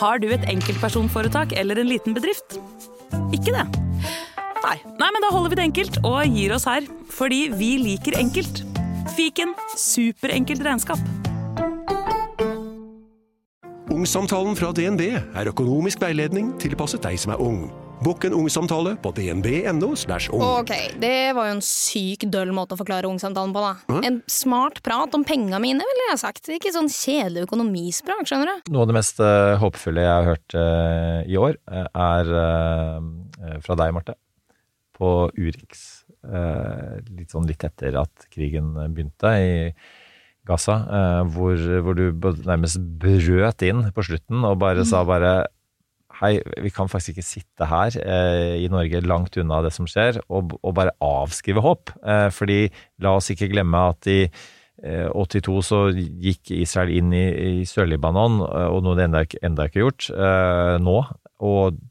Har 0.00 0.20
du 0.22 0.28
et 0.32 0.44
enkeltpersonforetak 0.48 1.52
eller 1.58 1.80
en 1.80 1.90
liten 1.90 2.14
bedrift? 2.16 2.56
Ikke 3.34 3.52
det? 3.52 3.66
Nei. 4.62 4.76
Nei, 4.98 5.08
men 5.12 5.24
da 5.24 5.32
holder 5.34 5.52
vi 5.52 5.58
det 5.58 5.66
enkelt 5.66 5.98
og 6.06 6.20
gir 6.32 6.54
oss 6.56 6.66
her. 6.68 6.86
Fordi 7.12 7.44
vi 7.58 7.74
liker 7.82 8.16
enkelt. 8.18 8.62
Fiken 9.16 9.52
superenkelt 9.76 10.64
regnskap. 10.64 11.02
Ungsamtalen 13.92 14.56
fra 14.56 14.72
DNB 14.72 15.02
er 15.12 15.52
økonomisk 15.52 16.00
veiledning 16.00 16.54
tilpasset 16.62 17.04
deg 17.04 17.20
som 17.20 17.34
er 17.34 17.42
ung. 17.44 17.66
Bokk 18.02 18.24
en 18.26 18.34
ungsamtale 18.34 18.96
på 18.98 19.12
dnb.no. 19.14 19.92
slash 19.96 20.32
ung. 20.34 20.42
Ok, 20.42 20.72
det 20.98 21.32
var 21.36 21.46
jo 21.46 21.54
en 21.54 21.62
syk 21.62 22.26
døll 22.34 22.50
måte 22.54 22.74
å 22.74 22.80
forklare 22.80 23.06
ungsamtalen 23.06 23.54
på, 23.54 23.62
da. 23.62 23.72
Hæ? 23.92 24.00
En 24.08 24.18
smart 24.26 24.80
prat 24.82 25.14
om 25.14 25.22
penga 25.26 25.60
mine, 25.62 25.86
ville 25.86 26.08
jeg 26.10 26.20
sagt. 26.24 26.50
Ikke 26.50 26.74
sånn 26.74 26.90
kjedelig 26.90 27.46
økonomisprat, 27.46 28.26
skjønner 28.26 28.50
du. 28.50 28.74
Noe 28.74 28.82
av 28.82 28.90
det 28.90 28.98
mest 28.98 29.22
uh, 29.22 29.54
håpefulle 29.62 30.02
jeg 30.02 30.12
har 30.12 30.30
hørt 30.32 30.58
uh, 30.58 31.22
i 31.30 31.38
år, 31.38 31.60
eh, 31.70 31.88
er 32.08 32.34
uh, 32.34 33.58
fra 33.62 33.78
deg, 33.78 33.94
Marte. 33.94 34.18
På 34.98 35.30
Urix. 35.38 35.88
Litt 36.22 37.32
sånn 37.34 37.48
litt 37.48 37.64
etter 37.66 37.96
at 37.98 38.26
krigen 38.30 38.76
begynte 38.94 39.30
i 39.42 39.54
Gaza. 40.46 40.74
eh, 40.90 41.22
hvor, 41.34 41.56
hvor 41.82 41.94
du 41.94 42.10
nærmest 42.46 42.78
brøt 42.78 43.62
inn 43.66 43.84
på 43.94 44.06
slutten 44.06 44.42
og 44.46 44.58
bare 44.62 44.84
sa 44.86 45.04
bare 45.06 45.46
Hei, 46.22 46.36
vi 46.62 46.70
kan 46.70 46.86
faktisk 46.86 47.16
ikke 47.16 47.26
sitte 47.26 47.66
her 47.66 47.96
eh, 47.98 48.60
i 48.62 48.68
Norge 48.70 49.00
langt 49.02 49.34
unna 49.42 49.56
det 49.64 49.72
som 49.74 49.88
skjer, 49.90 50.20
og, 50.30 50.52
og 50.62 50.76
bare 50.76 50.94
avskrive 51.02 51.64
håp. 51.64 51.90
Eh, 51.98 52.28
fordi 52.30 52.58
la 53.02 53.16
oss 53.18 53.32
ikke 53.34 53.48
glemme 53.50 53.80
at 53.90 54.06
i 54.06 54.20
eh, 54.22 55.08
82 55.10 55.56
så 55.66 55.80
gikk 55.90 56.52
Israel 56.54 56.94
inn 56.94 57.10
i, 57.10 57.24
i 57.26 57.66
Sør-Libanon, 57.66 58.38
eh, 58.46 58.68
og 58.70 58.86
noe 58.86 59.00
det 59.00 59.08
enda, 59.08 59.24
enda 59.42 59.66
ikke 59.66 59.82
gjort 59.82 60.12
eh, 60.14 60.76
nå. 60.86 60.96
Og, 61.42 61.82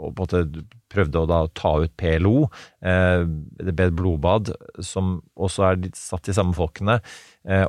og 0.00 0.24
prøvde 0.24 1.20
å 1.20 1.28
da 1.28 1.44
ta 1.52 1.76
ut 1.84 1.92
PLO. 2.00 2.48
Eh, 2.80 3.28
det 3.60 3.76
ble 3.76 3.90
et 3.90 4.00
blodbad, 4.00 4.56
som 4.80 5.18
også 5.36 5.68
er 5.68 5.88
satt 6.00 6.32
i 6.32 6.38
samme 6.40 6.56
folkene, 6.56 7.02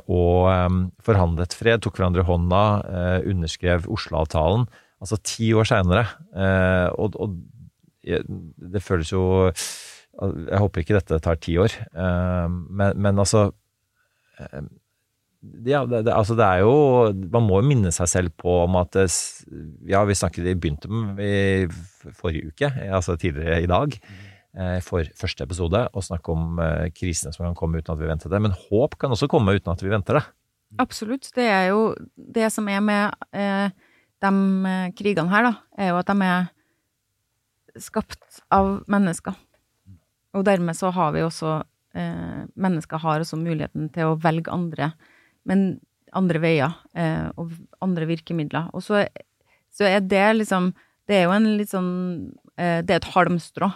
og 0.08 0.88
forhandlet 1.06 1.52
fred, 1.54 1.84
tok 1.84 2.00
hverandre 2.00 2.24
hånda, 2.26 2.62
underskrev 3.28 3.84
Oslo-avtalen. 3.92 4.64
Altså 4.98 5.18
ti 5.22 5.52
år 5.54 5.68
seinere. 5.68 6.04
Eh, 6.34 6.88
og, 6.98 7.14
og 7.18 7.36
det 8.02 8.82
føles 8.82 9.10
jo 9.12 9.22
Jeg 9.52 10.58
håper 10.62 10.82
ikke 10.82 10.96
dette 10.96 11.18
tar 11.22 11.38
ti 11.42 11.58
år, 11.60 11.74
eh, 11.92 12.46
men, 12.48 12.96
men 12.98 13.20
altså 13.20 13.50
eh, 14.40 14.62
ja, 15.68 15.84
det, 15.86 16.00
det, 16.06 16.12
altså 16.14 16.34
det 16.34 16.46
er 16.46 16.64
jo 16.64 17.12
Man 17.30 17.46
må 17.46 17.60
jo 17.60 17.68
minne 17.68 17.92
seg 17.94 18.10
selv 18.10 18.32
på 18.40 18.56
om 18.64 18.78
at 18.80 18.96
Ja, 19.86 20.02
vi 20.08 20.16
snakket 20.18 20.48
i 20.50 20.56
begynte 20.58 20.90
med 20.90 21.20
i 21.22 22.12
forrige 22.16 22.50
uke, 22.50 22.72
altså 22.88 23.16
tidligere 23.20 23.62
i 23.62 23.68
dag, 23.70 23.94
eh, 24.56 24.78
for 24.84 25.06
første 25.18 25.44
episode, 25.44 25.82
å 25.92 26.02
snakke 26.02 26.32
om 26.32 26.60
eh, 26.62 26.88
krisene 26.94 27.34
som 27.34 27.44
kan 27.46 27.56
komme 27.58 27.82
uten 27.82 27.92
at 27.94 28.00
vi 28.00 28.08
venter 28.08 28.32
det. 28.32 28.40
Men 28.42 28.54
håp 28.56 28.96
kan 29.00 29.12
også 29.12 29.28
komme 29.30 29.54
uten 29.58 29.72
at 29.74 29.82
vi 29.84 29.92
venter 29.92 30.20
det. 30.20 30.24
Absolutt. 30.80 31.28
Det 31.36 31.46
er 31.48 31.70
jo 31.72 31.92
det 32.16 32.48
som 32.54 32.68
er 32.70 32.80
med 32.84 33.28
eh, 33.36 33.68
de 34.24 34.30
eh, 34.70 34.86
krigene 34.98 35.30
her, 35.32 35.48
da, 35.48 35.52
er 35.78 35.92
jo 35.92 36.00
at 36.00 36.10
de 36.10 36.28
er 36.28 36.48
skapt 37.82 38.40
av 38.54 38.78
mennesker. 38.90 39.36
Og 40.36 40.44
dermed 40.46 40.76
så 40.76 40.90
har 40.94 41.14
vi 41.14 41.24
også 41.24 41.58
eh, 41.96 42.46
Mennesker 42.58 43.00
har 43.02 43.22
også 43.22 43.38
muligheten 43.40 43.88
til 43.94 44.10
å 44.10 44.18
velge 44.20 44.52
andre, 44.52 44.92
men 45.48 45.78
andre 46.16 46.40
veier 46.42 46.74
eh, 46.96 47.28
og 47.40 47.52
andre 47.84 48.08
virkemidler. 48.08 48.70
Og 48.76 48.84
så, 48.84 49.04
så 49.74 49.88
er 49.88 50.00
det 50.04 50.26
liksom 50.36 50.72
Det 51.08 51.16
er 51.16 51.22
jo 51.24 51.32
en 51.32 51.46
litt 51.56 51.70
sånn 51.72 51.92
eh, 52.60 52.80
Det 52.84 52.94
er 52.94 53.00
et 53.00 53.12
halmstrå. 53.14 53.70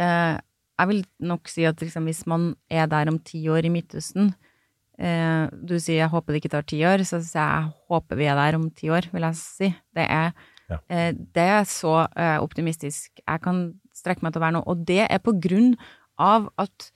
Eh, 0.00 0.36
jeg 0.80 0.88
vil 0.88 1.02
nok 1.28 1.50
si 1.52 1.66
at 1.68 1.80
liksom, 1.82 2.06
hvis 2.08 2.24
man 2.30 2.54
er 2.72 2.86
der 2.88 3.10
om 3.10 3.18
ti 3.20 3.42
år 3.52 3.66
i 3.68 3.72
Midtøsten 3.72 4.32
Du 5.00 5.78
sier 5.80 6.04
'jeg 6.04 6.12
håper 6.12 6.32
det 6.32 6.42
ikke 6.42 6.52
tar 6.52 6.62
ti 6.68 6.80
år', 6.84 7.00
så 7.08 7.22
sier 7.24 7.40
jeg 7.40 7.64
'jeg 7.64 7.72
håper 7.88 8.16
vi 8.16 8.24
er 8.26 8.34
der 8.36 8.54
om 8.58 8.70
ti 8.70 8.88
år', 8.88 9.10
vil 9.12 9.22
jeg 9.22 9.34
si. 9.34 9.74
Det 9.96 10.04
er, 10.04 10.32
eh, 10.90 11.12
det 11.12 11.46
er 11.56 11.64
så 11.64 12.06
eh, 12.16 12.38
optimistisk 12.38 13.08
jeg 13.26 13.40
kan 13.40 13.80
strekke 13.94 14.22
meg 14.22 14.32
til 14.34 14.42
å 14.42 14.44
være 14.44 14.56
nå. 14.58 14.62
Og 14.66 14.84
det 14.86 15.06
er 15.10 15.18
på 15.18 15.32
grunn 15.40 15.76
av 16.18 16.50
at 16.58 16.90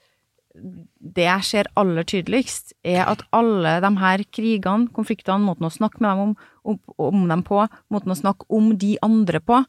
det 0.55 1.27
jeg 1.27 1.47
ser 1.49 1.71
aller 1.77 2.07
tydeligst, 2.07 2.75
er 2.87 3.09
at 3.11 3.25
alle 3.35 3.81
de 3.83 3.91
her 3.99 4.23
krigene, 4.31 4.87
konfliktene, 4.95 5.43
måten 5.43 5.67
å 5.67 5.73
snakke 5.73 6.03
med 6.03 6.13
dem 6.13 6.23
om, 6.23 6.35
om, 6.63 6.79
om 7.03 7.25
dem 7.31 7.43
på, 7.47 7.65
måten 7.91 8.15
å 8.15 8.19
snakke 8.19 8.47
om 8.55 8.71
de 8.79 8.95
andre 9.03 9.41
på, 9.43 9.65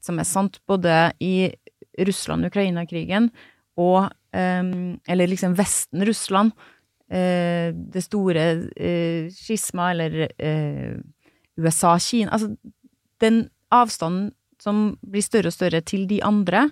som 0.00 0.20
er 0.20 0.28
sant 0.28 0.60
både 0.70 1.12
i 1.20 1.50
Russland-Ukraina-krigen 2.00 3.28
og 3.80 4.08
eh, 4.32 4.62
Eller 5.10 5.28
liksom 5.28 5.56
Vesten-Russland, 5.58 6.54
eh, 7.10 7.70
det 7.74 8.04
store 8.06 8.46
eh, 8.76 9.30
skisma, 9.34 9.90
eller 9.94 10.28
eh, 10.38 10.94
USA-Kina 11.60 12.32
Altså, 12.32 12.54
den 13.20 13.48
avstanden 13.70 14.30
som 14.60 14.94
blir 15.00 15.24
større 15.24 15.50
og 15.50 15.56
større 15.56 15.80
til 15.84 16.06
de 16.08 16.20
andre, 16.24 16.68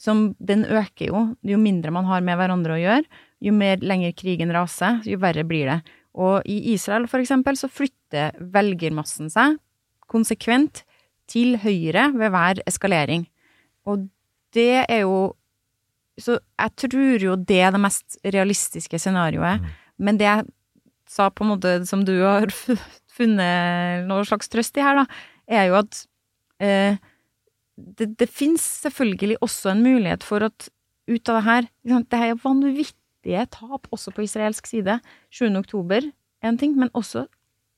som 0.00 0.30
den 0.38 0.64
øker 0.64 1.10
jo. 1.10 1.24
Jo 1.44 1.58
mindre 1.60 1.92
man 1.92 2.08
har 2.08 2.22
med 2.24 2.38
hverandre 2.40 2.76
å 2.76 2.80
gjøre, 2.80 3.22
jo 3.40 3.52
mer 3.56 3.80
lenger 3.84 4.14
krigen 4.16 4.52
raser, 4.52 5.00
jo 5.08 5.20
verre 5.20 5.44
blir 5.48 5.68
det. 5.68 5.80
Og 6.20 6.46
i 6.48 6.74
Israel, 6.74 7.06
for 7.08 7.22
eksempel, 7.22 7.56
så 7.56 7.70
flytter 7.70 8.36
velgermassen 8.52 9.30
seg 9.32 9.58
konsekvent 10.10 10.82
til 11.30 11.54
høyre 11.62 12.10
ved 12.16 12.32
hver 12.34 12.62
eskalering. 12.66 13.28
Og 13.86 14.08
det 14.54 14.84
er 14.88 15.04
jo 15.04 15.30
Så 16.20 16.38
jeg 16.38 16.74
tror 16.84 17.24
jo 17.24 17.36
det 17.36 17.60
er 17.64 17.74
det 17.74 17.82
mest 17.82 18.18
realistiske 18.24 19.00
scenarioet. 19.00 19.64
Men 20.00 20.20
det 20.20 20.28
jeg 20.28 20.48
sa 21.10 21.28
på 21.32 21.44
en 21.44 21.52
måte 21.54 21.74
som 21.88 22.04
du 22.06 22.14
har 22.22 22.52
funnet 23.16 24.06
noe 24.08 24.26
slags 24.28 24.50
trøst 24.52 24.78
i 24.78 24.84
her, 24.84 25.02
da, 25.02 25.06
er 25.50 25.70
jo 25.70 25.80
at 25.80 26.04
eh, 26.62 27.00
det, 27.74 28.12
det 28.20 28.28
finnes 28.30 28.62
selvfølgelig 28.84 29.40
også 29.42 29.72
en 29.72 29.84
mulighet 29.84 30.26
for 30.26 30.46
at 30.46 30.70
ut 31.10 31.28
av 31.28 31.40
det 31.40 31.46
her 31.46 31.62
liksom, 31.66 32.04
Det 32.06 32.18
er 32.22 32.42
vanvittig 32.44 33.36
er 33.36 33.48
tap 33.50 33.88
også 33.90 34.12
på 34.14 34.24
israelsk 34.24 34.68
side. 34.70 35.00
7. 35.34 35.48
oktober 35.58 36.06
er 36.06 36.48
en 36.48 36.58
ting, 36.60 36.76
men 36.78 36.92
også 36.94 37.26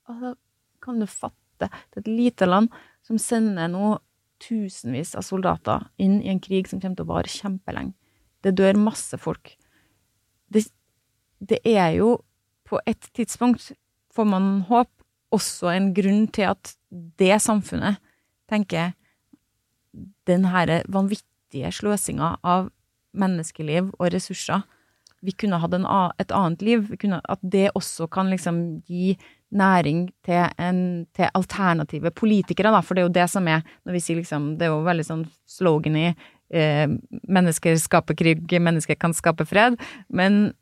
altså, 0.07 0.35
kan 0.83 0.99
du 1.01 1.07
fatte 1.09 1.39
det 1.61 1.69
er 1.69 2.03
et 2.03 2.11
lite 2.11 2.47
land 2.47 2.71
som 3.05 3.19
sender 3.21 3.69
nå 3.71 3.97
tusenvis 4.43 5.13
av 5.15 5.23
soldater 5.23 5.85
inn 6.01 6.19
i 6.21 6.31
en 6.33 6.41
krig 6.43 6.67
som 6.67 6.81
kommer 6.81 6.99
til 6.99 7.05
å 7.05 7.13
vare 7.13 7.31
kjempelenge. 7.31 7.93
Det 8.43 8.55
dør 8.59 8.79
masse 8.79 9.17
folk. 9.21 9.55
Det, 10.53 10.65
det 11.39 11.59
er 11.65 11.95
jo 11.99 12.17
på 12.67 12.79
et 12.89 13.09
tidspunkt, 13.15 13.71
får 14.13 14.27
man 14.29 14.65
håp, 14.69 14.89
også 15.33 15.71
en 15.73 15.93
grunn 15.97 16.27
til 16.29 16.51
at 16.51 16.75
det 17.17 17.39
samfunnet 17.41 17.97
tenker 18.51 18.91
den 20.29 20.45
her 20.49 20.83
vanvittige 20.93 21.71
sløsinga 21.73 22.35
av 22.45 22.69
menneskeliv 23.17 23.91
og 23.97 24.13
ressurser 24.13 24.63
Vi 25.23 25.31
kunne 25.39 25.55
hatt 25.55 25.75
et 26.19 26.31
annet 26.35 26.61
liv. 26.61 26.89
Kunne, 26.99 27.21
at 27.23 27.39
det 27.41 27.69
også 27.77 28.09
kan 28.11 28.27
liksom 28.27 28.83
gi 28.83 29.15
næring 29.55 30.09
til, 30.25 30.49
en, 30.59 31.05
til 31.15 31.29
alternative 31.33 32.11
politikere, 32.11 32.73
da. 32.73 32.81
For 32.83 32.93
det 32.93 33.03
er 33.03 33.07
jo 33.07 33.13
det 33.15 33.29
som 33.31 33.47
er 33.47 33.61
når 33.85 33.95
vi 33.95 34.01
sier 34.03 34.19
liksom 34.19 34.57
Det 34.57 34.67
er 34.67 34.73
jo 34.73 34.83
veldig 34.83 35.05
sånn 35.07 35.23
slogan 35.47 35.95
i 35.95 36.09
eh, 36.53 36.87
Mennesker 37.27 37.77
skaper 37.81 38.17
krig, 38.17 38.45
mennesker 38.61 38.97
kan 38.99 39.15
skape 39.15 39.45
fred. 39.49 39.79
Men 40.09 40.53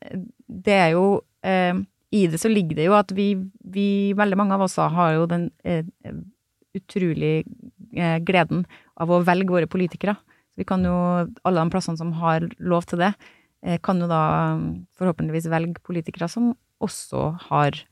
det 0.48 0.78
er 0.78 0.90
jo 0.96 1.22
eh, 1.46 1.76
I 2.12 2.26
det 2.32 2.42
så 2.42 2.52
ligger 2.52 2.80
det 2.80 2.88
jo 2.90 2.98
at 2.98 3.12
vi, 3.16 3.34
vi 3.64 4.14
veldig 4.18 4.40
mange 4.40 4.58
av 4.58 4.66
oss 4.66 4.78
har 4.80 5.16
jo 5.16 5.28
den 5.32 5.50
eh, 5.64 5.86
utrolig 6.78 7.46
eh, 7.96 8.18
gleden 8.24 8.66
av 9.00 9.12
å 9.12 9.22
velge 9.28 9.52
våre 9.52 9.70
politikere. 9.72 10.16
Vi 10.60 10.68
kan 10.68 10.84
jo, 10.86 10.96
alle 11.48 11.64
de 11.64 11.72
plassene 11.74 12.00
som 12.00 12.12
har 12.20 12.46
lov 12.60 12.88
til 12.90 13.04
det, 13.04 13.14
eh, 13.64 13.80
kan 13.84 14.00
jo 14.04 14.10
da 14.12 14.24
mm, 14.60 14.68
forhåpentligvis 15.00 15.50
velge 15.52 15.84
politikere 15.88 16.28
som 16.32 16.52
også 16.84 17.28
har 17.50 17.84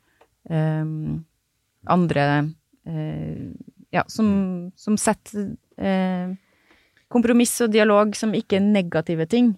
eh, 0.49 0.85
andre 1.87 2.25
Ja, 3.89 4.03
som, 4.09 4.29
som 4.77 4.95
setter 4.97 5.51
eh, 5.77 6.31
kompromiss 7.11 7.57
og 7.65 7.73
dialog 7.73 8.13
som 8.17 8.35
ikke 8.37 8.59
er 8.59 8.69
negative 8.69 9.27
ting. 9.29 9.53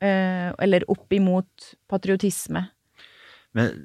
Uh, 0.00 0.50
eller 0.58 0.82
opp 0.90 1.12
imot 1.14 1.74
patriotisme. 1.90 2.64
Men 3.54 3.84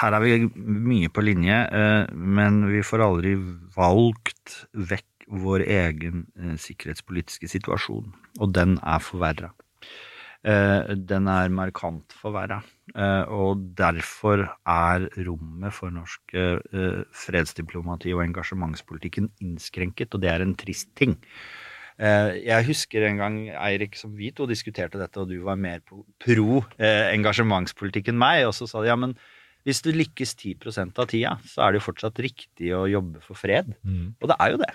her 0.00 0.14
er 0.16 0.22
vi 0.22 0.36
mye 0.54 1.10
på 1.12 1.24
linje, 1.26 1.58
uh, 1.68 2.06
men 2.14 2.62
vi 2.70 2.84
får 2.86 3.04
aldri 3.04 3.34
valgt 3.74 4.62
vekk 4.72 5.26
vår 5.42 5.66
egen 5.66 6.24
uh, 6.38 6.54
sikkerhetspolitiske 6.62 7.50
situasjon, 7.50 8.08
og 8.38 8.56
den 8.56 8.78
er 8.82 9.02
forverra. 9.02 9.52
Den 10.46 11.26
er 11.26 11.50
markant 11.50 12.12
forverra, 12.14 12.60
og 13.34 13.64
derfor 13.74 14.44
er 14.70 15.08
rommet 15.26 15.74
for 15.74 15.90
norsk 15.90 16.36
fredsdiplomati 17.18 18.12
og 18.14 18.22
engasjementspolitikken 18.28 19.26
innskrenket, 19.42 20.14
og 20.14 20.22
det 20.22 20.30
er 20.30 20.44
en 20.44 20.54
trist 20.54 20.92
ting. 20.94 21.16
Eh, 21.96 22.42
Jeg 22.44 22.66
husker 22.68 23.06
en 23.08 23.20
gang, 23.20 23.38
Eirik, 23.56 23.96
som 23.96 24.12
vi 24.16 24.30
to 24.36 24.46
diskuterte 24.48 25.00
dette, 25.00 25.22
og 25.22 25.30
du 25.30 25.38
var 25.46 25.56
mer 25.56 25.80
pro 25.86 26.60
eh, 26.76 27.08
engasjementspolitikk 27.14 28.12
enn 28.12 28.20
meg, 28.20 28.44
og 28.48 28.54
så 28.56 28.68
sa 28.68 28.84
de 28.84 28.92
ja, 28.92 28.98
men 29.00 29.16
hvis 29.66 29.80
du 29.82 29.90
lykkes 29.90 30.36
10% 30.36 31.00
av 31.02 31.08
tida, 31.10 31.32
så 31.48 31.64
er 31.64 31.72
det 31.72 31.80
jo 31.80 31.88
fortsatt 31.88 32.20
riktig 32.22 32.70
å 32.76 32.84
jobbe 32.86 33.22
for 33.24 33.38
fred. 33.38 33.72
Mm. 33.82 34.12
Og 34.20 34.30
det 34.30 34.36
er 34.38 34.52
jo 34.52 34.60
det. 34.62 34.72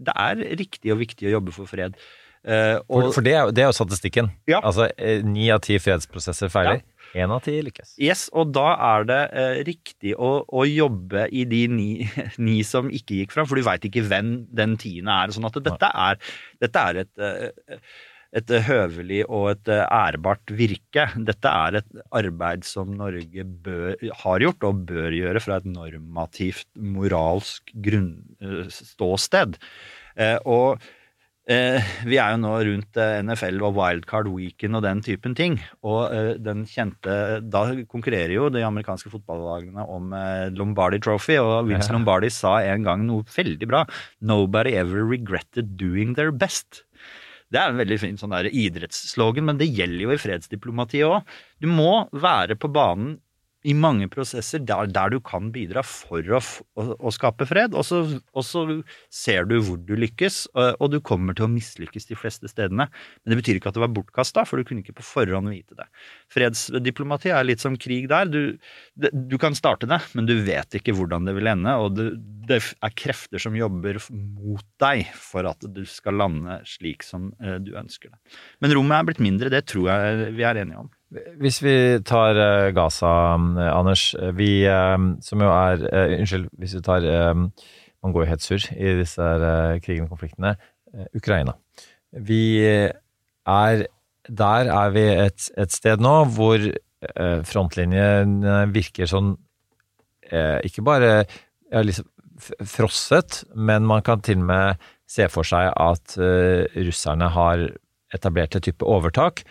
Det 0.00 0.14
er 0.16 0.44
riktig 0.56 0.94
og 0.94 1.00
viktig 1.02 1.28
å 1.28 1.34
jobbe 1.34 1.52
for 1.52 1.68
fred. 1.68 1.98
Eh, 2.46 2.78
For, 2.88 3.04
og, 3.10 3.14
for 3.14 3.26
det, 3.26 3.34
er 3.36 3.42
jo- 3.44 3.52
det 3.52 3.62
er 3.64 3.68
jo 3.68 3.76
statistikken. 3.76 4.30
Altså 4.62 4.86
eh, 4.96 5.20
ni 5.26 5.50
av 5.52 5.60
ti 5.66 5.76
fredsprosesser 5.82 6.48
feiler. 6.52 6.80
Én 7.10 7.32
av 7.34 7.40
ti 7.42 7.56
lykkes. 7.66 7.96
Yes, 7.98 8.28
og 8.32 8.52
da 8.54 8.68
er 8.94 9.04
det 9.08 9.18
eh, 9.34 9.56
riktig 9.66 10.12
å, 10.14 10.44
å 10.46 10.62
jobbe 10.68 11.24
i 11.34 11.42
de 11.50 11.64
ni, 11.68 11.88
ni 12.38 12.60
som 12.64 12.86
ikke 12.88 13.18
gikk 13.24 13.34
fram, 13.34 13.48
for 13.50 13.58
du 13.58 13.64
veit 13.66 13.84
ikke 13.88 14.04
hvem 14.06 14.46
den 14.54 14.76
tiende 14.80 15.10
er. 15.24 15.34
Sånn 15.34 15.48
at 15.50 15.58
dette 15.66 15.90
er, 15.90 16.20
dette 16.62 16.84
er 16.86 17.00
et, 17.02 17.82
et 18.40 18.54
høvelig 18.68 19.24
og 19.26 19.48
et 19.56 19.72
ærbart 19.90 20.54
virke. 20.54 21.08
Dette 21.26 21.50
er 21.50 21.80
et 21.82 22.00
arbeid 22.14 22.62
som 22.64 22.94
Norge 22.94 23.42
bør, 23.66 23.98
har 24.22 24.46
gjort 24.46 24.68
og 24.70 24.86
bør 24.92 25.10
gjøre 25.18 25.42
fra 25.42 25.58
et 25.58 25.66
normativt, 25.66 26.68
moralsk 26.78 27.74
grunnståsted. 27.74 29.58
Eh, 30.16 30.38
og 30.46 30.78
Eh, 30.80 30.86
vi 32.06 32.18
er 32.20 32.34
jo 32.34 32.40
nå 32.44 32.50
rundt 32.66 32.98
eh, 33.00 33.16
NFL 33.26 33.62
og 33.66 33.74
wildcard 33.74 34.28
weekend 34.30 34.78
og 34.78 34.84
den 34.84 35.00
typen 35.02 35.34
ting. 35.34 35.56
Og 35.82 36.12
eh, 36.14 36.34
den 36.38 36.62
kjente 36.68 37.40
Da 37.50 37.64
konkurrerer 37.90 38.36
jo 38.36 38.50
de 38.54 38.62
amerikanske 38.66 39.10
fotballagene 39.10 39.82
om 39.90 40.14
eh, 40.14 40.46
Lombardi 40.54 41.00
Trophy, 41.02 41.40
og 41.42 41.66
Vince. 41.70 41.90
Lombardi 41.94 42.30
sa 42.34 42.60
en 42.62 42.86
gang 42.86 43.02
noe 43.08 43.26
veldig 43.34 43.70
bra. 43.70 43.82
Nobody 44.20 44.76
ever 44.78 45.02
regretted 45.10 45.74
doing 45.80 46.14
their 46.14 46.30
best. 46.30 46.84
Det 47.50 47.58
er 47.58 47.72
en 47.72 47.80
veldig 47.80 47.98
fin 47.98 48.20
sånn 48.20 48.36
idrettsslogan, 48.46 49.48
men 49.48 49.58
det 49.58 49.72
gjelder 49.74 50.04
jo 50.04 50.14
i 50.14 50.20
fredsdiplomatiet 50.22 51.08
òg. 51.08 51.34
Du 51.58 51.66
må 51.66 52.04
være 52.14 52.54
på 52.54 52.70
banen 52.70 53.16
i 53.68 53.74
mange 53.76 54.08
prosesser 54.08 54.62
der, 54.64 54.88
der 54.88 55.12
du 55.12 55.18
kan 55.24 55.50
bidra 55.52 55.82
for 55.84 56.24
å, 56.32 56.40
å, 56.80 56.84
å 56.96 57.12
skape 57.12 57.44
fred, 57.48 57.74
og 57.76 57.84
så, 57.84 58.00
og 58.32 58.44
så 58.46 58.62
ser 59.12 59.48
du 59.50 59.58
hvor 59.66 59.80
du 59.84 59.92
lykkes, 59.98 60.42
og, 60.54 60.78
og 60.80 60.92
du 60.94 60.98
kommer 61.04 61.36
til 61.36 61.44
å 61.44 61.50
mislykkes 61.52 62.08
de 62.08 62.16
fleste 62.16 62.48
stedene. 62.48 62.86
Men 63.20 63.34
det 63.34 63.40
betyr 63.42 63.60
ikke 63.60 63.72
at 63.72 63.76
det 63.76 63.84
var 63.84 63.92
bortkasta, 63.92 64.46
for 64.48 64.60
du 64.60 64.68
kunne 64.68 64.84
ikke 64.84 64.96
på 64.96 65.04
forhånd 65.04 65.52
vite 65.52 65.76
det. 65.76 65.86
Fredsdiplomati 66.32 67.34
er 67.34 67.48
litt 67.48 67.60
som 67.60 67.76
krig 67.80 68.08
der. 68.12 68.30
Du, 68.32 68.56
det, 69.00 69.12
du 69.12 69.36
kan 69.40 69.56
starte 69.58 69.88
det, 69.90 70.00
men 70.16 70.28
du 70.30 70.38
vet 70.46 70.78
ikke 70.80 70.96
hvordan 70.96 71.28
det 71.28 71.36
vil 71.36 71.52
ende, 71.52 71.74
og 71.76 71.98
det, 71.98 72.08
det 72.48 72.62
er 72.64 72.96
krefter 72.96 73.42
som 73.42 73.58
jobber 73.58 74.00
mot 74.10 74.64
deg 74.80 75.04
for 75.16 75.48
at 75.50 75.68
du 75.68 75.82
skal 75.88 76.16
lande 76.20 76.62
slik 76.68 77.04
som 77.04 77.28
eh, 77.44 77.58
du 77.60 77.74
ønsker 77.76 78.14
det. 78.14 78.40
Men 78.64 78.72
rommet 78.78 78.96
er 78.96 79.10
blitt 79.10 79.22
mindre, 79.24 79.52
det 79.52 79.66
tror 79.68 79.92
jeg 79.92 80.32
vi 80.38 80.48
er 80.48 80.64
enige 80.64 80.86
om. 80.86 80.90
Hvis 81.10 81.58
vi 81.64 81.74
tar 82.06 82.38
eh, 82.38 82.70
Gaza, 82.74 83.34
eh, 83.34 83.70
Anders. 83.74 84.14
eh, 84.14 84.30
Vi 84.36 84.62
som 85.26 85.42
jo 85.42 85.48
er 85.50 85.82
Unnskyld, 86.20 86.48
hvis 86.58 86.76
vi 86.78 86.82
tar 86.86 87.06
Man 88.00 88.12
går 88.14 88.24
jo 88.24 88.30
helt 88.30 88.44
surr 88.44 88.66
i 88.72 88.94
disse 89.00 89.24
krigene 89.84 90.06
og 90.06 90.14
konfliktene. 90.14 90.54
Ukraina. 91.14 91.52
Vi 92.12 92.62
er 92.64 93.86
Der 94.28 94.70
er 94.70 94.90
vi 94.90 95.00
et, 95.00 95.50
et 95.58 95.72
sted 95.72 96.00
nå 96.00 96.24
hvor 96.36 96.58
frontlinjen 97.44 98.42
virker 98.72 99.06
sånn 99.08 99.36
Ikke 100.62 100.82
bare 100.84 101.24
liksom 101.72 102.06
frosset, 102.64 103.44
men 103.56 103.86
man 103.88 104.02
kan 104.02 104.20
til 104.20 104.38
og 104.38 104.44
med 104.44 104.76
se 105.08 105.28
for 105.28 105.44
seg 105.44 105.72
at 105.76 106.16
russerne 106.76 107.28
har 107.32 107.68
etablert 108.14 108.56
et 108.56 108.64
type 108.64 108.84
overtak 108.84 109.44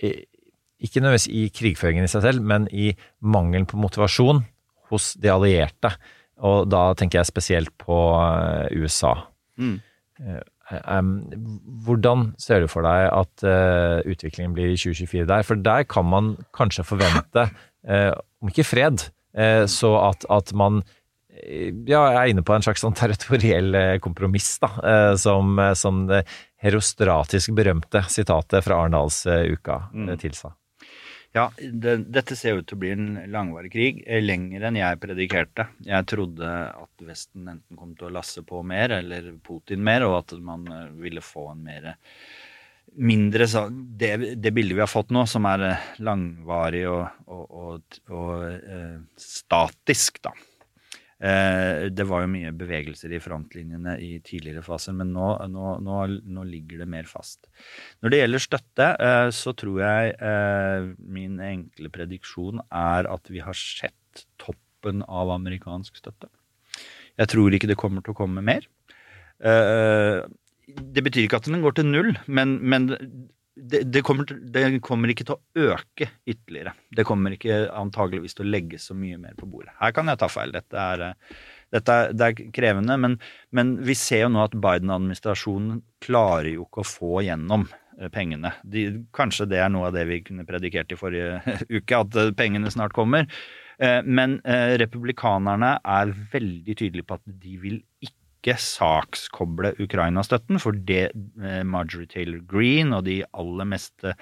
ikke 0.00 1.02
nødvendigvis 1.02 1.28
i 1.28 1.48
krigføringen 1.52 2.06
i 2.06 2.10
seg 2.10 2.24
selv, 2.24 2.44
men 2.44 2.66
i 2.72 2.92
mangelen 3.20 3.68
på 3.68 3.80
motivasjon 3.80 4.42
hos 4.90 5.12
de 5.20 5.30
allierte. 5.32 5.92
Og 6.40 6.68
da 6.72 6.90
tenker 6.96 7.20
jeg 7.20 7.28
spesielt 7.28 7.72
på 7.80 7.96
eh, 8.16 8.80
USA. 8.80 9.12
Mm. 9.60 9.76
Eh, 10.24 10.40
hvordan 11.84 12.30
ser 12.40 12.62
du 12.62 12.70
for 12.70 12.86
deg 12.86 13.08
at 13.10 13.44
eh, 13.44 14.00
utviklingen 14.08 14.54
blir 14.56 14.72
i 14.72 14.78
2024 14.78 15.26
der? 15.28 15.44
For 15.46 15.60
der 15.60 15.84
kan 15.90 16.08
man 16.08 16.36
kanskje 16.56 16.86
forvente, 16.86 17.50
om 17.80 18.50
ikke 18.50 18.66
fred, 18.68 19.06
så 19.72 19.90
at, 20.04 20.26
at 20.28 20.50
man 20.52 20.82
ja, 21.88 22.02
er 22.10 22.28
inne 22.28 22.42
på 22.44 22.52
en 22.52 22.64
slags 22.66 22.82
sånn 22.84 22.92
territoriell 22.98 23.72
kompromiss, 24.04 24.58
da, 24.60 24.68
som, 25.16 25.56
som 25.78 26.02
det 26.10 26.26
herostratisk 26.62 27.52
berømte 27.56 28.02
sitatet 28.12 28.64
fra 28.64 28.82
Arendalsuka 28.84 29.82
Mm. 29.92 30.08
eh, 30.08 30.16
tilsa. 30.20 30.52
Ja, 31.32 31.44
det, 31.56 32.10
dette 32.10 32.34
ser 32.34 32.56
ut 32.58 32.66
til 32.66 32.74
å 32.76 32.80
bli 32.82 32.90
en 32.90 33.04
langvarig 33.30 33.70
krig, 33.72 34.00
eh, 34.06 34.18
lenger 34.20 34.64
enn 34.66 34.76
jeg 34.80 34.98
predikerte. 35.00 35.68
Jeg 35.86 36.06
trodde 36.10 36.42
at 36.74 37.04
Vesten 37.06 37.46
enten 37.48 37.76
kom 37.78 37.92
til 37.94 38.08
å 38.08 38.14
lasse 38.16 38.42
på 38.42 38.64
mer, 38.66 38.90
eller 38.98 39.30
Putin 39.46 39.78
mer, 39.86 40.02
og 40.08 40.18
at 40.24 40.34
man 40.42 40.66
eh, 40.66 40.88
ville 40.98 41.20
få 41.22 41.52
en 41.52 41.62
mer 41.62 41.94
mindre 42.98 43.46
så- 43.46 43.68
det, 43.70 44.34
det 44.42 44.50
bildet 44.52 44.74
vi 44.74 44.80
har 44.82 44.90
fått 44.90 45.10
nå, 45.14 45.22
som 45.30 45.46
er 45.46 45.62
eh, 45.68 45.76
langvarig 46.02 46.82
og, 46.90 47.08
og, 47.28 47.50
og, 47.50 47.98
og 48.10 48.42
eh, 48.50 48.98
statisk, 49.16 50.18
da. 50.26 50.32
Eh, 51.20 51.90
det 51.92 52.06
var 52.08 52.22
jo 52.24 52.30
mye 52.32 52.50
bevegelser 52.56 53.12
i 53.12 53.20
frontlinjene 53.20 53.98
i 54.00 54.14
tidligere 54.24 54.64
faser, 54.64 54.94
men 54.96 55.12
nå, 55.12 55.28
nå, 55.52 55.74
nå, 55.84 55.96
nå 56.24 56.44
ligger 56.48 56.80
det 56.80 56.88
mer 56.88 57.08
fast. 57.08 57.50
Når 58.00 58.12
det 58.12 58.20
gjelder 58.22 58.44
støtte, 58.44 58.86
eh, 59.04 59.28
så 59.36 59.52
tror 59.60 59.82
jeg 59.84 60.14
eh, 60.16 60.90
min 61.04 61.36
enkle 61.44 61.92
prediksjon 61.92 62.64
er 62.64 63.08
at 63.12 63.32
vi 63.32 63.44
har 63.44 63.58
sett 63.58 64.24
toppen 64.40 65.04
av 65.04 65.34
amerikansk 65.36 66.00
støtte. 66.00 66.30
Jeg 67.20 67.28
tror 67.34 67.52
ikke 67.52 67.68
det 67.68 67.80
kommer 67.80 68.04
til 68.04 68.14
å 68.14 68.20
komme 68.22 68.40
mer. 68.40 68.64
Det 69.40 71.02
betyr 71.04 71.26
ikke 71.26 71.40
at 71.40 71.48
den 71.48 71.60
går 71.64 71.74
til 71.76 71.88
null, 71.88 72.10
men, 72.28 72.54
men 72.64 72.86
det, 73.60 74.02
kommer, 74.06 74.24
det 74.24 74.64
kommer 74.84 75.12
ikke 75.12 75.26
til 75.28 75.36
å 75.36 75.70
øke 75.74 76.08
ytterligere. 76.28 76.72
Det 76.96 77.04
kommer 77.08 77.34
ikke 77.34 77.62
antageligvis 77.76 78.36
til 78.36 78.46
å 78.46 78.52
legge 78.52 78.80
så 78.80 78.96
mye 78.98 79.18
mer 79.20 79.36
på 79.38 79.48
bordet. 79.50 79.74
Her 79.80 79.94
kan 79.96 80.10
jeg 80.10 80.20
ta 80.20 80.28
feil. 80.32 80.54
Dette 80.54 80.86
er, 80.94 81.04
dette 81.74 81.96
er, 81.96 82.14
det 82.16 82.28
er 82.28 82.52
krevende, 82.56 82.96
men, 83.00 83.16
men 83.56 83.74
vi 83.86 83.96
ser 83.98 84.24
jo 84.24 84.32
nå 84.34 84.44
at 84.46 84.56
Biden-administrasjonen 84.56 85.82
klarer 86.04 86.52
jo 86.54 86.66
ikke 86.66 86.84
å 86.84 86.90
få 86.90 87.24
gjennom 87.26 87.66
eh, 87.70 88.10
pengene. 88.12 88.54
De, 88.64 88.86
kanskje 89.16 89.48
det 89.50 89.62
er 89.62 89.72
noe 89.72 89.90
av 89.90 89.96
det 89.98 90.06
vi 90.10 90.22
kunne 90.26 90.46
predikert 90.48 90.94
i 90.94 91.00
forrige 91.00 91.40
uke, 91.78 92.00
at 92.00 92.20
eh, 92.20 92.32
pengene 92.36 92.72
snart 92.72 92.96
kommer. 92.96 93.28
Eh, 93.80 94.00
Men 94.06 94.40
republikanerne 94.82 95.76
er 95.80 96.16
veldig 96.32 96.76
tydelige 96.76 97.08
på 97.08 97.20
at 97.20 97.36
de 97.44 97.60
vil 97.62 97.82
ikke 98.04 98.19
sakskoble 98.48 99.74
Ukraina-støtten, 99.82 100.60
for 100.62 100.72
det 100.72 101.10
eh, 101.12 101.62
Marjorie 101.66 102.08
Taylor 102.10 102.40
Greene 102.48 102.98
og 102.98 103.06
de 103.08 103.20
aller 103.36 103.68
meste 103.68 104.14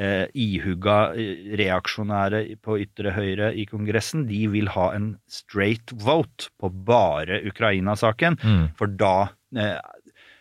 eh, 0.00 0.26
ihugga 0.32 1.12
eh, 1.12 1.52
reaksjonære 1.60 2.42
på 2.64 2.78
ytre 2.84 3.14
høyre 3.16 3.52
i 3.54 3.66
Kongressen, 3.68 4.26
de 4.30 4.46
vil 4.52 4.70
ha 4.74 4.90
en 4.96 5.14
straight 5.30 5.92
vote 5.92 6.50
på 6.60 6.72
bare 6.88 7.42
Ukraina-saken. 7.50 8.40
Mm. 8.40 8.66
For 8.80 8.90
da 9.00 9.30
eh, 9.56 9.78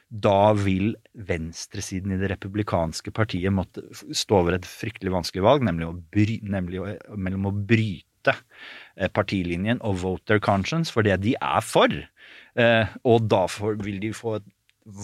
da 0.10 0.56
vil 0.58 0.96
venstresiden 1.14 2.16
i 2.16 2.18
det 2.18 2.32
republikanske 2.32 3.12
partiet 3.14 3.54
måtte 3.54 3.84
stå 3.94 4.40
over 4.40 4.56
et 4.58 4.66
fryktelig 4.66 5.14
vanskelig 5.14 5.44
valg, 5.46 5.66
nemlig, 5.68 5.86
å 5.86 6.00
bry, 6.16 6.40
nemlig 6.42 6.82
å, 6.82 6.88
mellom 7.14 7.46
å 7.46 7.54
bryte 7.54 8.34
partilinjen 9.14 9.78
og 9.86 10.02
voter 10.02 10.42
conscience, 10.42 10.90
for 10.90 11.06
det 11.06 11.20
de 11.22 11.36
er 11.38 11.62
for. 11.62 11.94
Eh, 12.60 12.96
og 13.08 13.28
da 13.32 13.46
får, 13.52 13.78
vil 13.86 14.02
de 14.04 14.14
få 14.16 14.40
et 14.40 14.48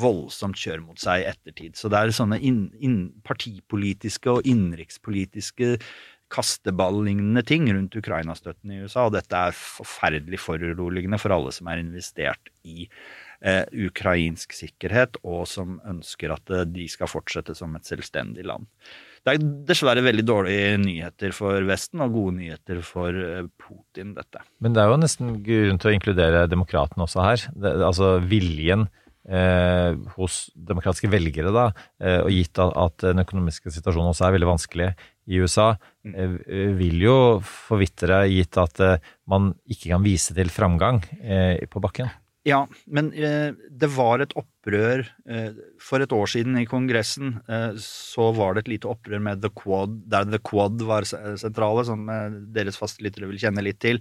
voldsomt 0.01 0.57
kjør 0.57 0.81
mot 0.81 0.99
seg 0.99 1.21
i 1.21 1.29
ettertid. 1.29 1.77
Så 1.77 1.91
det 1.91 1.99
er 1.99 2.15
sånne 2.15 2.39
inn, 2.41 2.67
inn, 2.83 2.99
partipolitiske 3.27 4.31
og 4.31 4.49
innenrikspolitiske 4.49 5.75
kasteball-lignende 6.33 7.43
ting 7.45 7.67
rundt 7.69 7.95
Ukraina-støtten 7.99 8.73
i 8.73 8.79
USA, 8.81 9.05
og 9.05 9.13
dette 9.13 9.37
er 9.37 9.55
forferdelig 9.55 10.39
foruroligende 10.41 11.19
for 11.21 11.35
alle 11.35 11.53
som 11.53 11.69
er 11.69 11.83
investert 11.83 12.49
i 12.65 12.87
eh, 13.45 13.63
ukrainsk 13.85 14.55
sikkerhet, 14.57 15.19
og 15.23 15.45
som 15.49 15.77
ønsker 15.85 16.33
at 16.33 16.49
eh, 16.49 16.65
de 16.65 16.87
skal 16.91 17.11
fortsette 17.11 17.55
som 17.57 17.77
et 17.77 17.85
selvstendig 17.87 18.47
land. 18.49 18.65
Det 19.25 19.33
er 19.33 19.45
dessverre 19.65 20.03
veldig 20.05 20.23
dårlige 20.25 20.75
nyheter 20.83 21.31
for 21.33 21.65
Vesten, 21.65 22.03
og 22.05 22.13
gode 22.13 22.35
nyheter 22.37 22.83
for 22.85 23.09
eh, 23.09 23.47
Putin, 23.57 24.13
dette. 24.13 24.43
Men 24.61 24.75
det 24.75 24.83
er 24.83 24.91
jo 24.91 24.99
nesten 25.01 25.39
grunn 25.45 25.81
til 25.81 25.89
å 25.89 25.95
inkludere 25.95 26.43
demokratene 26.51 27.07
også 27.07 27.23
her. 27.25 27.47
Det, 27.57 27.71
altså 27.87 28.11
viljen 28.21 28.85
eh, 29.25 29.97
hos 30.19 30.37
demokratiske 30.53 31.09
velgere, 31.09 31.53
da, 31.55 31.65
eh, 31.97 32.19
og 32.21 32.29
gitt 32.35 32.61
at, 32.61 32.99
den 33.01 33.23
økonomiske 33.25 33.73
situasjonen 33.73 34.11
også 34.11 34.27
er 34.27 34.35
veldig 34.37 34.51
vanskelig 34.51 34.91
i 35.25 35.41
USA, 35.41 35.71
eh, 36.05 36.37
vil 36.77 37.01
jo 37.07 37.17
forvitre, 37.41 38.27
gitt 38.29 38.61
at 38.61 38.83
eh, 38.85 39.09
man 39.31 39.55
ikke 39.65 39.89
kan 39.95 40.05
vise 40.05 40.37
til 40.37 40.53
framgang 40.53 41.01
eh, 41.17 41.65
på 41.65 41.81
bakken. 41.81 42.13
Ja, 42.45 42.59
men 42.85 43.09
eh, 43.17 43.55
det 43.73 43.87
var 43.95 44.21
et 44.21 44.33
opprør 44.37 45.01
eh, 45.01 45.55
For 45.81 46.03
et 46.03 46.11
år 46.13 46.29
siden 46.29 46.59
i 46.61 46.67
Kongressen 46.69 47.39
eh, 47.49 47.71
så 47.81 48.27
var 48.37 48.53
det 48.53 48.65
et 48.65 48.73
lite 48.75 48.89
opprør 48.91 49.23
med 49.25 49.41
The 49.41 49.49
Quad, 49.49 49.95
der 50.13 50.27
The 50.29 50.39
Quad 50.45 50.83
var 50.85 51.07
sentrale, 51.09 51.85
som 51.89 52.05
eh, 52.13 52.37
deres 52.53 52.77
faste 52.77 53.01
lyttere 53.05 53.31
vil 53.31 53.41
kjenne 53.41 53.65
litt 53.65 53.81
til. 53.81 53.97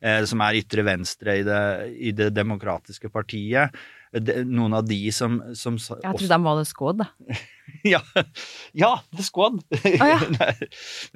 Eh, 0.00 0.22
som 0.28 0.40
er 0.40 0.62
ytre 0.62 0.86
venstre 0.88 1.36
i 1.42 1.44
det, 1.46 1.62
i 1.92 2.14
det 2.16 2.30
demokratiske 2.34 3.12
partiet. 3.12 3.76
De, 4.12 4.40
noen 4.44 4.74
av 4.76 4.88
de 4.88 4.98
som, 5.12 5.38
som 5.56 5.76
Jeg 5.76 6.02
trodde 6.04 6.32
de 6.32 6.44
var 6.48 6.58
det 6.58 6.68
skåd, 6.68 7.04
da. 7.04 7.36
ja, 7.94 8.00
ja, 8.76 8.94
The 9.12 9.24
Squad. 9.28 9.60
ja. 9.84 10.16
Nei, 10.40 10.54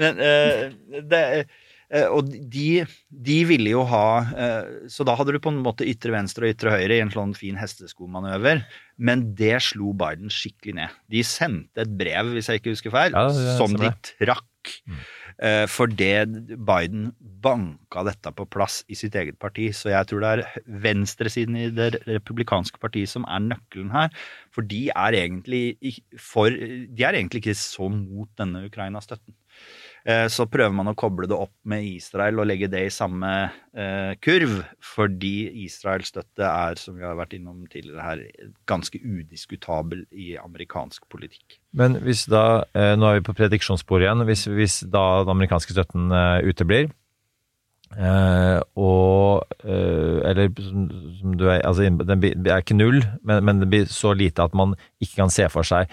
Men 0.00 0.20
eh, 0.28 1.00
det 1.08 1.24
Og 2.10 2.32
de, 2.50 2.82
de 3.10 3.36
ville 3.46 3.70
jo 3.70 3.84
ha 3.86 4.06
eh, 4.34 4.88
Så 4.90 5.04
da 5.06 5.14
hadde 5.14 5.36
du 5.36 5.38
på 5.42 5.52
en 5.52 5.60
måte 5.62 5.86
ytre 5.86 6.10
venstre 6.16 6.48
og 6.48 6.56
ytre 6.56 6.72
høyre 6.74 6.96
i 6.96 7.04
en 7.04 7.12
sånn 7.14 7.36
fin 7.38 7.58
hesteskomanøver. 7.60 8.64
Men 8.96 9.28
det 9.38 9.54
slo 9.68 9.92
Biden 9.94 10.32
skikkelig 10.32 10.74
ned. 10.80 10.98
De 11.12 11.22
sendte 11.26 11.84
et 11.84 11.94
brev, 12.00 12.34
hvis 12.34 12.50
jeg 12.50 12.62
ikke 12.62 12.74
husker 12.74 12.94
feil, 12.94 13.14
Ja, 13.14 13.28
det 13.30 13.54
som 13.60 13.76
de 13.76 13.92
trakk. 13.92 14.10
trakk. 14.18 14.42
For 15.68 15.86
det 15.92 16.56
Biden 16.64 17.10
banka 17.20 18.02
dette 18.08 18.32
på 18.32 18.46
plass 18.48 18.80
i 18.88 18.96
sitt 18.98 19.14
eget 19.18 19.38
parti. 19.38 19.68
Så 19.76 19.92
jeg 19.92 20.08
tror 20.08 20.24
det 20.24 20.30
er 20.32 20.64
venstresiden 20.86 21.58
i 21.60 21.68
det 21.70 22.00
republikanske 22.08 22.80
partiet 22.82 23.12
som 23.12 23.26
er 23.28 23.44
nøkkelen 23.44 23.92
her. 23.92 24.10
For 24.54 24.66
de 24.66 24.86
er 24.90 25.18
egentlig, 25.20 25.76
for, 26.18 26.48
de 26.50 27.04
er 27.04 27.20
egentlig 27.20 27.44
ikke 27.44 27.58
så 27.60 27.90
mot 27.92 28.30
denne 28.40 28.64
Ukraina-støtten. 28.70 29.36
Eh, 30.06 30.28
Så 30.30 30.46
prøver 30.46 30.70
man 30.74 30.86
å 30.86 30.94
koble 30.98 31.26
det 31.26 31.34
opp 31.34 31.54
med 31.66 31.82
Israel 31.82 32.38
og 32.38 32.46
legge 32.46 32.68
det 32.70 32.84
i 32.86 32.92
samme 32.94 33.30
eh, 33.74 34.12
kurv, 34.22 34.60
fordi 34.94 35.64
Israels 35.64 36.12
støtte 36.12 36.46
er, 36.46 36.78
som 36.78 36.94
vi 36.94 37.06
har 37.06 37.18
vært 37.18 37.34
innom 37.34 37.64
tidligere 37.66 38.04
her, 38.04 38.22
ganske 38.70 39.00
udiskutabel 39.02 40.04
i 40.14 40.36
amerikansk 40.38 41.08
politikk. 41.10 41.58
Men 41.74 41.98
hvis 42.06 42.26
da, 42.30 42.62
eh, 42.78 42.94
nå 42.94 43.08
er 43.08 43.18
vi 43.18 43.26
på 43.26 43.34
prediksjonssporet 43.40 44.06
igjen, 44.06 44.22
hvis, 44.30 44.46
hvis 44.46 44.78
da 44.86 45.24
den 45.24 45.34
amerikanske 45.34 45.74
støtten 45.74 46.14
uteblir, 46.46 46.92
Uh, 47.94 48.58
og 48.74 49.46
uh, 49.62 50.18
Eller 50.26 50.50
som, 50.58 50.88
som 51.20 51.36
du 51.38 51.44
er 51.46 51.62
Altså, 51.62 51.86
den 51.86 52.24
er 52.50 52.58
ikke 52.58 52.74
null, 52.74 52.98
men, 53.22 53.44
men 53.46 53.60
det 53.62 53.68
blir 53.70 53.86
så 53.86 54.10
lite 54.12 54.42
at 54.42 54.56
man 54.58 54.74
ikke 55.00 55.22
kan 55.22 55.30
se 55.30 55.46
for 55.48 55.62
seg 55.62 55.86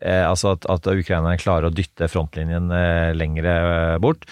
altså 0.00 0.54
at, 0.56 0.66
at 0.70 0.86
ukrainerne 0.90 1.38
klarer 1.40 1.68
å 1.68 1.74
dytte 1.74 2.08
frontlinjen 2.10 2.70
eh, 2.72 3.10
lengre 3.16 3.56
eh, 3.60 3.98
bort. 4.02 4.24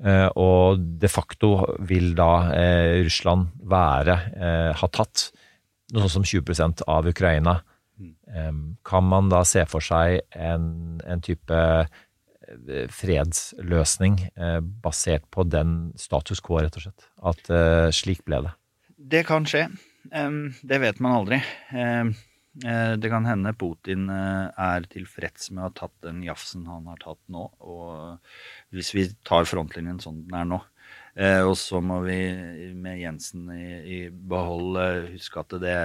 Eh, 0.00 0.28
og 0.40 0.80
de 1.00 1.10
facto 1.12 1.52
vil 1.84 2.14
da 2.16 2.30
eh, 2.56 3.00
Russland 3.04 3.50
være 3.68 4.16
eh, 4.32 4.70
ha 4.80 4.88
tatt 4.88 5.28
noe 5.92 6.06
sånt 6.06 6.24
som 6.24 6.28
20 6.28 6.86
av 6.88 7.08
Ukraina. 7.10 7.60
Kan 8.86 9.08
man 9.10 9.28
da 9.28 9.42
se 9.44 9.64
for 9.68 9.84
seg 9.84 10.20
en, 10.30 11.00
en 11.04 11.20
type 11.24 11.56
eh, 11.58 12.86
fredsløsning 12.94 14.16
eh, 14.30 14.60
basert 14.62 15.26
på 15.34 15.44
den 15.50 15.90
status 16.00 16.40
quo, 16.40 16.62
rett 16.62 16.78
og 16.78 16.86
slett? 16.86 17.10
At 17.32 17.50
eh, 17.52 17.90
slik 17.92 18.22
ble 18.24 18.44
det. 18.46 18.54
Det 18.96 19.24
kan 19.28 19.48
skje. 19.48 19.66
Det 20.06 20.78
vet 20.80 21.00
man 21.02 21.18
aldri. 21.18 21.42
Eh, 22.58 22.96
det 22.98 23.10
kan 23.12 23.26
hende 23.28 23.52
Putin 23.54 24.08
eh, 24.10 24.48
er 24.58 24.86
tilfreds 24.90 25.52
med 25.52 25.62
å 25.62 25.68
ha 25.68 25.74
tatt 25.84 25.94
den 26.02 26.24
jafsen 26.26 26.66
han 26.66 26.88
har 26.90 26.98
tatt 26.98 27.20
nå. 27.30 27.44
Og 27.62 28.74
hvis 28.74 28.90
vi 28.96 29.06
tar 29.26 29.46
frontlinjen 29.46 30.00
sånn 30.02 30.24
den 30.26 30.34
er 30.40 30.48
nå, 30.50 30.58
eh, 31.14 31.44
og 31.46 31.54
så 31.60 31.78
må 31.78 32.00
vi 32.08 32.18
med 32.74 32.98
Jensen 33.04 33.46
i, 33.54 34.00
behold 34.10 34.80
eh, 34.82 35.12
huske 35.12 35.44
at 35.44 35.54
det, 35.62 35.76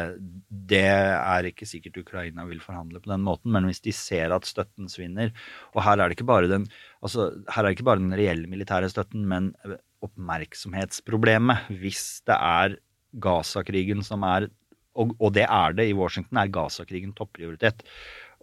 det 0.74 0.88
er 0.89 1.51
ikke 1.51 1.70
sikkert 1.70 2.01
Ukraina 2.01 2.47
vil 2.49 2.63
forhandle 2.66 3.03
på 3.03 3.13
den 3.13 3.24
måten, 3.30 3.53
men 3.53 3.70
hvis 3.70 3.86
de 3.86 3.93
ser 3.93 4.34
at 4.34 4.49
støtten 4.49 4.89
svinner 4.89 5.30
Og 5.76 5.84
her 5.86 5.99
er 5.99 6.09
det 6.09 6.18
ikke 6.18 6.32
bare 6.34 6.49
den, 6.49 6.66
altså, 7.05 7.30
ikke 7.45 7.86
bare 7.86 8.01
den 8.01 8.18
reelle 8.18 8.49
militære 8.49 8.89
støtten, 8.89 9.30
men 9.30 9.53
eh, 9.70 9.78
oppmerksomhetsproblemet. 10.05 11.70
Hvis 11.78 12.26
det 12.26 12.41
er 12.41 12.80
Gaza-krigen 13.22 14.01
som 14.05 14.26
er 14.28 14.49
og, 14.96 15.16
og 15.20 15.34
det 15.36 15.46
er 15.48 15.76
det 15.78 15.89
i 15.89 15.98
Washington, 15.98 16.39
er 16.41 16.52
Gaza-krigen 16.54 17.14
topprioritet. 17.18 17.84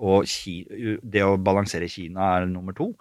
Og 0.03 0.27
Ki, 0.29 0.57
det 1.03 1.25
å 1.25 1.39
balansere 1.41 1.91
Kina 1.91 2.37
er 2.37 2.49
nummer 2.51 2.77
to. 2.77 2.93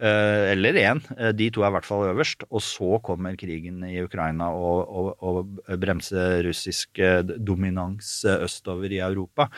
Eh, 0.00 0.52
eller 0.52 0.74
én. 0.80 1.00
Eh, 1.18 1.32
de 1.36 1.50
to 1.52 1.60
er 1.60 1.68
i 1.68 1.74
hvert 1.74 1.86
fall 1.88 2.06
øverst. 2.08 2.46
Og 2.48 2.62
så 2.64 2.96
kommer 3.04 3.36
krigen 3.40 3.82
i 3.84 3.98
Ukraina 4.00 4.48
og, 4.56 4.88
og, 4.88 5.10
og 5.20 5.80
bremse 5.82 6.40
russisk 6.46 7.02
eh, 7.04 7.20
dominans 7.20 8.22
østover 8.24 8.92
i 8.96 9.02
Europa. 9.04 9.50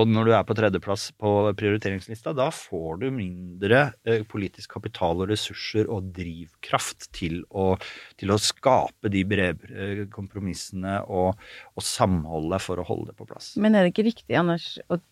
Og 0.00 0.08
når 0.08 0.24
du 0.24 0.30
er 0.32 0.44
på 0.48 0.54
tredjeplass 0.56 1.10
på 1.20 1.30
prioriteringslista, 1.60 2.32
da 2.32 2.46
får 2.54 3.02
du 3.02 3.10
mindre 3.12 3.82
politisk 4.30 4.72
kapital 4.78 5.20
og 5.20 5.28
ressurser 5.28 5.90
og 5.92 6.06
drivkraft 6.16 7.10
til 7.12 7.42
å, 7.52 7.74
til 8.16 8.32
å 8.32 8.38
skape 8.40 9.12
de 9.12 9.26
brede 9.28 10.06
kompromissene 10.14 11.02
og, 11.04 11.36
og 11.76 11.84
samholdet 11.84 12.64
for 12.64 12.80
å 12.80 12.88
holde 12.88 13.10
det 13.10 13.18
på 13.20 13.28
plass. 13.28 13.50
Men 13.60 13.76
er 13.76 13.84
det 13.84 13.92
ikke 13.92 14.08
riktig, 14.08 14.38
Anders, 14.40 14.70
å 14.88 15.02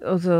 å 0.00 0.16
så, 0.16 0.36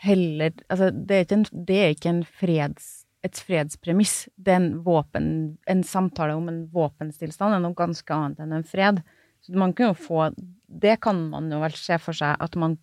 heller 0.00 0.52
Altså, 0.68 0.90
det 0.90 1.16
er 1.16 1.24
ikke 1.26 1.38
en, 1.38 1.46
det 1.68 1.78
er 1.78 1.94
ikke 1.94 2.14
freds, 2.40 2.90
et 3.26 3.40
fredspremiss. 3.46 4.28
Det 4.36 4.54
er 4.54 4.60
en 4.62 4.76
våpen 4.84 5.30
En 5.68 5.82
samtale 5.84 6.36
om 6.36 6.48
en 6.48 6.62
våpenstillstand 6.72 7.56
er 7.56 7.64
noe 7.64 7.76
ganske 7.76 8.14
annet 8.14 8.40
enn 8.40 8.54
en 8.56 8.66
fred. 8.66 9.02
Så 9.40 9.56
man 9.56 9.74
kan 9.76 9.92
jo 9.92 9.98
få 9.98 10.30
Det 10.66 11.00
kan 11.04 11.28
man 11.32 11.50
jo 11.52 11.60
vel 11.62 11.76
se 11.76 11.98
for 12.00 12.16
seg 12.16 12.36
at 12.40 12.56
man 12.56 12.78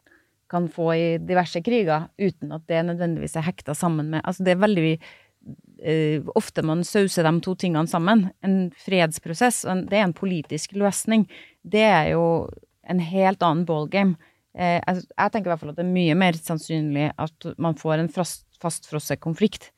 kan 0.47 0.69
få 0.71 0.93
i 0.95 1.07
diverse 1.19 1.59
kriger, 1.59 2.05
uten 2.15 2.53
at 2.55 2.63
det 2.71 2.85
nødvendigvis 2.87 3.35
er 3.35 3.43
hekta 3.49 3.73
sammen 3.75 4.13
med 4.13 4.21
Altså, 4.23 4.43
det 4.43 4.55
er 4.55 4.65
veldig 4.65 4.99
Uh, 5.77 6.25
ofte 6.35 6.63
man 6.65 6.81
sauser 6.83 7.23
de 7.23 7.41
to 7.45 7.53
tingene 7.55 7.87
sammen. 7.87 8.25
En 8.43 8.71
fredsprosess, 8.83 9.61
en, 9.69 9.85
det 9.87 9.99
er 9.99 10.07
en 10.07 10.15
politisk 10.17 10.73
løsning. 10.75 11.27
Det 11.63 11.85
er 11.85 12.09
jo 12.15 12.49
en 12.89 12.99
helt 12.99 13.45
annen 13.45 13.63
ballgame. 13.69 14.17
Eh, 14.57 14.77
jeg, 14.81 15.07
jeg 15.13 15.33
tenker 15.33 15.49
i 15.49 15.53
hvert 15.53 15.63
fall 15.63 15.73
at 15.73 15.79
det 15.79 15.85
er 15.85 15.95
mye 15.95 16.17
mer 16.19 16.37
sannsynlig 16.37 17.11
at 17.15 17.49
man 17.61 17.77
får 17.79 18.01
en 18.01 18.11
fast, 18.11 18.45
fastfrosset 18.61 19.21
konflikt 19.23 19.71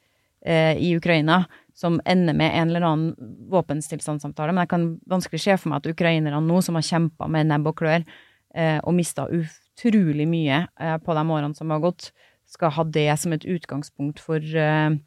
eh, 0.46 0.76
i 0.78 0.96
Ukraina 0.98 1.44
som 1.80 2.02
ender 2.06 2.36
med 2.36 2.52
en 2.56 2.70
eller 2.70 2.86
annen 2.88 3.36
våpenstillstandssamtale. 3.52 4.52
Men 4.52 4.66
jeg 4.66 4.72
kan 4.74 4.88
vanskelig 5.08 5.40
se 5.46 5.56
for 5.60 5.72
meg 5.72 5.80
at 5.80 5.94
ukrainerne 5.94 6.42
nå, 6.44 6.58
som 6.66 6.76
har 6.76 6.84
kjempa 6.84 7.30
med 7.32 7.48
nebb 7.48 7.70
og 7.72 7.78
klør 7.80 8.02
eh, 8.04 8.80
og 8.84 8.96
mista 8.98 9.30
utrolig 9.32 10.28
mye 10.28 10.66
eh, 10.68 10.98
på 11.00 11.16
de 11.16 11.24
årene 11.24 11.56
som 11.56 11.72
har 11.72 11.84
gått, 11.84 12.12
skal 12.50 12.74
ha 12.76 12.84
det 12.84 13.08
som 13.22 13.36
et 13.36 13.46
utgangspunkt 13.48 14.20
for 14.24 14.44
eh, 14.44 14.98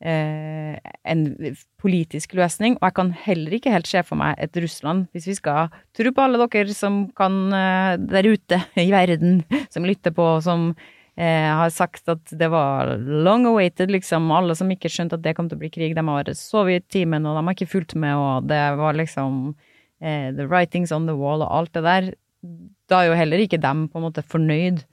en 0.00 1.22
politisk 1.82 2.36
løsning. 2.38 2.76
Og 2.78 2.86
jeg 2.86 2.94
kan 2.98 3.10
heller 3.24 3.56
ikke 3.56 3.72
helt 3.74 3.88
se 3.90 4.02
for 4.06 4.20
meg 4.20 4.38
et 4.38 4.56
Russland, 4.62 5.08
hvis 5.12 5.26
vi 5.26 5.34
skal 5.38 5.72
tro 5.96 6.12
på 6.14 6.24
alle 6.24 6.38
dere 6.44 6.76
som 6.76 7.00
kan 7.18 7.40
eh, 7.54 7.96
der 7.98 8.30
ute 8.30 8.60
i 8.78 8.90
verden, 8.94 9.42
som 9.74 9.86
lytter 9.88 10.14
på, 10.14 10.28
som 10.44 10.70
eh, 11.18 11.48
har 11.50 11.72
sagt 11.74 12.08
at 12.08 12.30
det 12.30 12.50
var 12.52 12.94
long 12.98 13.48
awaited, 13.50 13.90
liksom. 13.94 14.30
Alle 14.34 14.54
som 14.58 14.70
ikke 14.70 14.90
skjønte 14.92 15.18
at 15.18 15.24
det 15.26 15.34
kom 15.38 15.50
til 15.50 15.58
å 15.58 15.64
bli 15.64 15.72
krig, 15.74 15.96
de 15.98 16.06
har 16.10 16.30
sovet 16.38 16.84
i 16.84 17.00
timen, 17.00 17.26
og 17.26 17.38
de 17.38 17.44
har 17.48 17.58
ikke 17.58 17.72
fulgt 17.74 17.96
med, 17.98 18.14
og 18.14 18.48
det 18.50 18.62
var 18.78 18.98
liksom 18.98 19.56
eh, 20.00 20.30
the 20.36 20.46
writings 20.46 20.94
on 20.94 21.10
the 21.10 21.16
wall 21.18 21.42
og 21.42 21.50
alt 21.62 21.74
det 21.74 21.86
der. 21.88 22.12
Da 22.88 23.02
er 23.02 23.10
jo 23.10 23.18
heller 23.18 23.42
ikke 23.42 23.60
dem 23.60 23.88
på 23.90 23.98
en 23.98 24.06
måte 24.06 24.22
fornøyd 24.22 24.84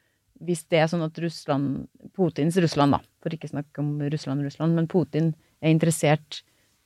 hvis 0.46 0.66
det 0.68 0.82
er 0.82 0.90
sånn 0.92 1.06
at 1.06 1.16
Russland, 1.24 1.86
Putins 2.16 2.58
Russland, 2.60 2.98
da, 2.98 3.00
for 3.26 3.34
ikke 3.34 3.50
snakke 3.50 3.82
om 3.82 3.98
Russland, 4.14 4.46
Russland, 4.46 4.78
men 4.78 4.90
Putin 4.92 5.34
er 5.64 5.74
interessert, 5.74 6.44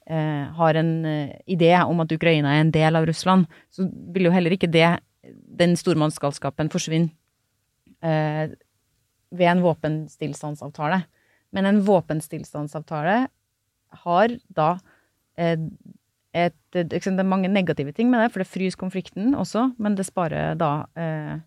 eh, 0.07 0.47
har 0.55 0.79
en 0.79 1.05
eh, 1.05 1.35
idé 1.51 1.73
om 1.83 1.99
at 1.99 2.15
Ukraina 2.15 2.55
er 2.55 2.63
en 2.63 2.73
del 2.73 2.95
av 2.95 3.07
Russland, 3.09 3.45
så 3.69 3.89
vil 4.15 4.29
jo 4.29 4.33
heller 4.33 4.55
ikke 4.55 4.71
det, 4.71 4.87
den 5.59 5.75
stormannsgalskapen, 5.79 6.71
forsvinne 6.71 7.11
eh, 8.01 8.55
ved 9.29 9.51
en 9.51 9.63
våpenstillstandsavtale. 9.65 11.03
Men 11.51 11.65
en 11.65 11.81
våpenstillstandsavtale 11.85 13.27
har 14.05 14.35
da 14.53 14.69
eh, 15.37 15.57
et, 16.37 16.53
Det 16.71 17.01
er 17.01 17.25
mange 17.25 17.49
negative 17.49 17.91
ting 17.91 18.09
med 18.11 18.21
det, 18.21 18.31
for 18.31 18.43
det 18.43 18.51
fryser 18.51 18.77
konflikten 18.77 19.33
også, 19.33 19.71
men 19.81 19.95
det 19.97 20.05
sparer 20.05 20.53
da 20.55 20.85
eh, 20.95 21.39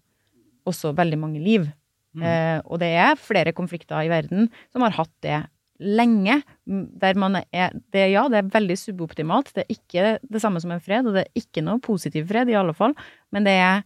også 0.67 0.93
veldig 0.99 1.19
mange 1.19 1.41
liv. 1.41 1.69
Mm. 2.13 2.25
Eh, 2.29 2.59
og 2.69 2.81
det 2.83 2.93
er 3.01 3.21
flere 3.21 3.55
konflikter 3.57 4.05
i 4.05 4.11
verden 4.13 4.51
som 4.73 4.85
har 4.85 4.97
hatt 4.99 5.13
det 5.25 5.41
lenge. 5.83 6.43
Der 6.67 7.19
man 7.19 7.41
er 7.41 7.73
det, 7.93 8.11
Ja, 8.13 8.29
det 8.29 8.39
er 8.39 8.53
veldig 8.53 8.79
suboptimalt. 8.79 9.53
Det 9.55 9.65
er 9.65 9.75
ikke 9.75 10.19
det 10.23 10.43
samme 10.43 10.61
som 10.61 10.71
en 10.71 10.81
fred, 10.83 11.07
og 11.07 11.17
det 11.17 11.27
er 11.27 11.43
ikke 11.43 11.65
noe 11.65 11.83
positiv 11.83 12.29
fred, 12.29 12.49
i 12.49 12.59
alle 12.59 12.75
fall. 12.75 12.95
Men 13.33 13.45
det 13.45 13.57
er 13.59 13.83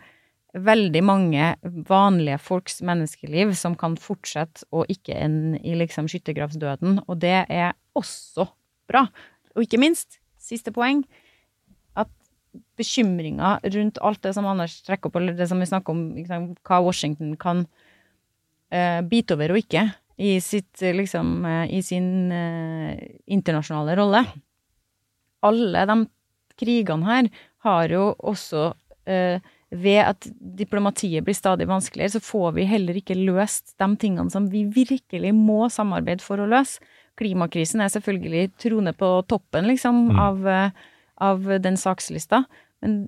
veldig 0.56 1.02
mange 1.04 1.54
vanlige 1.88 2.38
folks 2.40 2.80
menneskeliv 2.82 3.54
som 3.54 3.76
kan 3.76 3.96
fortsette, 4.00 4.64
og 4.72 4.88
ikke 4.92 5.16
ende 5.16 5.60
i 5.64 5.76
liksom 5.76 6.08
skyttergravsdøden. 6.08 7.02
Og 7.06 7.20
det 7.20 7.44
er 7.48 7.72
også 7.94 8.48
bra. 8.88 9.06
Og 9.54 9.66
ikke 9.66 9.80
minst, 9.80 10.20
siste 10.40 10.72
poeng, 10.72 11.04
at 11.96 12.08
bekymringa 12.78 13.58
rundt 13.64 13.98
alt 14.02 14.22
det 14.22 14.34
som 14.36 14.46
Anders 14.46 14.80
trekker 14.86 15.10
opp, 15.10 15.16
eller 15.16 15.36
det 15.36 15.48
som 15.48 15.60
vi 15.60 15.68
snakker 15.68 15.92
om, 15.92 16.08
liksom, 16.16 16.54
hva 16.64 16.80
Washington 16.84 17.36
kan 17.40 17.64
uh, 17.64 17.85
bite 19.06 19.36
over 19.36 19.52
og 19.54 19.60
ikke 19.60 19.84
i, 20.16 20.40
sitt, 20.40 20.80
liksom, 20.80 21.44
uh, 21.44 21.66
i 21.70 21.82
sin 21.84 22.32
uh, 22.32 22.96
internasjonale 23.30 23.94
rolle. 23.98 24.24
Alle 25.46 25.84
de 25.86 25.98
krigene 26.58 27.06
her 27.06 27.28
har 27.66 27.92
jo 27.92 28.08
også 28.18 28.72
ved 29.06 30.00
at 30.02 30.26
diplomatiet 30.58 31.22
blir 31.22 31.36
stadig 31.36 31.68
vanskeligere, 31.70 32.16
så 32.16 32.22
får 32.22 32.56
vi 32.56 32.64
heller 32.66 32.96
ikke 32.98 33.14
løst 33.18 33.76
de 33.78 33.86
tingene 34.02 34.32
som 34.32 34.48
vi 34.50 34.64
virkelig 34.66 35.30
må 35.36 35.68
samarbeide 35.70 36.24
for 36.24 36.42
å 36.42 36.48
løse. 36.50 36.82
Klimakrisen 37.18 37.84
er 37.84 37.92
selvfølgelig 37.94 38.50
trone 38.60 38.92
på 38.98 39.10
toppen, 39.30 39.68
liksom, 39.70 40.00
mm. 40.10 40.18
av, 40.20 40.48
av, 41.28 41.46
den 41.62 41.78
sakslista. 41.80 42.42
Men 42.84 43.06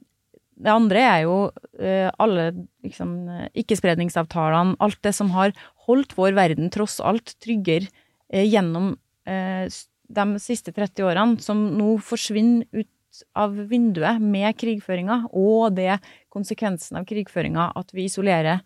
det 0.58 0.72
andre 0.72 1.04
er 1.04 1.22
jo 1.26 1.36
uh, 1.48 2.08
alle 2.18 2.50
liksom, 2.84 3.14
ikkespredningsavtalene, 3.58 4.76
alt 4.82 5.00
det 5.06 5.14
som 5.16 5.32
har 5.36 5.54
holdt 5.88 6.16
vår 6.18 6.36
verden 6.38 6.72
tross 6.74 6.98
alt 7.00 7.36
tryggere 7.42 7.88
uh, 7.88 8.44
gjennom 8.44 8.96
de 9.28 10.24
siste 10.40 10.72
30 10.72 11.04
årene, 11.04 11.36
som 11.44 11.58
nå 11.76 11.98
forsvinner 12.00 12.64
ut 12.72 13.18
av 13.36 13.52
vinduet 13.68 14.22
med 14.22 14.56
krigføringa, 14.56 15.18
og 15.36 15.74
det 15.76 15.98
konsekvensen 16.32 16.96
av 17.00 17.06
krigføringa 17.08 17.70
at 17.76 17.92
vi 17.92 18.06
isolerer 18.08 18.62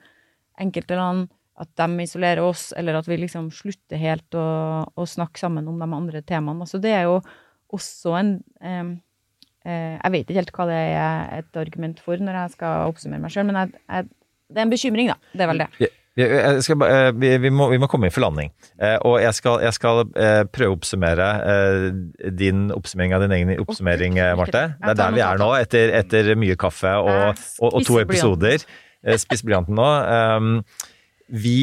enkelte 0.63 0.99
land, 0.99 1.31
at 1.61 1.71
de 1.77 2.05
isolerer 2.05 2.43
oss, 2.45 2.71
eller 2.77 2.97
at 2.99 3.09
vi 3.09 3.19
liksom 3.21 3.51
slutter 3.55 4.01
helt 4.01 4.39
å, 4.39 4.47
å 4.89 5.07
snakke 5.09 5.41
sammen 5.41 5.69
om 5.69 5.81
de 5.81 5.89
andre 5.89 6.23
temaene. 6.25 6.65
Altså 6.65 6.81
det 6.83 6.95
er 6.97 7.07
jo 7.11 7.19
også 7.73 8.17
en 8.19 8.33
eh, 8.65 8.95
Jeg 9.65 10.11
vet 10.15 10.27
ikke 10.27 10.41
helt 10.41 10.53
hva 10.57 10.65
det 10.69 10.79
er 10.99 11.35
et 11.39 11.59
argument 11.61 12.01
for 12.03 12.19
når 12.19 12.39
jeg 12.41 12.55
skal 12.57 12.91
oppsummere 12.91 13.23
meg 13.23 13.35
sjøl, 13.35 13.47
men 13.49 13.61
jeg, 13.61 13.83
jeg, 13.87 14.09
det 14.53 14.61
er 14.61 14.67
en 14.67 14.73
bekymring, 14.73 15.13
da. 15.13 15.19
Det 15.33 15.45
er 15.45 15.53
vel 15.53 15.63
det. 15.63 15.91
Skal, 16.13 16.77
vi, 17.17 17.31
vi, 17.41 17.51
må, 17.51 17.71
vi, 17.73 17.79
må, 17.81 17.89
komme 17.89 18.09
inn 18.09 18.13
for 18.13 18.25
landing. 18.25 18.51
Eh, 18.77 18.99
og 19.09 19.17
jeg 19.23 19.33
skal, 19.39 19.63
jeg 19.65 19.73
skal 19.79 20.03
eh, 20.13 20.43
prøve 20.45 20.75
å 20.75 20.77
oppsummere 20.77 21.29
eh, 21.49 21.87
din 22.37 22.67
oppsummering 22.75 23.15
av 23.17 23.25
din 23.25 23.33
egen 23.39 23.53
oppsummering, 23.63 24.21
Marte. 24.37 24.67
Det 24.77 24.93
er 24.93 24.99
der 24.99 25.17
vi 25.17 25.25
er 25.25 25.41
nå, 25.41 25.49
etter, 25.57 25.95
etter 26.03 26.33
mye 26.37 26.59
kaffe 26.61 26.93
og, 27.01 27.41
og, 27.63 27.79
og 27.79 27.89
to 27.89 27.97
episoder. 28.03 28.67
Spiss 29.19 29.43
blyanten 29.43 29.79
nå. 29.79 29.89
Vi 31.33 31.63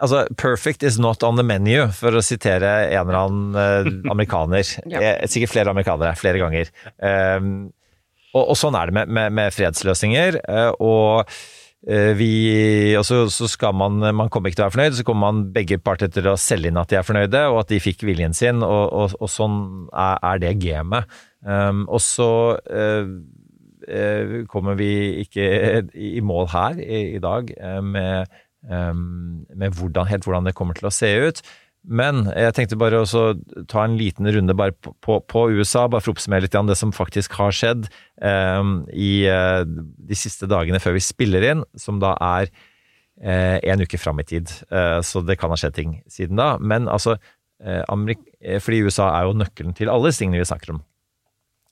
Altså, 0.00 0.24
'perfect 0.34 0.82
is 0.86 0.98
not 0.98 1.22
on 1.22 1.36
the 1.36 1.44
menu', 1.44 1.92
for 1.92 2.16
å 2.16 2.24
sitere 2.24 2.88
en 2.88 3.08
eller 3.08 3.20
annen 3.20 4.02
amerikaner. 4.12 4.64
ja. 4.88 5.14
Sikkert 5.26 5.52
flere 5.52 5.70
amerikanere, 5.70 6.16
flere 6.16 6.40
ganger. 6.40 6.72
Um, 6.98 7.70
og, 8.32 8.44
og, 8.52 8.56
sånn 8.56 8.76
er 8.78 8.88
det 8.88 8.94
med, 8.94 9.08
med, 9.08 9.32
med 9.34 9.52
fredsløsninger. 9.52 10.40
og 10.80 11.28
Eh, 11.88 12.12
vi, 12.12 12.32
og 12.98 13.06
så, 13.08 13.22
så, 13.32 13.46
skal 13.48 13.72
man 13.72 14.02
Man 14.12 14.28
kommer 14.28 14.50
ikke 14.50 14.58
til 14.58 14.64
å 14.66 14.68
være 14.68 14.74
fornøyd, 14.74 14.96
så 14.98 15.04
kommer 15.08 15.30
man 15.30 15.44
begge 15.54 15.78
parter 15.80 16.10
til 16.12 16.28
å 16.28 16.36
selge 16.36 16.68
inn 16.68 16.80
at 16.80 16.90
de 16.92 16.98
er 17.00 17.06
fornøyde, 17.06 17.44
og 17.48 17.62
at 17.62 17.70
de 17.72 17.80
fikk 17.80 18.04
viljen 18.04 18.36
sin, 18.36 18.60
og, 18.60 18.82
og, 18.92 19.14
og 19.16 19.30
sånn 19.32 19.56
er, 19.88 20.18
er 20.20 20.42
det 20.42 20.54
gamet. 20.60 21.20
Um, 21.40 21.86
og 21.88 22.02
så 22.04 22.30
uh, 22.60 23.08
uh, 23.88 24.34
kommer 24.52 24.76
vi 24.76 24.92
ikke 25.22 25.46
i 25.96 26.20
mål 26.20 26.50
her 26.52 26.82
i, 26.84 27.00
i 27.16 27.22
dag 27.22 27.48
med, 27.80 28.40
med 28.60 29.76
hvordan, 29.76 30.04
helt 30.10 30.26
hvordan 30.26 30.44
det 30.44 30.52
kommer 30.58 30.76
til 30.76 30.90
å 30.90 30.92
se 30.92 31.08
ut. 31.24 31.38
Men 31.80 32.26
jeg 32.28 32.52
tenkte 32.56 32.76
bare 32.76 33.00
å 33.00 33.22
ta 33.70 33.84
en 33.86 33.96
liten 33.96 34.28
runde 34.28 34.56
på, 34.84 34.92
på, 35.00 35.16
på, 35.24 35.44
USA, 35.56 35.86
bare 35.88 36.04
for 36.04 36.12
å 36.12 36.16
oppsummere 36.16 36.44
litt 36.44 36.56
det 36.68 36.76
som 36.76 36.92
faktisk 36.92 37.38
har 37.40 37.56
skjedd 37.56 37.88
um, 38.20 38.82
i 38.92 39.24
uh, 39.32 39.64
de 39.64 40.18
siste 40.18 40.48
dagene 40.50 40.80
før 40.82 40.98
vi 40.98 41.04
spiller 41.04 41.46
inn, 41.54 41.64
som 41.80 42.00
da 42.02 42.12
er 42.20 42.52
uh, 43.24 43.56
en 43.64 43.80
uke 43.80 44.00
fram 44.00 44.20
i 44.20 44.28
tid. 44.28 44.52
Uh, 44.68 45.00
så 45.00 45.24
det 45.24 45.38
kan 45.40 45.52
ha 45.52 45.56
skjedd 45.60 45.78
ting 45.78 45.96
siden 46.10 46.40
da. 46.40 46.56
Men 46.60 46.88
altså, 46.88 47.16
fordi 47.60 48.78
USA 48.86 49.10
er 49.18 49.26
jo 49.28 49.34
nøkkelen 49.36 49.74
til 49.76 49.90
alle 49.92 50.12
tingene 50.16 50.40
vi 50.40 50.48
snakker 50.48 50.72
om. 50.72 50.78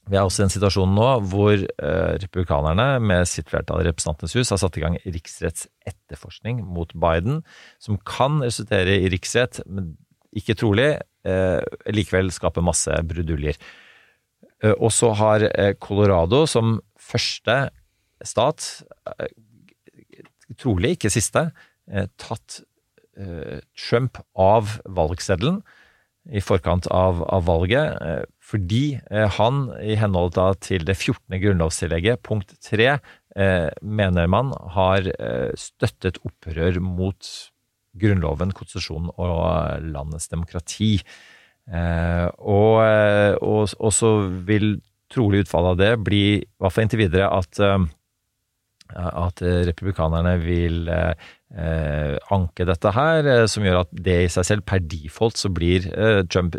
Vi 0.08 0.16
er 0.16 0.24
også 0.24 0.42
i 0.42 0.46
en 0.46 0.52
situasjon 0.52 0.92
nå 0.96 1.06
hvor 1.28 1.54
eh, 1.54 2.12
republikanerne 2.22 2.86
med 3.04 3.28
sitt 3.28 3.50
flertall 3.50 3.82
i 3.82 3.88
Representantenes 3.88 4.36
hus 4.38 4.52
har 4.54 4.60
satt 4.62 4.78
i 4.78 4.84
gang 4.84 4.96
riksrettsetterforskning 5.04 6.62
mot 6.64 6.94
Biden, 6.96 7.42
som 7.82 7.98
kan 8.08 8.40
resultere 8.44 8.96
i 9.02 9.10
riksrett, 9.12 9.60
men 9.68 9.92
ikke 10.36 10.56
trolig, 10.60 10.90
eh, 11.28 11.60
likevel 11.92 12.32
skape 12.32 12.64
masse 12.64 12.94
bruduljer. 13.10 13.58
Eh, 14.62 14.74
og 14.74 14.92
så 14.96 15.12
har 15.18 15.44
Colorado 15.84 16.46
som 16.48 16.78
første 16.98 17.58
stat, 18.24 18.64
trolig 20.58 20.96
ikke 20.96 21.12
siste, 21.12 21.44
tatt 22.18 22.62
Trump 23.78 24.18
av 24.38 24.74
valgseddelen 24.84 25.60
i 26.28 26.42
forkant 26.44 26.86
av, 26.92 27.22
av 27.24 27.46
valget, 27.48 28.00
eh, 28.04 28.24
fordi 28.44 28.98
eh, 29.10 29.28
han, 29.38 29.68
i 29.80 29.96
henhold 29.98 30.36
til 30.64 30.84
det 30.88 30.98
14. 30.98 31.38
grunnlovstillegget, 31.40 32.22
punkt 32.26 32.52
3, 32.68 32.88
eh, 33.36 33.68
mener 33.82 34.28
man 34.30 34.52
har 34.76 35.08
støttet 35.58 36.20
opprør 36.26 36.80
mot 36.84 37.30
Grunnloven, 37.98 38.52
konstitusjonen 38.54 39.08
og 39.18 39.80
landets 39.82 40.28
demokrati. 40.30 41.00
Og, 41.66 42.76
og, 42.78 43.72
og, 43.74 43.88
så 43.96 44.10
vil 44.46 44.76
trolig 45.10 45.40
utfallet 45.42 45.72
av 45.72 45.80
det 45.80 45.88
bli, 46.06 46.20
i 46.38 46.60
hvert 46.60 46.76
fall 46.76 46.86
inntil 46.86 47.02
videre, 47.02 47.30
at 47.32 47.58
at 48.94 49.42
republikanerne 49.42 50.36
vil 50.40 50.86
anke 52.34 52.66
dette 52.68 52.90
her, 52.92 53.24
eh, 53.26 53.46
som 53.48 53.64
gjør 53.64 53.80
at 53.80 53.92
det 53.92 54.18
i 54.26 54.28
seg 54.32 54.44
selv 54.44 54.66
per 54.68 54.82
default 54.84 55.38
så 55.40 55.48
blir 55.48 55.86
eh, 55.94 56.20
Trump 56.28 56.58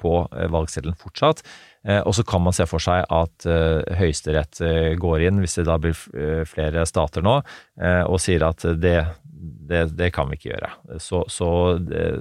på 0.00 0.12
eh, 0.32 0.48
valgseddelen 0.52 0.98
fortsatt. 1.00 1.40
Eh, 1.88 2.02
Og 2.04 2.12
så 2.16 2.24
kan 2.28 2.42
man 2.44 2.52
se 2.56 2.66
for 2.68 2.82
seg 2.82 3.06
at 3.08 3.46
eh, 3.48 3.80
Høyesterett 3.96 4.60
eh, 4.60 4.92
går 5.00 5.24
inn, 5.28 5.40
hvis 5.40 5.56
det 5.60 5.64
da 5.68 5.78
blir 5.80 5.96
eh, 6.12 6.44
flere 6.48 6.84
stater 6.88 7.24
nå, 7.24 7.38
eh, 7.80 8.02
og 8.04 8.20
sier 8.20 8.44
at 8.48 8.64
det, 8.80 8.98
det, 9.24 9.86
det 9.96 10.12
kan 10.12 10.28
vi 10.28 10.36
ikke 10.36 10.52
gjøre. 10.52 10.72
Så, 11.00 11.24
så, 11.32 11.50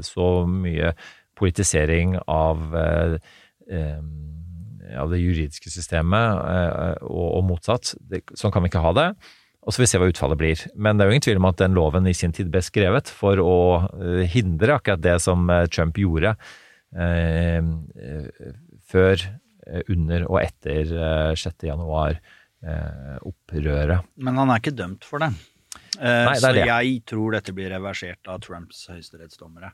så 0.07 0.29
mye 0.47 0.93
politisering 1.37 2.15
av 2.27 2.63
eh, 2.75 3.17
eh, 3.71 3.99
av 4.97 5.11
det 5.11 5.19
juridiske 5.19 5.67
systemet 5.67 6.37
eh, 6.47 6.93
og 7.11 7.41
motsatt. 7.43 7.91
Sånn 8.39 8.53
kan 8.55 8.63
vi 8.63 8.69
ikke 8.71 8.85
ha 8.85 8.93
det. 8.95 9.07
Og 9.67 9.73
så 9.73 9.81
får 9.81 9.83
vi 9.83 9.89
se 9.91 9.99
hva 9.99 10.07
utfallet 10.07 10.39
blir. 10.39 10.61
Men 10.79 10.95
det 10.95 11.03
er 11.03 11.09
jo 11.09 11.17
ingen 11.17 11.25
tvil 11.25 11.41
om 11.41 11.49
at 11.49 11.59
den 11.59 11.75
loven 11.75 12.07
i 12.07 12.15
sin 12.15 12.31
tid 12.35 12.47
ble 12.53 12.61
skrevet 12.63 13.11
for 13.11 13.41
å 13.43 13.57
eh, 13.99 14.23
hindre 14.31 14.77
akkurat 14.79 15.03
det 15.03 15.17
som 15.25 15.43
eh, 15.51 15.65
Trump 15.67 15.99
gjorde 15.99 16.31
eh, 16.95 17.59
eh, 17.59 18.55
før, 18.87 19.27
under 19.91 20.23
og 20.29 20.37
etter 20.39 20.93
eh, 20.95 21.33
6. 21.35 21.65
januar 21.67 22.15
eh, 22.63 23.17
opprøret. 23.27 24.07
Men 24.15 24.39
han 24.39 24.53
er 24.53 24.63
ikke 24.63 24.77
dømt 24.79 25.03
for 25.03 25.19
det. 25.19 25.33
Eh, 25.97 26.25
Nei, 26.27 26.37
så 26.37 26.51
det. 26.53 26.65
jeg 26.67 27.01
tror 27.09 27.33
dette 27.33 27.53
blir 27.55 27.71
reversert 27.73 28.29
av 28.29 28.41
Trumps 28.45 28.83
høyesterettsdommere. 28.91 29.71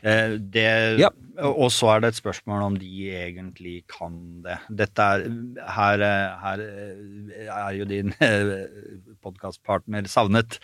Eh, 0.00 0.36
det, 0.40 1.10
Og 1.44 1.68
så 1.74 1.90
er 1.94 2.00
det 2.02 2.12
et 2.14 2.20
spørsmål 2.20 2.64
om 2.64 2.78
de 2.80 3.10
egentlig 3.20 3.82
kan 3.92 4.16
det. 4.44 4.56
Dette 4.72 5.08
er 5.16 5.26
Her, 5.76 6.04
her 6.40 6.64
eh, 6.64 7.50
er 7.50 7.76
jo 7.76 7.88
din 7.88 8.14
podkastpartner 9.24 10.08
savnet, 10.08 10.58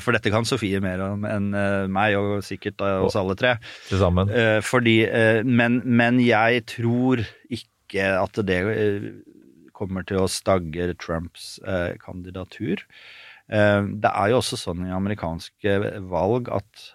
for 0.00 0.16
dette 0.16 0.32
kan 0.32 0.48
Sofie 0.48 0.80
mer 0.80 1.02
om 1.04 1.26
enn 1.28 1.50
meg, 1.92 2.16
og 2.16 2.40
sikkert 2.46 2.80
oss 2.80 3.18
alle 3.20 3.36
tre. 3.38 3.56
Til 3.90 4.00
sammen. 4.00 4.32
Fordi, 4.64 4.96
men, 5.44 5.82
men 5.84 6.22
jeg 6.24 6.64
tror 6.72 7.20
ikke 7.52 8.14
at 8.16 8.40
det 8.48 8.62
kommer 9.76 10.06
til 10.08 10.24
å 10.24 10.30
stagge 10.32 10.94
Trumps 10.98 11.58
kandidatur. 12.00 12.86
Eh, 13.48 13.82
det 14.04 14.12
er 14.12 14.32
jo 14.32 14.40
også 14.42 14.58
sånn 14.60 14.86
i 14.86 14.94
amerikanske 14.94 15.76
valg 16.10 16.50
at 16.52 16.86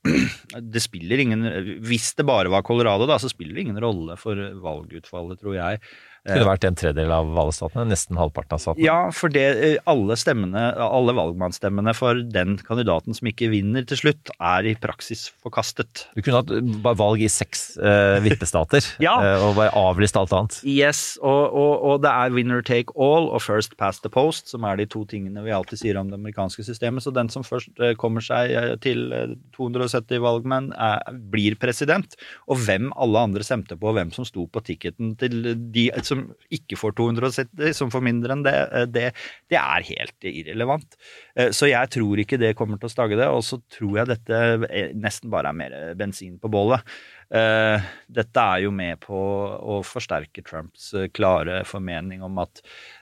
det 0.72 0.80
spiller 0.80 1.20
ingen 1.20 1.42
Hvis 1.84 2.14
det 2.16 2.24
bare 2.24 2.48
var 2.48 2.64
Colorado, 2.64 3.04
da, 3.10 3.18
så 3.20 3.28
spiller 3.28 3.58
det 3.58 3.66
ingen 3.66 3.82
rolle 3.82 4.16
for 4.20 4.38
valgutfallet, 4.64 5.42
tror 5.42 5.58
jeg. 5.58 5.82
Det 6.24 6.36
kunne 6.36 6.50
vært 6.50 6.66
en 6.68 6.78
tredjedel 6.78 7.12
av 7.14 7.30
alle 7.42 7.54
statene, 7.56 7.86
nesten 7.88 8.18
halvparten 8.20 8.56
av 8.56 8.62
statene. 8.62 8.84
Ja, 8.84 8.98
for 9.14 9.32
det, 9.32 9.46
eh, 9.64 9.76
alle 9.90 10.16
stemmene, 10.20 10.66
alle 10.84 11.14
valgmannsstemmene 11.16 11.94
for 11.96 12.20
den 12.20 12.58
kandidaten 12.66 13.16
som 13.16 13.30
ikke 13.30 13.50
vinner 13.52 13.86
til 13.88 14.02
slutt, 14.02 14.32
er 14.36 14.68
i 14.68 14.74
praksis 14.78 15.28
forkastet. 15.42 16.06
Du 16.16 16.22
kunne 16.22 16.42
hatt 16.42 16.52
valg 17.00 17.24
i 17.24 17.30
seks 17.32 17.78
eh, 17.78 18.18
vippestater 18.24 18.84
ja. 19.06 19.16
og 19.46 19.56
bare 19.58 19.72
avlyst 19.78 20.18
alt 20.20 20.34
annet. 20.36 20.60
Yes, 20.68 21.16
og, 21.22 21.56
og, 21.56 21.72
og 21.88 22.04
det 22.04 22.12
er 22.12 22.36
winner 22.36 22.64
take 22.66 22.92
all 23.00 23.30
og 23.30 23.40
first 23.42 23.76
past 23.80 24.04
the 24.04 24.12
post, 24.12 24.50
som 24.52 24.64
er 24.68 24.78
de 24.80 24.86
to 24.90 25.04
tingene 25.08 25.42
vi 25.44 25.54
alltid 25.54 25.80
sier 25.80 25.98
om 26.00 26.10
det 26.10 26.18
amerikanske 26.18 26.64
systemet. 26.66 27.04
Så 27.04 27.12
den 27.14 27.30
som 27.32 27.44
først 27.46 27.80
eh, 27.80 27.94
kommer 27.98 28.24
seg 28.24 28.54
eh, 28.56 28.74
til 28.82 29.12
eh, 29.16 29.34
270 29.56 30.22
valgmenn, 30.24 30.70
er, 30.76 31.02
blir 31.32 31.56
president. 31.60 32.16
Og 32.50 32.60
hvem 32.66 32.90
alle 33.00 33.24
andre 33.30 33.46
stemte 33.46 33.78
på, 33.78 33.90
og 33.90 33.98
hvem 33.98 34.12
som 34.14 34.28
sto 34.28 34.46
på 34.50 34.62
ticketen 34.66 35.14
til 35.20 35.54
de 35.74 35.88
som 36.10 36.26
ikke 36.52 36.78
får 36.80 36.96
270, 36.98 37.72
som 37.76 37.92
får 37.92 38.04
mindre 38.06 38.36
enn 38.36 38.44
det, 38.46 38.56
eh, 38.68 38.86
det, 38.90 39.06
det 39.50 39.58
er 39.60 39.88
helt 39.92 40.30
irrelevant. 40.30 40.98
Eh, 41.40 41.50
Så 41.56 41.70
jeg 41.70 41.90
tror 41.96 42.20
ikke 42.22 42.38
det 42.40 42.52
kommer 42.58 42.80
til 42.80 42.90
å 42.90 42.94
stagge 42.94 43.18
det, 43.20 43.28
og 43.30 43.42
så 43.46 43.60
tror 43.72 44.00
jeg 44.02 44.10
dette 44.12 44.42
eh, 44.68 44.92
nesten 44.94 45.32
bare 45.32 45.52
er 45.52 45.58
mer 45.62 45.78
bensin 45.98 46.36
på 46.42 46.50
bålet. 46.52 46.84
Eh, 47.30 47.82
Dette 48.10 48.42
er 48.42 48.64
jo 48.64 48.72
med 48.74 48.98
på 49.04 49.14
å 49.14 49.76
forsterke 49.86 50.42
Trumps 50.42 50.88
eh, 50.98 51.06
klare 51.14 51.60
formening 51.68 52.24
om 52.26 52.40
at 52.42 52.58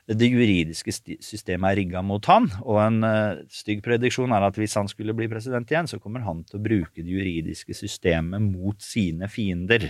det 0.09 0.29
juridiske 0.29 0.93
systemet 1.25 1.71
er 1.71 1.79
rigga 1.81 2.03
mot 2.05 2.25
han, 2.29 2.51
og 2.61 2.77
en 2.83 2.99
eh, 3.09 3.41
stygg 3.53 3.81
prediksjon 3.85 4.33
er 4.37 4.45
at 4.47 4.57
hvis 4.61 4.77
han 4.77 4.89
skulle 4.89 5.15
bli 5.17 5.31
president 5.33 5.69
igjen, 5.73 5.89
så 5.89 5.97
kommer 6.01 6.25
han 6.27 6.43
til 6.49 6.61
å 6.61 6.65
bruke 6.65 7.01
det 7.05 7.09
juridiske 7.17 7.77
systemet 7.77 8.45
mot 8.45 8.77
sine 8.85 9.29
fiender. 9.33 9.89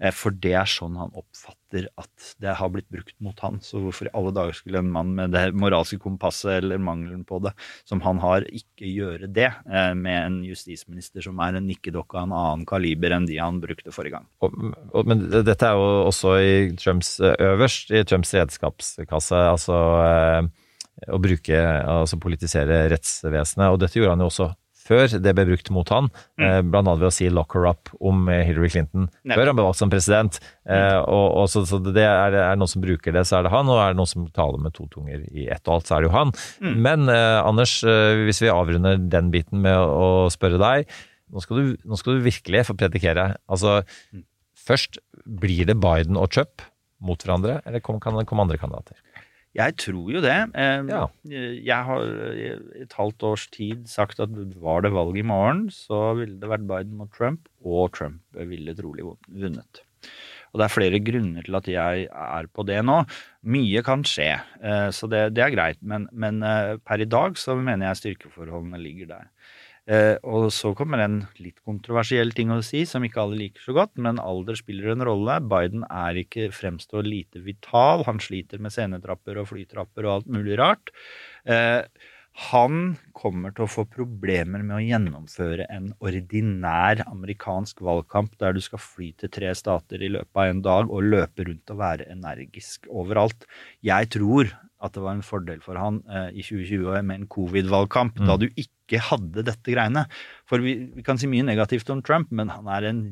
Eh, 0.00 0.12
For 0.12 0.36
det 0.36 0.52
er 0.60 0.68
sånn 0.68 1.00
han 1.00 1.16
oppfatter 1.16 1.88
at 2.00 2.30
det 2.42 2.56
har 2.60 2.72
blitt 2.74 2.88
brukt 2.92 3.16
mot 3.24 3.40
han. 3.44 3.60
Så 3.64 3.80
hvorfor 3.80 4.08
i 4.10 4.14
alle 4.16 4.32
dager 4.36 4.56
skulle 4.60 4.80
en 4.84 4.92
mann 4.92 5.14
med 5.16 5.32
det 5.32 5.46
moralske 5.56 6.00
kompasset 6.02 6.58
eller 6.60 6.80
mangelen 6.82 7.24
på 7.28 7.40
det, 7.46 7.52
som 7.88 8.02
han 8.04 8.20
har, 8.22 8.46
ikke 8.46 8.88
gjøre 8.88 9.28
det 9.30 9.48
eh, 9.50 9.92
med 9.98 10.18
en 10.18 10.38
justisminister 10.46 11.24
som 11.24 11.40
er 11.44 11.58
en 11.58 11.68
nikkedokke 11.68 12.18
av 12.18 12.28
en 12.28 12.36
annen 12.36 12.64
kaliber 12.68 13.14
enn 13.16 13.28
de 13.28 13.38
han 13.40 13.60
brukte 13.62 13.94
forrige 13.94 14.18
gang? 14.18 14.28
Og, 14.44 14.56
og, 14.92 15.10
men 15.10 15.26
dette 15.30 15.58
er 15.66 15.78
jo 15.78 15.90
også 16.08 16.36
i 16.40 16.54
Trumps 16.80 17.16
eh, 17.24 17.36
øverst, 17.50 17.92
i 17.94 18.04
Trumps 18.08 18.34
redskapskasse, 18.36 19.44
altså 19.54 19.78
eh, 20.06 20.50
å 21.10 21.20
bruke, 21.22 21.60
altså 21.60 22.20
politisere 22.20 22.84
rettsvesenet. 22.92 23.70
Og 23.70 23.80
dette 23.80 23.96
gjorde 23.98 24.16
han 24.16 24.24
jo 24.24 24.30
også 24.32 24.50
før 24.90 25.16
det 25.22 25.34
ble 25.36 25.46
brukt 25.52 25.70
mot 25.74 25.90
han, 25.94 26.08
mm. 26.40 26.70
blant 26.72 26.88
annet 26.88 27.02
ved 27.02 27.10
å 27.10 27.14
si 27.14 27.28
'lock 27.30 27.54
her 27.54 27.68
up' 27.70 27.92
om 28.02 28.28
eh, 28.28 28.42
Hillary 28.48 28.70
Clinton 28.72 29.06
Nei. 29.22 29.36
før 29.36 29.50
han 29.50 29.58
ble 29.58 29.66
valgt 29.68 29.80
som 29.80 29.92
president. 29.92 30.40
Eh, 30.66 30.98
og, 31.00 31.26
og 31.42 31.50
så, 31.52 31.62
så 31.68 31.78
det 31.84 32.06
er, 32.06 32.36
er 32.42 32.58
noen 32.58 32.70
som 32.70 32.82
bruker 32.82 33.14
det, 33.14 33.24
så 33.28 33.38
er 33.38 33.46
det 33.46 33.54
han, 33.54 33.70
og 33.70 33.82
er 33.82 33.94
det 33.94 34.00
noen 34.00 34.10
som 34.10 34.26
taler 34.34 34.62
med 34.62 34.74
to 34.76 34.88
tunger 34.90 35.22
i 35.30 35.46
ett 35.50 35.62
og 35.68 35.78
alt, 35.78 35.90
så 35.90 35.96
er 35.96 36.02
det 36.02 36.10
jo 36.10 36.16
han. 36.16 36.34
Mm. 36.58 36.74
Men 36.88 37.12
eh, 37.14 37.38
Anders, 37.44 37.76
eh, 37.86 38.24
hvis 38.26 38.42
vi 38.42 38.52
avrunder 38.52 38.98
den 38.98 39.30
biten 39.34 39.62
med 39.62 39.78
å, 39.78 40.26
å 40.26 40.32
spørre 40.32 40.60
deg, 40.60 40.90
nå 41.30 41.44
skal, 41.44 41.62
du, 41.62 41.86
nå 41.86 41.98
skal 41.98 42.18
du 42.18 42.26
virkelig 42.26 42.66
få 42.66 42.74
predikere. 42.78 43.30
Altså, 43.50 43.80
først, 44.58 44.98
blir 45.40 45.68
det 45.68 45.78
Biden 45.78 46.18
og 46.18 46.32
Trump 46.34 46.64
mot 47.00 47.22
hverandre, 47.22 47.60
eller 47.68 47.82
kan 47.84 48.18
det 48.18 48.26
komme 48.28 48.44
andre 48.44 48.58
kandidater? 48.60 48.98
Jeg 49.58 49.74
tror 49.82 50.10
jo 50.14 50.20
det. 50.22 50.36
Eh, 50.54 50.90
Jeg 51.66 51.86
har 51.88 52.04
i 52.38 52.48
et 52.84 52.92
halvt 52.94 53.24
års 53.26 53.48
tid 53.50 53.86
sagt 53.90 54.20
at 54.22 54.30
var 54.62 54.84
det 54.86 54.92
valg 54.94 55.16
i 55.18 55.26
morgen, 55.26 55.64
så 55.74 56.14
ville 56.18 56.38
det 56.38 56.50
vært 56.52 56.68
Biden 56.70 56.96
mot 57.00 57.10
Trump, 57.16 57.48
og 57.64 57.90
Trump 57.96 58.20
ville 58.34 58.76
trolig 58.78 59.02
vunnet. 59.26 59.82
Og 60.50 60.58
det 60.58 60.66
er 60.66 60.72
flere 60.74 60.98
grunner 61.06 61.44
til 61.46 61.54
at 61.58 61.68
jeg 61.70 62.06
er 62.10 62.46
på 62.50 62.64
det 62.66 62.80
nå. 62.86 63.00
Mye 63.54 63.82
kan 63.86 64.02
skje, 64.06 64.32
eh, 64.62 64.88
så 64.94 65.06
det, 65.10 65.28
det 65.36 65.44
er 65.44 65.54
greit. 65.54 65.78
Men, 65.82 66.08
men 66.12 66.42
eh, 66.46 66.76
per 66.82 67.02
i 67.02 67.06
dag 67.10 67.38
så 67.38 67.54
mener 67.58 67.90
jeg 67.90 68.00
styrkeforholdene 68.00 68.80
ligger 68.82 69.10
der. 69.12 69.28
Eh, 69.90 70.14
og 70.22 70.52
så 70.54 70.70
kommer 70.78 71.02
en 71.02 71.16
litt 71.42 71.58
kontroversiell 71.66 72.30
ting 72.36 72.52
å 72.54 72.60
si, 72.62 72.84
som 72.86 73.02
ikke 73.06 73.24
alle 73.24 73.40
liker 73.40 73.64
så 73.64 73.74
godt, 73.74 73.96
men 73.98 74.20
alder 74.22 74.58
spiller 74.58 74.92
en 74.94 75.02
rolle. 75.08 75.40
Biden 75.50 75.82
er 75.90 76.20
ikke 76.22 76.52
fremstår 76.54 77.08
lite 77.08 77.42
vital. 77.42 78.06
Han 78.06 78.22
sliter 78.22 78.62
med 78.62 78.74
scenetrapper 78.76 79.40
og 79.42 79.50
flytrapper 79.50 80.06
og 80.06 80.14
alt 80.14 80.30
mulig 80.30 80.60
rart. 80.62 80.94
Eh, 81.48 81.82
han 82.52 82.94
kommer 83.18 83.50
til 83.52 83.66
å 83.66 83.68
få 83.68 83.82
problemer 83.90 84.62
med 84.62 84.76
å 84.76 84.84
gjennomføre 84.84 85.66
en 85.74 85.90
ordinær 85.98 87.02
amerikansk 87.10 87.82
valgkamp 87.84 88.36
der 88.38 88.54
du 88.54 88.60
skal 88.62 88.78
fly 88.80 89.10
til 89.18 89.32
tre 89.34 89.50
stater 89.58 90.00
i 90.06 90.12
løpet 90.14 90.38
av 90.38 90.52
en 90.52 90.62
dag 90.64 90.92
og 90.94 91.08
løpe 91.10 91.48
rundt 91.48 91.74
og 91.74 91.80
være 91.82 92.06
energisk 92.14 92.86
overalt. 92.86 93.48
Jeg 93.82 94.12
tror 94.14 94.54
at 94.80 94.94
det 94.94 95.02
var 95.04 95.18
en 95.18 95.26
fordel 95.26 95.58
for 95.60 95.76
han 95.76 95.98
eh, 96.08 96.30
i 96.38 96.46
2020 96.46 97.02
med 97.02 97.18
en 97.18 97.26
covid-valgkamp, 97.34 98.16
Mm. 98.20 98.26
da 98.30 98.36
du 98.40 98.46
ikke 98.54 98.70
hadde 98.98 99.46
dette 99.46 99.70
greiene. 99.70 100.06
For 100.50 100.58
vi, 100.64 100.74
vi 100.96 101.06
kan 101.06 101.20
si 101.20 101.30
mye 101.30 101.46
negativt 101.46 101.90
om 101.94 102.02
Trump, 102.02 102.32
men 102.34 102.50
han 102.50 102.66
er 102.66 102.88
en 102.90 103.04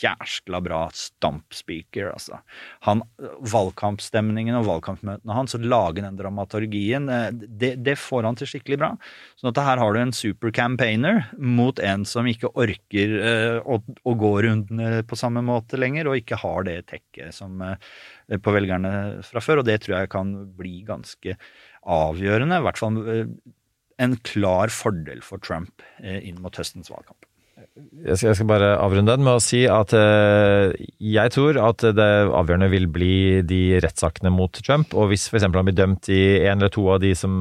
jæskla 0.00 0.60
bra 0.60 0.86
stamp-speaker, 0.94 2.10
altså. 2.12 2.40
Han, 2.86 3.02
valgkampstemningen 3.52 4.56
og 4.58 4.66
valgkampmøtene 4.68 5.36
hans, 5.36 5.56
å 5.56 5.62
lage 5.62 6.04
den 6.04 6.18
dramaturgien, 6.18 7.08
eh, 7.12 7.28
det, 7.32 7.74
det 7.84 7.96
får 8.00 8.28
han 8.28 8.38
til 8.38 8.50
skikkelig 8.50 8.80
bra. 8.82 8.92
Sånn 9.40 9.52
at 9.52 9.62
her 9.64 9.80
har 9.82 9.94
du 9.94 10.02
en 10.02 10.14
super-campaigner 10.16 11.22
mot 11.40 11.80
en 11.80 12.06
som 12.08 12.28
ikke 12.28 12.52
orker 12.56 13.16
uh, 13.16 13.58
å, 13.64 13.80
å 13.80 14.16
gå 14.18 14.32
rundene 14.46 15.02
på 15.08 15.18
samme 15.18 15.42
måte 15.46 15.80
lenger, 15.80 16.10
og 16.10 16.20
ikke 16.20 16.40
har 16.42 16.66
det 16.68 16.78
tekket 16.92 17.36
som 17.36 17.62
uh, 17.64 17.76
på 18.42 18.54
velgerne 18.54 19.22
fra 19.26 19.42
før, 19.44 19.62
og 19.62 19.68
det 19.68 19.80
tror 19.84 20.00
jeg 20.00 20.12
kan 20.12 20.34
bli 20.58 20.80
ganske 20.86 21.38
avgjørende. 21.86 22.58
I 22.58 22.66
hvert 22.66 22.80
fall 22.80 23.00
en 24.02 24.18
klar 24.26 24.72
fordel 24.72 25.22
for 25.24 25.42
Trump 25.42 25.84
eh, 26.02 26.20
inn 26.28 26.40
mot 26.42 26.56
høstens 26.56 26.92
valgkamp. 26.92 27.26
Jeg 27.76 28.16
skal, 28.16 28.30
jeg 28.30 28.36
skal 28.38 28.48
bare 28.48 28.68
avrunde 28.80 29.12
den 29.16 29.24
med 29.24 29.36
å 29.36 29.42
si 29.42 29.62
at 29.68 29.92
eh, 29.96 30.72
jeg 31.00 31.32
tror 31.32 31.58
at 31.60 31.84
det 31.96 32.08
avgjørende 32.24 32.68
vil 32.72 32.86
bli 32.92 33.16
de 33.48 33.60
rettssakene 33.84 34.32
mot 34.32 34.60
Trump. 34.64 34.94
Og 34.96 35.10
hvis 35.10 35.26
f.eks. 35.28 35.44
han 35.44 35.56
blir 35.56 35.76
dømt 35.76 36.08
i 36.12 36.22
en 36.46 36.56
eller 36.60 36.72
to 36.72 36.86
av 36.92 37.02
de 37.04 37.12
som 37.16 37.34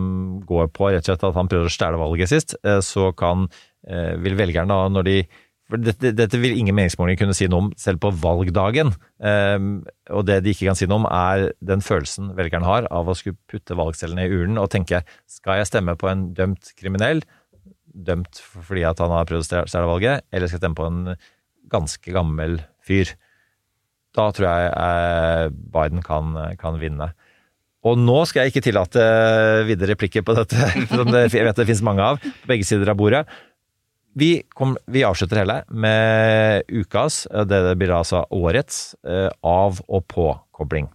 går 0.47 0.71
på 0.75 0.91
rett 0.91 1.03
og 1.03 1.11
slett 1.11 1.27
at 1.29 1.39
han 1.39 1.51
prøver 1.51 1.71
å 1.71 1.75
stjele 1.75 2.01
valget 2.01 2.31
sist, 2.31 2.57
eh, 2.63 2.81
så 2.83 3.11
kan, 3.15 3.47
eh, 3.87 4.15
vil 4.23 4.35
velgerne 4.39 4.71
da, 4.71 4.91
når 4.91 5.07
de 5.07 5.17
for 5.65 5.81
dette, 5.81 6.11
dette 6.13 6.37
vil 6.37 6.53
ingen 6.59 6.75
meningsmålinger 6.77 7.23
kunne 7.23 7.35
si 7.37 7.47
noe 7.49 7.63
om 7.63 7.69
selv 7.79 8.01
på 8.03 8.11
valgdagen. 8.21 8.91
Um, 9.17 9.79
og 10.13 10.27
det 10.27 10.41
de 10.45 10.53
ikke 10.53 10.67
kan 10.69 10.77
si 10.77 10.85
noe 10.89 11.01
om, 11.01 11.07
er 11.09 11.47
den 11.65 11.81
følelsen 11.85 12.35
velgeren 12.37 12.67
har 12.67 12.85
av 12.93 13.09
å 13.09 13.15
skulle 13.17 13.39
putte 13.49 13.77
valgcellene 13.77 14.27
i 14.27 14.35
urnen 14.35 14.61
og 14.61 14.69
tenke 14.73 15.01
skal 15.31 15.61
jeg 15.61 15.71
stemme 15.71 15.97
på 15.97 16.11
en 16.11 16.27
dømt 16.37 16.69
kriminell, 16.77 17.23
dømt 17.95 18.41
fordi 18.43 18.85
at 18.85 19.01
han 19.01 19.13
har 19.15 19.25
prøvd 19.29 19.41
å 19.41 19.65
stjele 19.65 19.89
valget, 19.89 20.25
eller 20.29 20.51
skal 20.51 20.59
jeg 20.59 20.65
stemme 20.65 20.77
på 20.77 20.89
en 20.91 21.15
ganske 21.71 22.13
gammel 22.13 22.59
fyr. 22.85 23.15
Da 24.15 24.29
tror 24.35 24.47
jeg 24.47 24.69
eh, 24.69 25.47
Biden 25.49 26.05
kan, 26.05 26.35
kan 26.61 26.77
vinne. 26.79 27.09
Og 27.85 27.97
nå 28.01 28.21
skal 28.29 28.45
jeg 28.45 28.53
ikke 28.53 28.65
tillate 28.65 29.01
videre 29.67 29.93
replikker 29.93 30.25
på 30.25 30.37
dette, 30.37 30.69
som 30.93 31.09
det, 31.09 31.27
jeg 31.33 31.45
vet 31.45 31.57
det 31.57 31.67
finnes 31.69 31.85
mange 31.85 32.05
av, 32.05 32.21
på 32.21 32.53
begge 32.53 32.69
sider 32.69 32.93
av 32.93 33.01
bordet. 33.01 33.25
Vi, 34.17 34.43
kom, 34.55 34.77
vi 34.87 35.03
avslutter 35.03 35.41
hele 35.41 35.57
med 35.69 36.63
ukas, 36.71 37.25
det, 37.31 37.57
det 37.67 37.73
blir 37.81 37.91
altså 37.91 38.21
årets, 38.31 38.95
eh, 39.03 39.27
av- 39.43 39.81
og 39.91 40.05
påkobling. 40.07 40.87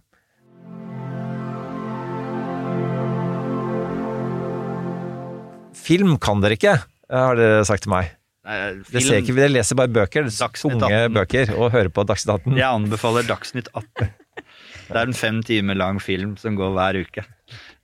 Film 5.81 6.17
kan 6.21 6.41
dere 6.43 6.57
ikke, 6.57 6.75
har 7.11 7.37
dere 7.39 7.61
sagt 7.67 7.85
til 7.85 7.93
meg. 7.93 8.11
Nei, 8.47 8.57
det 8.89 9.03
ser 9.05 9.19
ikke, 9.21 9.35
dere 9.37 9.51
leser 9.53 9.77
bare 9.77 9.91
bøker, 9.93 10.25
tunge 10.57 10.89
18. 10.89 11.13
bøker, 11.13 11.51
og 11.57 11.69
hører 11.75 11.91
på 11.93 12.05
Dagsnytt 12.09 12.33
18. 12.41 12.57
Jeg 12.57 12.67
anbefaler 12.67 13.27
Dagsnytt 13.29 13.69
18. 13.77 14.09
Det 14.91 14.97
er 14.99 15.07
en 15.07 15.15
fem 15.15 15.37
timer 15.45 15.77
lang 15.79 16.01
film 16.03 16.33
som 16.41 16.57
går 16.57 16.73
hver 16.75 16.97
uke. 17.05 17.23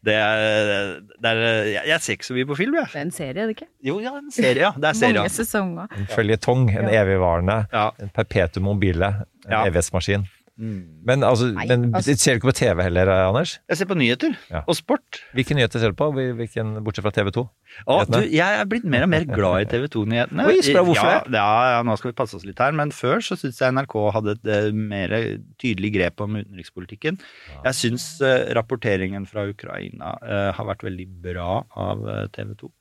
Det 0.06 0.14
er, 0.14 1.00
det 1.22 1.26
er 1.32 1.39
jeg, 1.72 1.82
jeg 1.88 2.02
ser 2.02 2.14
ikke 2.14 2.26
så 2.28 2.34
mye 2.38 2.45
på 2.48 2.56
film, 2.56 2.76
jeg. 2.78 2.86
Det 2.93 3.00
er 3.02 3.06
en 3.08 3.12
serie, 3.12 3.41
er 3.41 3.48
det 3.50 3.56
ikke? 3.58 3.66
Jo, 3.84 4.00
ja, 4.00 4.12
en 4.20 4.32
serie, 4.32 4.62
ja. 4.62 4.70
Det 4.78 4.86
er 4.91 4.93
serie. 4.93 5.14
Mange 5.18 5.30
sesonger. 5.34 5.88
En 5.98 6.08
føljetong, 6.14 6.70
en 6.70 6.89
Ja. 6.93 7.02
evigvarende, 7.04 7.58
en 8.06 8.10
perpetuum 8.16 8.64
mobile, 8.70 9.06
en 9.48 9.52
Ja. 9.52 9.66
evighetsmaskin. 9.66 10.28
Mm. 10.58 11.05
Men, 11.05 11.24
altså, 11.24 11.51
men 11.53 11.93
altså- 11.93 12.16
ser 12.18 12.34
du 12.34 12.39
ikke 12.39 12.49
på 12.49 12.58
TV 12.58 12.82
heller, 12.82 13.12
Anders? 13.28 13.60
Jeg 13.70 13.78
ser 13.78 13.89
på 13.89 13.97
nyheter 13.97 14.34
og 14.64 14.76
sport. 14.76 15.22
Hvilke 15.38 15.53
nyheter 15.53 15.80
ser 15.80 15.93
du 15.93 15.97
på, 15.99 16.10
Hvilken, 16.18 16.84
bortsett 16.84 17.05
fra 17.05 17.14
TV 17.14 17.30
2? 17.36 17.43
Å, 17.86 17.97
du, 18.10 18.18
jeg 18.26 18.62
er 18.62 18.66
blitt 18.66 18.88
mer 18.89 19.05
og 19.05 19.12
mer 19.12 19.28
glad 19.30 19.68
i 19.68 19.70
TV 19.70 19.86
2-nyhetene. 19.93 20.47
Oi, 20.49 20.58
spør 20.66 20.88
hvorfor 20.89 21.12
ja, 21.12 21.22
ja, 21.30 21.76
ja, 21.76 21.84
nå 21.86 21.97
skal 21.99 22.12
vi 22.12 22.18
passe 22.18 22.39
oss 22.39 22.47
litt 22.47 22.58
her, 22.64 22.74
men 22.74 22.93
før 22.95 23.22
så 23.22 23.38
syns 23.38 23.62
jeg 23.62 23.76
NRK 23.78 23.95
hadde 24.16 24.38
et 24.39 24.51
eh, 24.55 24.70
mer 24.74 25.14
tydelig 25.62 25.93
grep 25.99 26.26
om 26.26 26.39
utenrikspolitikken. 26.39 27.22
Jeg 27.68 27.78
syns 27.78 28.10
uh, 28.26 28.49
rapporteringen 28.58 29.30
fra 29.30 29.45
Ukraina 29.51 30.16
uh, 30.24 30.49
har 30.58 30.72
vært 30.74 30.88
veldig 30.88 31.08
bra 31.28 31.62
av 31.78 32.08
eh, 32.08 32.26
TV 32.34 32.58
2. 32.58 32.74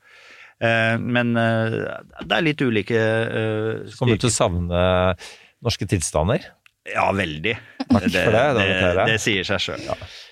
Eh, 0.57 0.97
men 0.97 1.37
eh, 1.37 1.75
det 2.25 2.33
er 2.33 2.45
litt 2.45 2.63
ulike 2.65 2.97
uh, 2.97 3.97
Kommer 3.99 4.17
du 4.17 4.23
til 4.25 4.31
å 4.31 4.33
savne 4.33 4.85
norske 5.65 5.89
tilstander? 5.91 6.47
Ja, 6.93 7.09
veldig. 7.17 7.55
Takk 7.87 8.05
for 8.05 8.35
det, 8.35 8.45
det, 8.59 8.95
det 9.09 9.17
sier 9.23 9.47
seg 9.47 9.63
sjøl. 9.63 9.83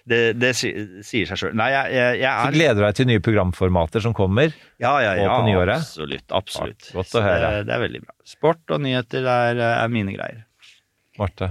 Det, 0.05 0.21
det 0.37 0.51
sier 0.59 1.29
seg 1.31 1.41
sjøl. 1.41 1.55
Nei, 1.59 1.69
jeg, 1.73 1.93
jeg, 1.97 2.21
jeg 2.21 2.31
Så 2.31 2.51
er 2.51 2.57
gleder 2.59 2.79
du 2.79 2.85
deg 2.85 2.97
til 2.99 3.09
nye 3.11 3.23
programformater 3.25 4.05
som 4.05 4.15
kommer 4.17 4.53
Ja, 4.83 4.95
ja, 5.03 5.15
ja. 5.19 5.29
på 5.33 5.47
nyåret? 5.49 5.81
Absolutt. 5.81 6.27
absolutt. 6.35 6.89
Godt 6.95 7.15
å 7.19 7.25
høre. 7.25 7.51
Det, 7.59 7.67
det 7.71 7.77
er 7.77 7.85
veldig 7.87 8.03
bra. 8.05 8.17
Sport 8.29 8.75
og 8.77 8.83
nyheter 8.85 9.29
er, 9.35 9.63
er 9.71 9.93
mine 9.93 10.15
greier. 10.17 10.43
Marte? 11.19 11.51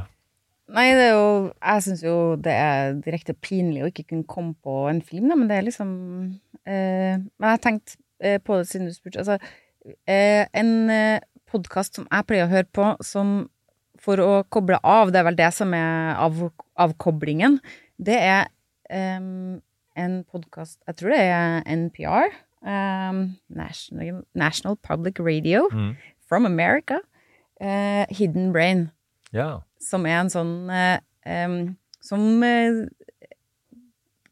Nei, 0.74 0.86
det 0.96 1.10
er 1.10 1.12
jo 1.14 1.28
Jeg 1.52 1.84
syns 1.86 2.02
jo 2.06 2.16
det 2.40 2.54
er 2.56 2.96
direkte 3.04 3.36
pinlig 3.36 3.84
å 3.84 3.90
ikke 3.92 4.08
kunne 4.14 4.28
komme 4.30 4.56
på 4.64 4.86
en 4.90 5.02
film, 5.06 5.28
da, 5.32 5.38
men 5.40 5.50
det 5.52 5.60
er 5.60 5.68
liksom 5.68 5.92
eh, 6.64 7.20
Men 7.20 7.48
jeg 7.48 7.52
har 7.52 7.62
tenkt 7.64 7.98
eh, 8.24 8.40
på 8.44 8.58
det 8.62 8.70
siden 8.72 8.88
du 8.90 8.96
spurte. 8.96 9.22
Altså, 9.24 9.38
eh, 10.08 10.46
en 10.56 10.74
eh, 10.94 11.20
podkast 11.52 12.00
som 12.00 12.08
jeg 12.10 12.28
pleier 12.30 12.48
å 12.48 12.54
høre 12.54 12.70
på 12.74 12.88
som 13.06 13.36
for 14.04 14.20
å 14.20 14.32
koble 14.52 14.78
av, 14.84 15.12
det 15.14 15.22
er 15.22 15.28
vel 15.30 15.38
det 15.40 15.50
som 15.56 15.72
er 15.78 16.18
av, 16.20 16.42
avkoblingen, 16.84 17.60
det 18.04 18.18
er 18.20 18.50
um, 18.92 19.62
en 19.96 20.16
podkast 20.28 20.80
Jeg 20.90 20.98
tror 21.00 21.14
det 21.14 21.20
er 21.24 21.62
NPR. 21.72 22.34
Um, 22.64 23.22
National, 23.52 24.24
National 24.36 24.76
Public 24.84 25.20
Radio 25.24 25.68
Mm. 25.72 25.94
from 26.28 26.46
America. 26.46 27.00
Uh, 27.62 28.04
Hidden 28.10 28.52
Brain 28.52 28.90
Ja. 29.32 29.62
som 29.80 30.06
er 30.06 30.20
en 30.24 30.30
sånn 30.34 30.54
uh, 30.72 30.98
um, 31.26 31.78
Som 32.02 32.44
uh, 32.44 32.84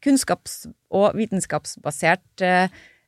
kunnskaps- 0.04 0.66
og 0.90 1.14
vitenskapsbasert 1.16 2.42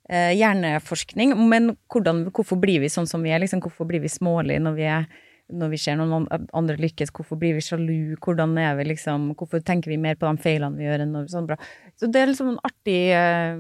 hjerneforskning. 0.09 1.33
Men 1.49 1.71
hvordan, 1.91 2.27
hvorfor 2.31 2.59
blir 2.61 2.81
vi 2.85 2.91
sånn 2.93 3.09
som 3.09 3.23
vi 3.25 3.33
er? 3.33 3.41
Liksom, 3.41 3.61
hvorfor 3.65 3.89
blir 3.89 4.03
vi 4.05 4.11
smålige 4.13 4.61
når 4.63 4.75
vi, 4.77 4.85
er, 4.85 5.07
når 5.55 5.69
vi 5.73 5.79
ser 5.81 5.97
noen 5.99 6.27
andre 6.57 6.77
lykkes? 6.81 7.11
Hvorfor 7.15 7.37
blir 7.41 7.55
vi 7.57 7.63
sjalu? 7.65 8.17
Hvordan 8.23 8.51
er 8.61 8.73
vi 8.79 8.85
liksom 8.91 9.21
Hvorfor 9.39 9.59
tenker 9.65 9.89
vi 9.93 9.99
mer 10.01 10.17
på 10.19 10.27
de 10.29 10.37
feilene 10.43 10.79
vi 10.79 10.87
gjør, 10.87 11.01
enn 11.05 11.15
noe 11.15 11.31
sånt 11.31 11.49
bra? 11.51 11.57
Så 12.01 12.05
det 12.11 12.21
er 12.21 12.29
liksom 12.31 12.49
en 12.53 12.65
artig 12.67 13.03
eh, 13.15 13.55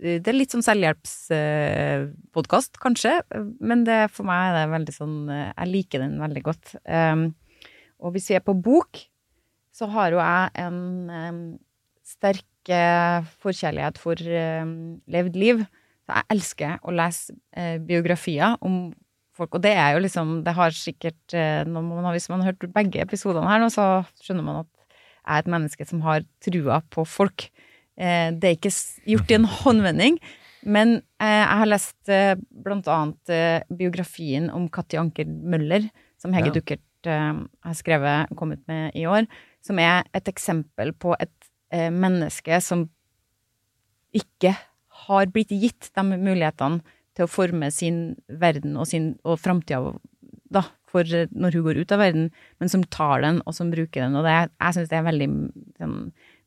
det 0.00 0.28
er 0.30 0.38
litt 0.38 0.52
sånn 0.54 0.64
selvhjelpspodkast, 0.64 2.72
kanskje, 2.80 3.12
men 3.60 3.84
det, 3.84 4.08
for 4.14 4.24
meg 4.24 4.40
er 4.46 4.52
det 4.56 4.72
veldig 4.72 4.94
sånn 4.96 5.28
eh, 5.28 5.50
Jeg 5.50 5.72
liker 5.74 5.98
den 6.06 6.14
veldig 6.22 6.42
godt. 6.46 6.66
Um, 6.88 7.22
og 8.00 8.08
hvis 8.14 8.28
vi 8.32 8.36
er 8.38 8.44
på 8.46 8.54
bok, 8.56 8.92
så 9.76 9.84
har 9.92 10.08
jo 10.14 10.20
jeg 10.22 10.44
en 10.64 10.78
um, 11.12 11.58
sterk 12.06 12.46
forkjærlighet 13.44 13.96
for 14.00 14.16
um, 14.16 15.02
levd 15.10 15.34
liv. 15.40 15.58
Så 16.10 16.16
jeg 16.16 16.34
elsker 16.34 16.80
å 16.82 16.94
lese 16.96 17.36
eh, 17.54 17.76
biografier 17.78 18.56
om 18.66 18.88
folk, 19.40 19.56
og 19.56 19.64
det 19.64 19.72
er 19.76 19.94
jo 19.94 20.02
liksom 20.04 20.40
Det 20.46 20.54
har 20.56 20.76
sikkert 20.76 21.36
eh, 21.36 21.64
man 21.68 22.12
Hvis 22.12 22.28
man 22.32 22.42
har 22.42 22.52
hørt 22.52 22.74
begge 22.74 23.02
episodene 23.02 23.48
her 23.48 23.62
nå, 23.62 23.70
så 23.72 24.04
skjønner 24.22 24.46
man 24.46 24.62
at 24.64 24.70
jeg 25.20 25.36
er 25.36 25.42
et 25.44 25.50
menneske 25.52 25.84
som 25.86 26.00
har 26.02 26.22
trua 26.42 26.78
på 26.90 27.04
folk. 27.06 27.44
Eh, 28.00 28.30
det 28.32 28.48
er 28.48 28.54
ikke 28.56 28.72
gjort 29.12 29.30
i 29.30 29.36
en 29.36 29.48
håndvending, 29.60 30.16
men 30.64 30.94
eh, 31.20 31.42
jeg 31.44 31.58
har 31.60 31.68
lest 31.68 32.12
blant 32.64 32.88
annet 32.90 33.68
biografien 33.68 34.48
om 34.50 34.64
Katti 34.72 34.98
Anker 34.98 35.28
Møller, 35.28 35.86
som 36.18 36.34
Hege 36.34 36.50
Ja. 36.50 36.56
Duckert 36.56 36.86
har 37.06 37.76
skrevet 37.76 38.32
og 38.32 38.36
kommet 38.36 38.64
med 38.68 38.96
i 38.98 39.06
år, 39.08 39.28
som 39.64 39.78
er 39.80 40.02
et 40.16 40.26
eksempel 40.28 40.90
på 40.92 41.14
et 41.20 41.48
menneske 41.92 42.58
som 42.64 42.88
ikke 44.16 44.52
har 45.06 45.30
blitt 45.32 45.52
gitt 45.54 45.92
de 45.94 46.04
mulighetene 46.10 46.82
til 47.20 47.28
å 47.28 47.30
forme 47.30 47.68
sin 47.74 48.00
verden 48.40 48.78
og, 48.80 48.88
sin, 48.88 49.12
og 49.28 49.36
framtida 49.42 49.92
da, 50.50 50.64
for 50.90 51.06
eh, 51.06 51.30
når 51.30 51.58
hun 51.58 51.66
går 51.68 51.82
ut 51.84 51.94
av 51.94 52.02
verden, 52.02 52.30
men 52.62 52.72
som 52.72 52.84
tar 52.90 53.22
den, 53.24 53.40
og 53.46 53.54
som 53.56 53.70
bruker 53.72 54.02
den. 54.02 54.16
Og 54.18 54.26
det, 54.26 54.36
jeg 54.56 54.76
syns 54.76 54.90
det 54.90 54.98
er 54.98 55.06
veldig 55.06 55.28
sånn, 55.78 55.98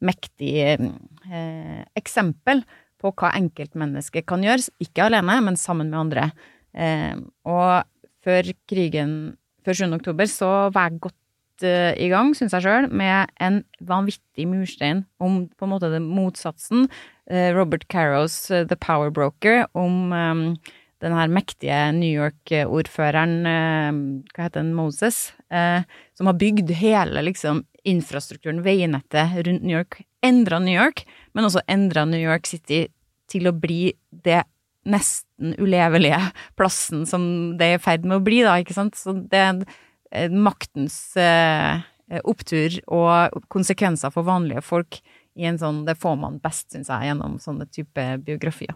mektig 0.03 0.53
eh, 0.65 1.83
eksempel 1.99 2.65
på 3.03 3.13
hva 3.19 3.33
enkeltmennesket 3.39 4.27
kan 4.27 4.43
gjøre, 4.43 4.67
ikke 4.83 5.07
alene, 5.07 5.39
men 5.45 5.59
sammen 5.59 5.91
med 5.91 6.01
andre. 6.01 6.27
Eh, 6.73 7.15
og 7.47 7.87
før 8.23 8.53
krigen, 8.69 9.35
før 9.63 9.83
7. 9.85 9.87
oktober, 9.99 10.31
så 10.31 10.51
var 10.75 10.89
jeg 10.89 11.03
godt 11.07 11.19
i 11.61 12.07
gang, 12.09 12.31
syns 12.33 12.55
jeg 12.55 12.65
sjøl, 12.65 12.87
med 12.89 13.29
en 13.43 13.59
vanvittig 13.85 14.47
murstein 14.49 15.03
om 15.21 15.43
på 15.53 15.67
en 15.67 15.73
måte 15.75 15.91
det 15.93 16.01
motsatsen. 16.01 16.87
Eh, 17.29 17.53
Robert 17.55 17.85
Carrows 17.87 18.51
eh, 18.51 18.65
The 18.67 18.75
Power 18.75 19.11
Broker, 19.13 19.67
om 19.73 20.11
um, 20.11 20.41
den 21.03 21.13
her 21.15 21.29
mektige 21.31 21.77
New 21.95 22.11
York-ordføreren, 22.11 23.35
uh, 23.43 24.25
hva 24.33 24.47
heter 24.47 24.63
han, 24.63 24.73
Moses, 24.75 25.29
uh, 25.53 25.83
som 26.17 26.31
har 26.31 26.39
bygd 26.39 26.73
hele 26.79 27.23
liksom 27.27 27.63
infrastrukturen, 27.87 28.63
veinettet 28.63 29.37
rundt 29.47 29.63
New 29.63 29.75
York, 29.75 30.01
endra 30.23 30.59
New 30.63 30.75
York, 30.75 31.05
men 31.35 31.47
også 31.47 31.63
endra 31.71 32.05
New 32.07 32.21
York 32.23 32.47
City 32.47 32.85
til 33.31 33.47
å 33.47 33.55
bli 33.55 33.93
det 34.23 34.43
nesten 34.83 35.55
ulevelige 35.59 36.19
plassen 36.59 37.05
som 37.07 37.23
det 37.59 37.69
er 37.69 37.77
i 37.79 37.83
ferd 37.83 38.07
med 38.07 38.19
å 38.19 38.23
bli, 38.23 38.41
da, 38.43 38.57
ikke 38.59 38.75
sant? 38.75 38.99
Så 38.99 39.15
det 39.31 39.39
eh, 39.39 39.79
maktens 40.29 40.97
eh, 41.17 41.81
opptur 42.23 42.79
og 42.93 43.43
konsekvenser 43.53 44.13
for 44.13 44.27
vanlige 44.27 44.61
folk 44.65 44.99
i 45.33 45.47
en 45.49 45.57
sånn 45.57 45.83
Det 45.87 45.95
får 45.97 46.17
man 46.21 46.39
best, 46.43 46.69
syns 46.73 46.91
jeg, 46.91 47.09
gjennom 47.09 47.39
sånne 47.41 47.65
type 47.73 48.03
biografier. 48.21 48.75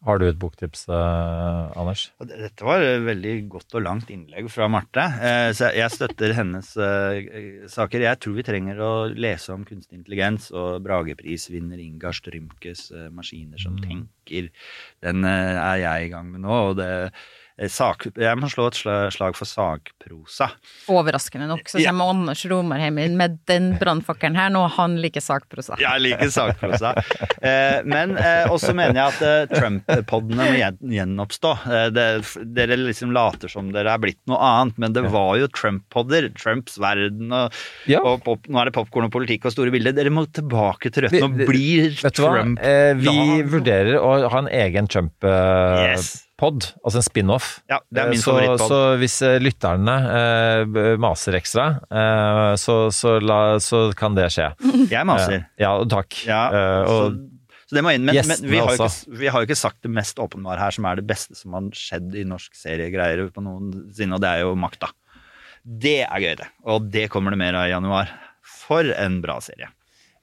Har 0.00 0.16
du 0.16 0.24
et 0.30 0.38
boktips, 0.40 0.86
eh, 0.88 1.72
Anders? 1.76 2.06
Dette 2.24 2.64
var 2.64 2.80
et 2.80 3.02
veldig 3.04 3.34
godt 3.52 3.74
og 3.76 3.82
langt 3.84 4.08
innlegg 4.08 4.46
fra 4.48 4.68
Marte. 4.72 5.02
Eh, 5.20 5.50
Så 5.52 5.68
jeg 5.76 5.92
støtter 5.92 6.32
hennes 6.38 6.70
eh, 6.80 7.66
saker. 7.68 8.06
Jeg 8.06 8.20
tror 8.22 8.38
vi 8.38 8.46
trenger 8.46 8.80
å 8.80 8.92
lese 9.12 9.52
om 9.52 9.66
kunstig 9.68 9.98
intelligens 9.98 10.48
og 10.56 10.80
Brageprisvinner 10.86 11.82
Ingar 11.84 12.16
Strymkes 12.16 12.92
eh, 12.92 13.10
'Maskiner 13.10 13.60
som 13.60 13.76
tenker'. 13.76 14.48
Den 15.02 15.24
eh, 15.24 15.58
er 15.58 15.76
jeg 15.84 16.06
i 16.06 16.10
gang 16.14 16.32
med 16.32 16.46
nå. 16.46 16.56
og 16.70 16.76
det 16.80 16.88
eh, 16.88 17.10
sak, 17.68 18.06
Jeg 18.16 18.38
må 18.40 18.48
slå 18.48 18.68
et 18.70 18.78
slag 19.12 19.34
for 19.36 19.44
sakprosa. 19.44 20.50
Overraskende 20.88 21.46
nok 21.50 21.68
så 21.68 21.78
Ja. 21.80 21.90
kommer 21.90 22.08
Anders 22.10 22.44
Romarheim 22.48 22.96
inn 22.98 23.16
med 23.18 23.38
den 23.46 23.76
brannfakkelen 23.78 24.34
her, 24.36 24.48
nå 24.50 24.62
han 24.70 24.96
liker 25.02 25.20
sakprosa. 25.20 25.76
Jeg 25.78 26.00
liker 26.00 26.30
sakprosa. 26.32 26.94
Eh, 27.42 27.82
men 27.84 28.16
eh, 28.16 28.46
også 28.48 28.72
mener 28.74 28.94
jeg 28.94 29.12
at 29.12 29.22
eh, 29.22 29.58
Trump-podene 29.58 30.36
må 30.48 30.56
gjen- 30.56 30.80
gjenoppstå. 30.96 31.52
Eh, 31.70 31.90
det, 31.90 32.06
dere 32.56 32.76
liksom 32.76 33.12
later 33.12 33.48
som 33.48 33.70
dere 33.72 33.92
er 33.92 33.98
blitt 33.98 34.20
noe 34.30 34.38
annet, 34.38 34.78
men 34.78 34.92
det 34.96 35.04
var 35.12 35.36
jo 35.40 35.46
Trump-podder. 35.48 36.30
Trumps 36.38 36.78
verden 36.80 37.32
og, 37.32 37.52
og 38.00 38.24
pop, 38.24 38.48
nå 38.48 38.60
er 38.62 38.70
det 38.70 38.74
popkorn 38.78 39.04
og 39.10 39.12
politikk 39.12 39.44
og 39.50 39.52
store 39.52 39.70
bilder. 39.74 39.92
Dere 39.92 40.10
må 40.14 40.24
tilbake 40.32 40.90
til 40.94 41.04
røttene 41.08 41.28
og 41.28 41.46
bli? 41.50 41.90
Trump. 42.10 42.58
Eh, 42.62 42.94
vi 42.94 43.10
Ja. 43.10 43.42
vurderer 43.44 44.00
å 44.00 44.28
ha 44.30 44.38
en 44.38 44.48
egen 44.48 44.88
Yes. 44.90 46.26
Pod, 46.40 46.70
altså 46.80 47.00
en 47.02 47.06
spin-off. 47.06 47.48
Ja, 47.70 47.78
det 47.92 48.02
er 48.02 48.10
min 48.10 48.18
Eh, 48.18 48.22
så, 48.24 48.32
favorittpod. 48.34 48.70
Så 48.72 48.78
hvis 49.02 49.16
eh, 49.28 49.36
lytterne 49.42 49.96
eh, 50.18 50.78
maser 51.00 51.36
ekstra, 51.38 51.66
eh, 51.86 52.54
så, 52.60 52.76
så, 52.94 53.18
la, 53.20 53.40
så 53.62 53.82
kan 53.96 54.16
det 54.16 54.30
skje. 54.34 54.48
Jeg 54.94 55.08
maser. 55.08 55.42
Eh, 55.42 55.50
ja, 55.64 55.74
takk. 55.90 56.22
Ja, 56.28 56.40
Eh, 56.50 56.90
og, 56.90 57.20
Så 57.70 57.76
det 57.78 57.84
må 57.86 57.92
inn, 57.94 58.02
men, 58.08 58.16
men 58.26 58.40
vi, 58.50 58.58
har 58.58 58.72
ikke, 58.74 59.18
vi 59.20 59.28
har 59.30 59.44
jo 59.44 59.46
ikke 59.46 59.56
sagt 59.60 59.84
det 59.86 59.92
mest 59.94 60.18
åpenbare 60.18 60.58
her, 60.58 60.74
som 60.74 60.88
er 60.90 60.98
det 60.98 61.04
beste 61.06 61.36
som 61.38 61.54
har 61.54 61.68
skjedd 61.78 62.16
i 62.18 62.24
norsk 62.26 62.56
seriegreier 62.58 63.28
på 63.30 63.44
noensinne, 63.44 64.16
og 64.16 64.24
det 64.24 64.32
er 64.32 64.42
jo 64.42 64.56
Makta. 64.58 64.90
Det 65.62 66.00
er 66.02 66.24
gøy, 66.24 66.34
det. 66.40 66.48
Og 66.72 66.88
det 66.90 67.04
kommer 67.12 67.36
det 67.36 67.38
mer 67.38 67.60
av 67.60 67.68
i 67.68 67.74
januar. 67.76 68.10
For 68.42 68.90
en 68.96 69.20
bra 69.22 69.36
serie. 69.44 69.68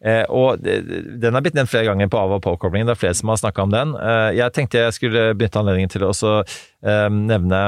Eh, 0.06 0.24
og 0.30 0.62
den 0.62 1.34
har 1.34 1.42
blitt 1.42 1.56
nevnt 1.58 1.72
flere 1.72 1.90
ganger 1.90 2.10
på 2.12 2.20
av- 2.20 2.36
og 2.38 2.44
påkoblingen. 2.46 2.90
Det 2.90 2.94
er 2.98 3.02
flere 3.02 3.18
som 3.18 3.32
har 3.34 3.40
snakka 3.42 3.64
om 3.66 3.74
den. 3.74 3.96
Eh, 3.98 4.32
jeg 4.38 4.54
tenkte 4.54 4.84
jeg 4.84 4.98
skulle 4.98 5.24
benytte 5.38 5.62
anledningen 5.62 5.94
til 5.94 6.06
å 6.06 6.12
også 6.14 6.34
eh, 6.44 7.08
nevne 7.10 7.64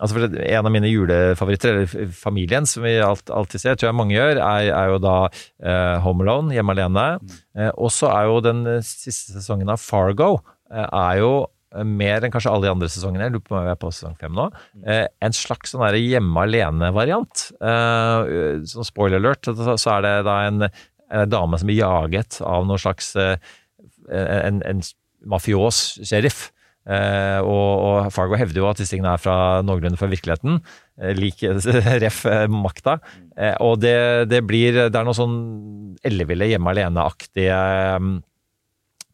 altså 0.00 0.22
En 0.24 0.64
av 0.64 0.72
mine 0.72 0.88
julefavoritter, 0.88 1.74
eller 1.74 2.12
familien, 2.16 2.64
som 2.64 2.86
vi 2.86 2.94
alltid 3.04 3.60
ser, 3.60 3.74
tror 3.76 3.90
jeg 3.90 3.98
mange 3.98 4.14
gjør, 4.14 4.38
er, 4.40 4.70
er 4.72 4.92
jo 4.94 5.00
da 5.04 5.16
Home 6.06 6.24
Alone, 6.24 6.54
Hjemme 6.56 6.72
alene. 6.72 7.04
Eh, 7.52 7.68
og 7.76 7.92
så 7.92 8.08
er 8.08 8.30
jo 8.30 8.38
den 8.40 8.62
siste 8.80 9.36
sesongen 9.36 9.68
av 9.68 9.82
Fargo 9.82 10.38
er 10.70 11.18
jo 11.20 11.34
mer 11.86 12.24
enn 12.24 12.32
kanskje 12.34 12.50
alle 12.50 12.66
de 12.66 12.72
andre 12.72 12.88
sesongene, 12.90 13.28
jeg 13.28 13.34
lurer 13.36 13.44
på 13.46 13.54
om 13.54 13.66
vi 13.66 13.72
er 13.72 13.78
på 13.78 13.90
sesong 13.94 14.16
fem 14.18 14.34
nå, 14.34 14.48
eh, 14.90 15.04
en 15.22 15.36
slags 15.36 15.74
sånn 15.74 15.84
hjemme 15.94 16.42
alene-variant. 16.46 17.44
Eh, 17.62 18.64
sånn 18.66 18.88
spoiler 18.88 19.20
alert, 19.20 19.46
så 19.46 19.92
er 19.96 20.06
det 20.06 20.14
da 20.26 20.38
en 20.48 20.64
dame 21.30 21.58
som 21.58 21.70
blir 21.70 21.82
jaget 21.82 22.40
av 22.46 22.66
noen 22.68 22.80
slags 22.80 23.14
eh, 23.18 23.36
en, 24.10 24.62
en 24.66 24.82
mafios 25.26 25.98
sheriff. 26.06 26.48
Eh, 26.88 27.38
og, 27.44 27.82
og 27.84 28.12
Fargo 28.14 28.38
hevder 28.40 28.62
jo 28.62 28.68
at 28.70 28.80
disse 28.80 28.94
tingene 28.94 29.12
er 29.12 29.20
fra 29.20 29.36
noenlunde 29.66 30.00
fra 30.00 30.08
virkeligheten. 30.10 30.60
Eh, 31.00 31.12
lik 31.18 31.44
ref 32.04 32.24
eh, 32.28 32.46
makta. 32.50 32.98
Eh, 33.36 33.54
og 33.62 33.80
det, 33.82 34.30
det 34.32 34.42
blir 34.48 34.86
Det 34.88 34.96
er 34.96 35.06
noe 35.06 35.16
sånn 35.16 35.36
elleville 36.06 36.48
hjemme 36.50 36.72
alene-aktige 36.72 37.60
eh, 37.60 38.10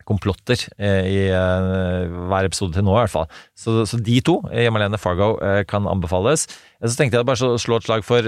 komplotter 0.06 0.60
eh, 0.78 1.08
i 1.10 1.18
eh, 1.34 2.14
hver 2.30 2.46
episode 2.46 2.76
til 2.76 2.86
nå, 2.86 2.94
i 2.94 3.02
hvert 3.02 3.12
fall. 3.12 3.26
Så, 3.58 3.74
så 3.90 3.98
de 3.98 4.20
to, 4.24 4.38
eh, 4.52 4.64
Hjemme 4.66 4.80
alene 4.80 5.00
Fargo, 5.00 5.34
kan 5.68 5.88
anbefales. 5.90 6.46
Så 6.82 6.94
tenkte 6.98 7.18
jeg 7.18 7.26
bare 7.26 7.50
å 7.54 7.58
slå 7.60 7.78
et 7.80 7.86
slag 7.86 8.04
for 8.06 8.26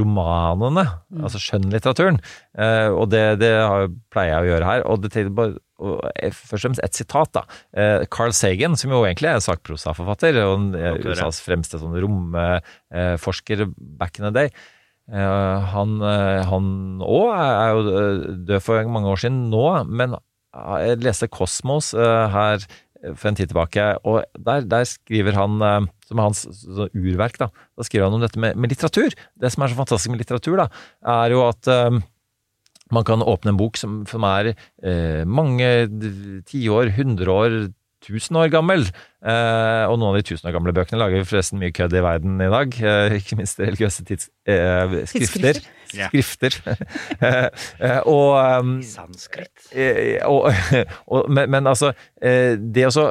romanene, 0.00 0.84
altså 1.20 1.40
skjønnlitteraturen. 1.42 2.20
Eh, 2.58 2.88
og 2.90 3.10
det, 3.12 3.24
det 3.42 3.52
pleier 4.12 4.34
jeg 4.34 4.46
å 4.46 4.52
gjøre 4.52 4.70
her. 4.72 4.86
Og 4.88 5.04
det 5.04 5.26
bare 5.36 5.58
først 5.78 6.56
og 6.56 6.62
fremst 6.64 6.82
et 6.82 6.98
sitat, 6.98 7.36
da. 7.36 7.44
Carl 8.10 8.32
Sagan, 8.34 8.74
som 8.78 8.90
jo 8.90 9.04
egentlig 9.06 9.30
er 9.30 9.44
sakprosaforfatter, 9.44 10.40
og. 10.42 10.74
USAs 11.04 11.38
fremste 11.44 11.78
sånn 11.78 11.94
romforsker 12.02 13.68
back 14.00 14.18
in 14.18 14.26
the 14.26 14.34
day. 14.34 14.50
Han 15.08 16.02
òg 17.00 17.28
er 17.30 17.70
jo 17.70 17.84
død 18.48 18.64
for 18.64 18.90
mange 18.90 19.12
år 19.12 19.22
siden 19.22 19.46
nå, 19.52 19.62
men 19.86 20.18
jeg 20.84 21.00
leste 21.04 21.30
Kosmos 21.32 21.92
eh, 21.96 22.26
her 22.34 22.66
for 23.14 23.30
en 23.30 23.36
tid 23.38 23.52
tilbake, 23.52 23.84
og 24.08 24.24
der, 24.34 24.64
der 24.66 24.86
skriver 24.88 25.36
han, 25.38 25.58
eh, 25.62 25.88
som 26.08 26.20
er 26.20 26.28
hans 26.28 26.44
urverk, 26.90 27.38
da, 27.40 27.50
da 27.78 27.86
skriver 27.86 28.08
han 28.08 28.18
om 28.18 28.24
dette 28.24 28.40
med, 28.42 28.58
med 28.58 28.72
litteratur. 28.72 29.14
Det 29.38 29.52
som 29.54 29.64
er 29.64 29.72
så 29.72 29.78
fantastisk 29.78 30.14
med 30.14 30.22
litteratur, 30.24 30.58
da, 30.58 30.68
er 31.18 31.34
jo 31.34 31.44
at 31.46 31.70
um, 31.70 32.02
man 32.94 33.04
kan 33.06 33.22
åpne 33.22 33.52
en 33.52 33.60
bok 33.60 33.78
som, 33.78 34.00
som 34.08 34.24
er 34.28 34.54
eh, 34.54 35.22
mange 35.28 35.68
tiår, 36.48 36.94
hundre 36.96 37.34
år, 37.34 37.58
tusen 38.04 38.38
år 38.40 38.50
gammel. 38.52 38.86
Eh, 39.18 39.84
og 39.90 39.96
noen 39.98 40.12
av 40.12 40.16
de 40.20 40.28
tusen 40.28 40.46
år 40.46 40.54
gamle 40.54 40.70
bøkene 40.74 41.00
lager 41.00 41.24
forresten 41.26 41.58
mye 41.58 41.74
kødd 41.74 41.96
i 41.98 42.02
verden 42.04 42.38
i 42.38 42.50
dag. 42.52 42.76
Uh, 42.78 43.16
ikke 43.18 43.38
minst 43.40 43.58
religiøse 43.58 44.04
tids, 44.06 44.28
uh, 44.46 45.00
skrifter. 45.10 45.58
Skrifter. 45.88 46.58
Eh, 47.18 47.46
eh, 47.80 48.00
og 48.06 48.36
um, 48.60 48.74
Sanskrit. 48.84 49.48
Og, 50.28 50.50
og, 51.08 51.30
men, 51.32 51.48
men 51.50 51.66
altså, 51.66 51.94
det 52.20 52.84
også 52.86 53.06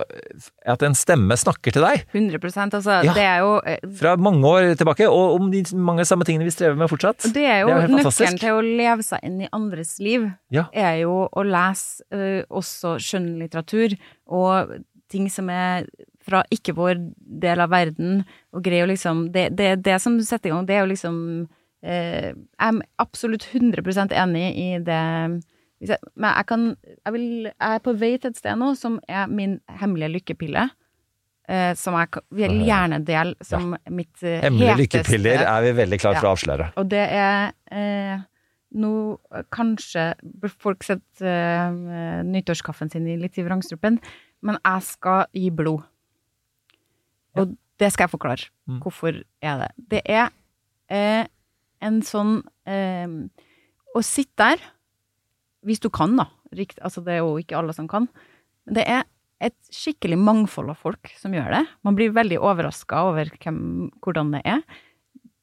At 0.69 0.83
en 0.85 0.95
stemme 0.95 1.35
snakker 1.39 1.73
til 1.73 1.83
deg 1.83 2.03
100 2.13 2.37
altså. 2.77 2.99
Ja. 3.07 3.15
Det 3.17 3.25
er 3.25 3.41
jo 3.41 3.55
fra 3.97 4.13
mange 4.21 4.47
år 4.47 4.77
tilbake, 4.79 5.09
og 5.09 5.39
om 5.39 5.49
de 5.51 5.63
mange 5.73 6.05
samme 6.05 6.27
tingene 6.27 6.45
vi 6.47 6.53
strever 6.53 6.77
med 6.77 6.91
fortsatt. 6.91 7.25
Det 7.33 7.45
er 7.49 7.63
jo 7.65 7.73
helt 7.73 7.97
nøkkelen 7.97 8.39
til 8.41 8.59
å 8.59 8.61
leve 8.63 9.05
seg 9.07 9.25
inn 9.27 9.41
i 9.47 9.49
andres 9.51 9.97
liv, 10.03 10.29
Ja. 10.53 10.67
er 10.71 11.01
jo 11.01 11.25
å 11.27 11.43
lese 11.47 12.45
også 12.47 12.95
skjønnlitteratur 13.01 13.97
og 14.29 14.77
ting 15.11 15.29
som 15.31 15.49
er 15.53 15.87
fra 16.27 16.43
ikke 16.51 16.75
vår 16.75 16.99
del 17.43 17.63
av 17.63 17.71
verden, 17.71 18.23
og 18.51 18.65
greier 18.65 18.87
å 18.87 18.91
liksom 18.91 19.29
Det, 19.31 19.49
det, 19.55 19.77
det 19.85 19.99
som 20.03 20.17
setter 20.19 20.51
i 20.51 20.55
gang, 20.55 20.65
det 20.67 20.75
er 20.75 20.83
jo 20.83 20.91
liksom 20.91 21.19
eh, 21.83 22.33
Jeg 22.33 22.67
er 22.67 22.81
absolutt 22.99 23.47
100 23.53 24.11
enig 24.11 24.49
i 24.55 24.67
det 24.83 25.03
jeg, 25.79 25.99
Men 26.15 26.33
jeg 26.33 26.49
kan 26.49 26.67
jeg, 26.73 27.13
vil, 27.13 27.29
jeg 27.47 27.77
er 27.77 27.85
på 27.85 27.95
vei 27.95 28.17
til 28.17 28.33
et 28.33 28.39
sted 28.39 28.59
nå 28.59 28.73
som 28.75 28.99
er 29.07 29.27
min 29.29 29.59
hemmelige 29.79 30.15
lykkepille. 30.15 30.69
Eh, 31.47 31.73
som 31.79 31.95
jeg 31.95 32.23
vil 32.35 32.57
gjerne 32.67 32.97
dele 33.07 33.37
som 33.45 33.69
mitt 33.87 34.23
eh, 34.23 34.41
Hemmelige 34.43 34.73
heteste- 34.73 34.81
lykkepiller 34.81 35.45
er 35.47 35.61
vi 35.63 35.75
veldig 35.77 35.99
klar 36.01 36.17
for 36.17 36.27
å 36.27 36.33
avsløre. 36.35 36.71
Og 36.81 36.89
det 36.91 37.05
er 37.05 37.53
eh, 37.71 38.25
nå 38.75 38.93
eh, 39.31 39.45
kanskje 39.53 40.09
bør 40.41 40.53
folk 40.59 40.83
setter 40.83 41.27
uh, 41.29 42.23
nyttårskaffen 42.27 42.91
sin 42.91 43.07
i 43.07 43.17
litt 43.19 43.37
i 43.39 43.45
vrangstrupen, 43.45 43.99
men 44.45 44.59
jeg 44.59 44.85
skal 44.87 45.25
gi 45.35 45.49
blod. 45.53 45.85
Og 47.37 47.55
det 47.81 47.91
skal 47.93 48.07
jeg 48.07 48.13
forklare. 48.13 48.49
Mm. 48.69 48.79
Hvorfor 48.83 49.19
er 49.41 49.59
det? 49.61 49.69
Det 49.91 50.01
er 50.05 50.29
eh, 50.89 51.27
en 51.85 51.99
sånn 52.05 52.39
eh, 52.67 53.05
Å 53.97 54.01
sitte 54.05 54.37
der, 54.43 54.63
hvis 55.65 55.81
du 55.81 55.89
kan, 55.93 56.15
da. 56.19 56.27
Rikt, 56.55 56.79
altså 56.85 57.01
det 57.05 57.15
er 57.15 57.23
jo 57.23 57.37
ikke 57.41 57.57
alle 57.59 57.73
som 57.75 57.87
kan. 57.89 58.05
Men 58.67 58.77
det 58.77 58.85
er 58.89 59.05
et 59.43 59.55
skikkelig 59.73 60.17
mangfold 60.21 60.71
av 60.73 60.81
folk 60.81 61.11
som 61.17 61.33
gjør 61.35 61.49
det. 61.53 61.63
Man 61.85 61.97
blir 61.97 62.13
veldig 62.15 62.39
overraska 62.41 63.03
over 63.09 63.29
hvem, 63.41 63.59
hvordan 64.05 64.33
det 64.35 64.43
er. 64.49 64.61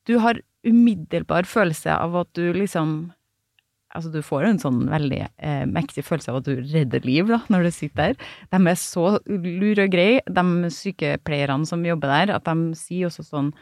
Du 0.07 0.19
har 0.23 0.41
umiddelbar 0.67 1.49
følelse 1.49 1.93
av 1.95 2.17
at 2.23 2.31
du 2.37 2.53
liksom 2.57 3.13
Altså, 3.95 4.11
du 4.11 4.25
får 4.27 4.49
en 4.49 4.59
sånn 4.59 4.81
veldig 4.91 5.21
eh, 5.23 5.65
mektig 5.71 6.03
følelse 6.03 6.33
av 6.33 6.41
at 6.41 6.49
du 6.49 6.59
redder 6.73 7.05
liv, 7.07 7.29
da, 7.31 7.39
når 7.53 7.69
du 7.69 7.71
sitter 7.75 8.15
der. 8.15 8.33
De 8.51 8.59
er 8.73 8.79
så 8.81 9.05
lure 9.29 9.87
og 9.87 9.93
greie, 9.93 10.25
de 10.27 10.71
sykepleierne 10.75 11.69
som 11.69 11.85
jobber 11.87 12.11
der, 12.11 12.33
at 12.35 12.49
de 12.49 12.75
sier 12.79 13.07
også 13.07 13.23
sånn 13.29 13.53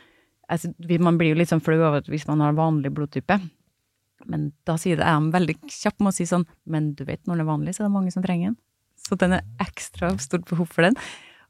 altså, 0.48 0.72
Man 1.04 1.18
blir 1.20 1.34
jo 1.34 1.40
litt 1.42 1.52
sånn 1.52 1.64
flau 1.64 1.76
over 1.76 2.00
at 2.00 2.08
hvis 2.08 2.24
man 2.30 2.40
har 2.44 2.56
vanlig 2.56 2.94
blodtype. 2.96 3.38
Men 4.24 4.48
da 4.68 4.78
sier 4.80 4.96
det, 4.96 5.04
er 5.04 5.20
de 5.20 5.36
veldig 5.36 5.58
kjapt 5.66 6.00
med 6.00 6.12
å 6.12 6.16
si 6.16 6.28
sånn 6.30 6.44
Men 6.70 6.92
du 6.96 7.02
vet, 7.04 7.20
når 7.26 7.34
den 7.36 7.44
er 7.44 7.52
vanlig, 7.52 7.76
så 7.76 7.82
er 7.82 7.90
det 7.90 7.96
mange 7.98 8.14
som 8.14 8.24
trenger 8.24 8.52
den. 8.52 8.58
Så 9.02 9.18
den 9.20 9.36
er 9.36 9.46
ekstra 9.60 10.14
stort 10.22 10.48
behov 10.48 10.72
for 10.72 10.86
den. 10.86 10.96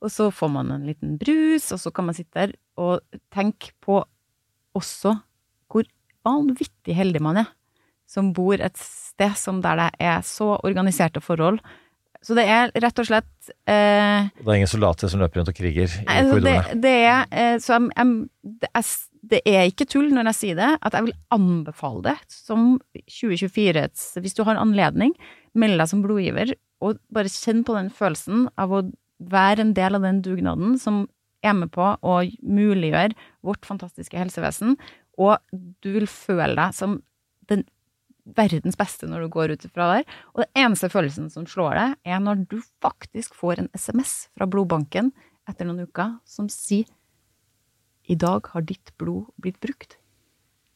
Og 0.02 0.10
så 0.10 0.30
får 0.34 0.50
man 0.50 0.74
en 0.74 0.86
liten 0.88 1.14
brus, 1.20 1.70
og 1.70 1.78
så 1.78 1.92
kan 1.94 2.08
man 2.08 2.16
sitte 2.18 2.34
der 2.34 2.58
og 2.80 3.04
tenke 3.30 3.70
på 3.84 4.00
også 4.74 5.14
hvor 5.70 5.86
vanvittig 6.26 6.96
heldig 6.96 7.20
man 7.22 7.44
er 7.44 7.52
som 8.12 8.32
bor 8.36 8.60
et 8.60 8.76
sted 8.80 9.32
som 9.40 9.62
der 9.64 9.78
det 9.80 9.90
er 10.04 10.20
så 10.26 10.54
organiserte 10.60 11.22
forhold. 11.24 11.60
Så 12.22 12.36
det 12.38 12.44
er 12.46 12.70
rett 12.78 13.00
og 13.02 13.06
slett 13.08 13.48
eh, 13.66 14.28
det 14.30 14.46
er 14.46 14.54
ingen 14.60 14.70
soldater 14.70 15.10
som 15.10 15.18
løper 15.22 15.40
rundt 15.40 15.50
og 15.50 15.56
kriger 15.58 15.88
i 15.90 16.04
Altså, 16.06 16.36
det, 16.38 16.52
korridorene. 16.52 16.76
det 16.84 16.92
er 17.08 17.24
eh, 17.34 17.56
Så 17.58 17.74
jeg, 17.74 17.88
jeg, 17.96 18.52
det, 18.62 18.70
er, 18.78 18.90
det 19.32 19.40
er 19.50 19.70
ikke 19.72 19.88
tull 19.90 20.12
når 20.14 20.30
jeg 20.30 20.38
sier 20.38 20.60
det, 20.60 20.68
at 20.86 20.94
jeg 20.94 21.08
vil 21.08 21.16
anbefale 21.34 22.04
det 22.06 22.14
som 22.30 22.76
2024 23.10 23.88
Hvis 24.22 24.38
du 24.38 24.44
har 24.46 24.54
en 24.54 24.62
anledning, 24.68 25.16
meld 25.58 25.82
deg 25.82 25.90
som 25.90 26.04
blodgiver, 26.04 26.54
og 26.82 27.02
bare 27.14 27.30
kjenn 27.32 27.64
på 27.66 27.74
den 27.74 27.90
følelsen 27.94 28.46
av 28.58 28.70
å 28.74 28.84
være 29.32 29.66
en 29.66 29.74
del 29.74 29.98
av 29.98 30.06
den 30.06 30.22
dugnaden 30.22 30.78
som 30.82 31.04
er 31.42 31.54
med 31.58 31.72
på 31.74 31.90
å 32.06 32.16
muliggjøre 32.42 33.18
vårt 33.42 33.66
fantastiske 33.66 34.18
helsevesen, 34.18 34.76
og 35.18 35.42
du 35.82 35.90
vil 35.98 36.06
føle 36.10 36.54
deg 36.58 36.74
som 36.78 37.00
den 37.50 37.66
verdens 38.24 38.78
beste 38.78 39.08
når 39.10 39.24
du 39.24 39.32
går 39.34 39.54
ut 39.56 39.66
fra 39.72 39.88
der. 39.96 40.08
Og 40.34 40.44
den 40.44 40.64
eneste 40.64 40.90
følelsen 40.92 41.28
som 41.32 41.46
slår 41.48 41.78
deg, 41.78 41.94
er 42.06 42.22
når 42.22 42.46
du 42.50 42.58
faktisk 42.84 43.36
får 43.38 43.62
en 43.62 43.70
SMS 43.74 44.28
fra 44.36 44.48
blodbanken 44.50 45.12
etter 45.50 45.66
noen 45.66 45.88
uker 45.88 46.18
som 46.28 46.48
sier 46.52 46.86
i 48.10 48.16
dag 48.18 48.48
har 48.52 48.64
ditt 48.66 48.92
blod 48.98 49.30
blitt 49.42 49.60
brukt. 49.62 49.96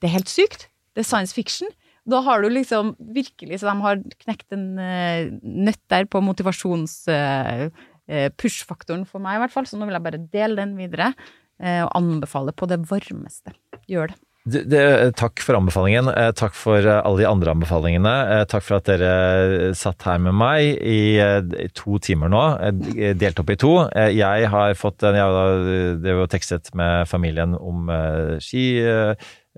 Det 0.01 0.09
er 0.09 0.19
helt 0.19 0.31
sykt. 0.31 0.69
Det 0.95 1.03
er 1.03 1.09
science 1.09 1.35
fiction. 1.35 1.71
Da 2.07 2.21
har 2.23 2.43
du 2.43 2.49
liksom 2.53 2.95
virkelig 3.01 3.59
Så 3.61 3.67
de 3.67 3.75
har 3.83 4.03
knekt 4.23 4.55
en 4.55 4.79
uh, 4.79 5.27
nøtt 5.43 5.83
der 5.91 6.07
på 6.07 6.23
motivasjons 6.23 6.95
eh, 7.11 7.67
eh, 8.07 8.31
for 8.39 9.19
meg, 9.19 9.37
i 9.37 9.43
hvert 9.43 9.55
fall. 9.55 9.67
Så 9.67 9.77
nå 9.77 9.89
vil 9.89 9.99
jeg 9.99 10.07
bare 10.07 10.23
dele 10.23 10.61
den 10.63 10.77
videre, 10.79 11.15
og 11.57 11.91
anbefale 11.97 12.53
på 12.53 12.67
det 12.69 12.77
varmeste. 12.85 13.55
Gjør 13.89 14.11
det. 14.13 14.19
Det, 14.47 14.61
det, 14.71 14.81
takk 15.19 15.41
for 15.43 15.59
anbefalingen. 15.59 16.07
Eh, 16.13 16.29
takk 16.39 16.55
for 16.55 16.79
eh, 16.79 17.01
alle 17.03 17.25
de 17.25 17.27
andre 17.27 17.51
anbefalingene. 17.57 18.13
Eh, 18.31 18.43
takk 18.47 18.63
for 18.63 18.79
at 18.79 18.87
dere 18.87 19.09
eh, 19.11 19.73
satt 19.75 20.07
her 20.07 20.21
med 20.23 20.37
meg 20.39 20.77
i, 20.87 21.17
eh, 21.19 21.41
to 21.75 21.99
timer 21.99 22.31
nå, 22.31 22.43
eh, 22.63 23.11
delt 23.19 23.43
opp 23.43 23.51
i 23.51 23.59
to. 23.59 23.73
Eh, 23.91 24.13
Jeg 24.15 24.47
har 24.53 24.77
fått 24.79 25.03
en, 25.03 25.19
jeg 25.19 26.15
har 26.21 26.31
tekstet 26.31 26.71
med 26.79 27.11
familien 27.11 27.59
om 27.59 27.91
eh, 27.91 28.37
ski. 28.39 28.69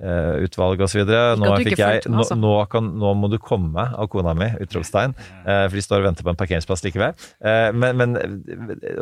Eh, 0.03 0.44
utvalg 0.46 0.80
osv. 0.80 1.03
Nå, 1.07 1.44
jeg- 1.76 2.03
altså. 2.20 2.36
nå, 2.38 2.40
nå, 2.46 2.68
kan, 2.70 2.90
nå 2.99 3.14
må 3.18 3.30
du 3.30 3.38
komme 3.38 3.84
av 3.99 4.09
kona 4.09 4.34
mi! 4.34 4.46
Utropstegn. 4.62 5.14
Eh, 5.46 5.64
For 5.68 5.74
de 5.76 5.82
står 5.84 5.99
og 6.03 6.09
venter 6.09 6.24
på 6.26 6.30
en 6.30 6.40
parkeringsplass 6.40 6.84
like 6.84 6.99
ved. 6.99 7.14
Eh, 7.44 7.72
Men, 7.72 7.96
men 7.96 8.16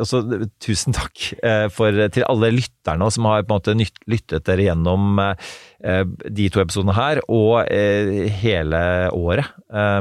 også 0.01 0.23
tusen 0.63 0.93
takk 0.97 1.33
for, 1.71 1.91
til 2.09 2.23
alle 2.27 2.51
lytterne 2.51 3.11
som 3.13 3.25
har 3.25 3.43
på 3.43 3.53
en 3.53 3.59
måte 3.59 3.75
nytt- 3.77 4.03
lyttet 4.07 4.43
dere 4.45 4.65
gjennom 4.67 5.19
de 5.77 6.49
to 6.49 6.59
episodene 6.63 6.95
her, 6.97 7.19
og 7.29 7.67
hele 8.41 8.79
året 9.13 9.45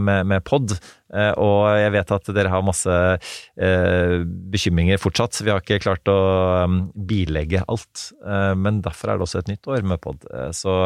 med, 0.00 0.24
med 0.26 0.44
pod. 0.48 0.72
Eh, 1.16 1.32
Og 1.40 1.64
jeg 1.78 1.92
vet 1.94 2.12
at 2.16 2.30
dere 2.36 2.52
har 2.52 2.64
masse 2.64 2.92
eh, 2.92 4.16
bekymringer 4.52 5.00
fortsatt. 5.00 5.40
Vi 5.44 5.52
har 5.52 5.62
ikke 5.62 5.80
klart 5.84 6.10
å 6.12 6.16
um, 6.66 6.78
bilegge 7.08 7.62
alt, 7.64 8.08
eh, 8.20 8.52
men 8.58 8.82
derfor 8.84 9.12
er 9.12 9.20
det 9.20 9.26
også 9.28 9.42
et 9.42 9.52
nytt 9.54 9.70
år 9.72 9.86
med 9.88 10.02
pod. 10.04 10.26
Så 10.56 10.76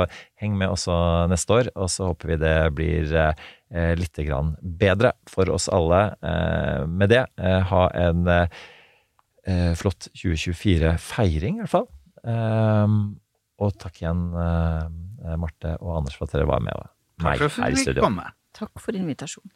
heng 0.41 0.59
med 0.59 0.70
også 0.70 0.97
neste 1.31 1.57
år, 1.57 1.72
og 1.74 1.91
så 1.93 2.11
håper 2.12 2.35
vi 2.35 2.41
det 2.45 2.59
blir 2.76 3.16
litt 3.70 4.18
bedre 4.83 5.12
for 5.31 5.51
oss 5.55 5.68
alle. 5.70 6.01
Med 6.91 7.12
det, 7.12 7.22
ha 7.70 7.83
en 7.95 8.24
flott 9.78 10.09
2024-feiring, 10.18 11.61
i 11.61 11.62
hvert 11.62 11.74
fall. 11.76 11.87
Og 13.61 13.78
takk 13.78 14.03
igjen, 14.03 14.26
Marte 14.35 15.76
og 15.78 16.01
Anders, 16.01 16.18
for 16.18 16.26
at 16.26 16.35
dere 16.35 16.51
var 16.51 16.66
med 16.66 16.83
meg 17.22 17.47
her 17.47 17.70
i 17.70 17.78
studio. 17.78 18.11
Takk 18.57 18.83
for 18.83 18.99
invitasjonen. 18.99 19.55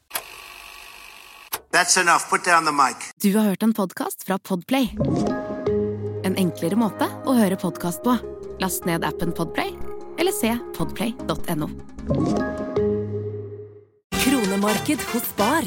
That's 1.74 1.96
enough. 2.00 2.30
Put 2.30 2.44
down 2.44 2.64
the 2.64 2.72
mic. 2.72 2.96
Du 3.22 3.36
har 3.36 3.44
hørt 3.44 3.62
en 3.62 3.74
podkast 3.74 4.22
fra 4.26 4.38
Podplay. 4.38 4.90
En 6.24 6.36
enklere 6.38 6.78
måte 6.78 7.08
å 7.26 7.34
høre 7.34 7.58
podkast 7.58 8.04
på. 8.04 8.14
Last 8.62 8.86
ned 8.86 9.02
appen 9.02 9.32
Podplay, 9.34 9.72
eller 10.22 10.30
se 10.30 10.52
podplay.no. 10.76 11.66
Kronemarked 14.20 15.02
hos 15.10 15.26
Bar. 15.34 15.66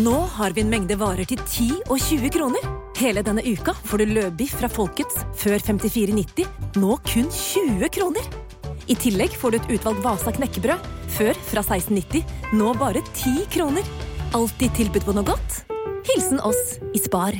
Nå 0.00 0.16
har 0.38 0.56
vi 0.56 0.64
en 0.64 0.72
mengde 0.72 0.96
varer 0.96 1.28
til 1.28 1.44
10 1.44 1.68
og 1.90 1.98
20 2.00 2.32
kroner. 2.38 2.72
Hele 2.96 3.20
denne 3.20 3.44
uka 3.44 3.76
får 3.76 4.00
du 4.00 4.14
løbiff 4.16 4.56
fra 4.56 4.72
Folkets 4.72 5.20
før 5.36 5.60
54,90, 5.60 6.48
nå 6.80 6.96
kun 7.12 7.28
20 7.28 7.92
kroner. 7.92 8.36
I 8.88 8.96
tillegg 8.96 9.36
får 9.36 9.52
du 9.52 9.60
et 9.60 9.74
utvalgt 9.76 10.00
Vasa 10.00 10.32
knekkebrød, 10.32 10.92
før 11.12 11.44
fra 11.52 11.66
16,90, 11.76 12.24
nå 12.56 12.72
bare 12.80 13.04
10 13.12 13.50
kroner. 13.52 13.98
Alltid 14.30 14.70
tilbud 14.78 15.02
på 15.02 15.14
noe 15.16 15.26
godt. 15.26 15.62
Hilsen 16.06 16.38
oss 16.46 16.76
i 16.94 17.02
Spar. 17.02 17.34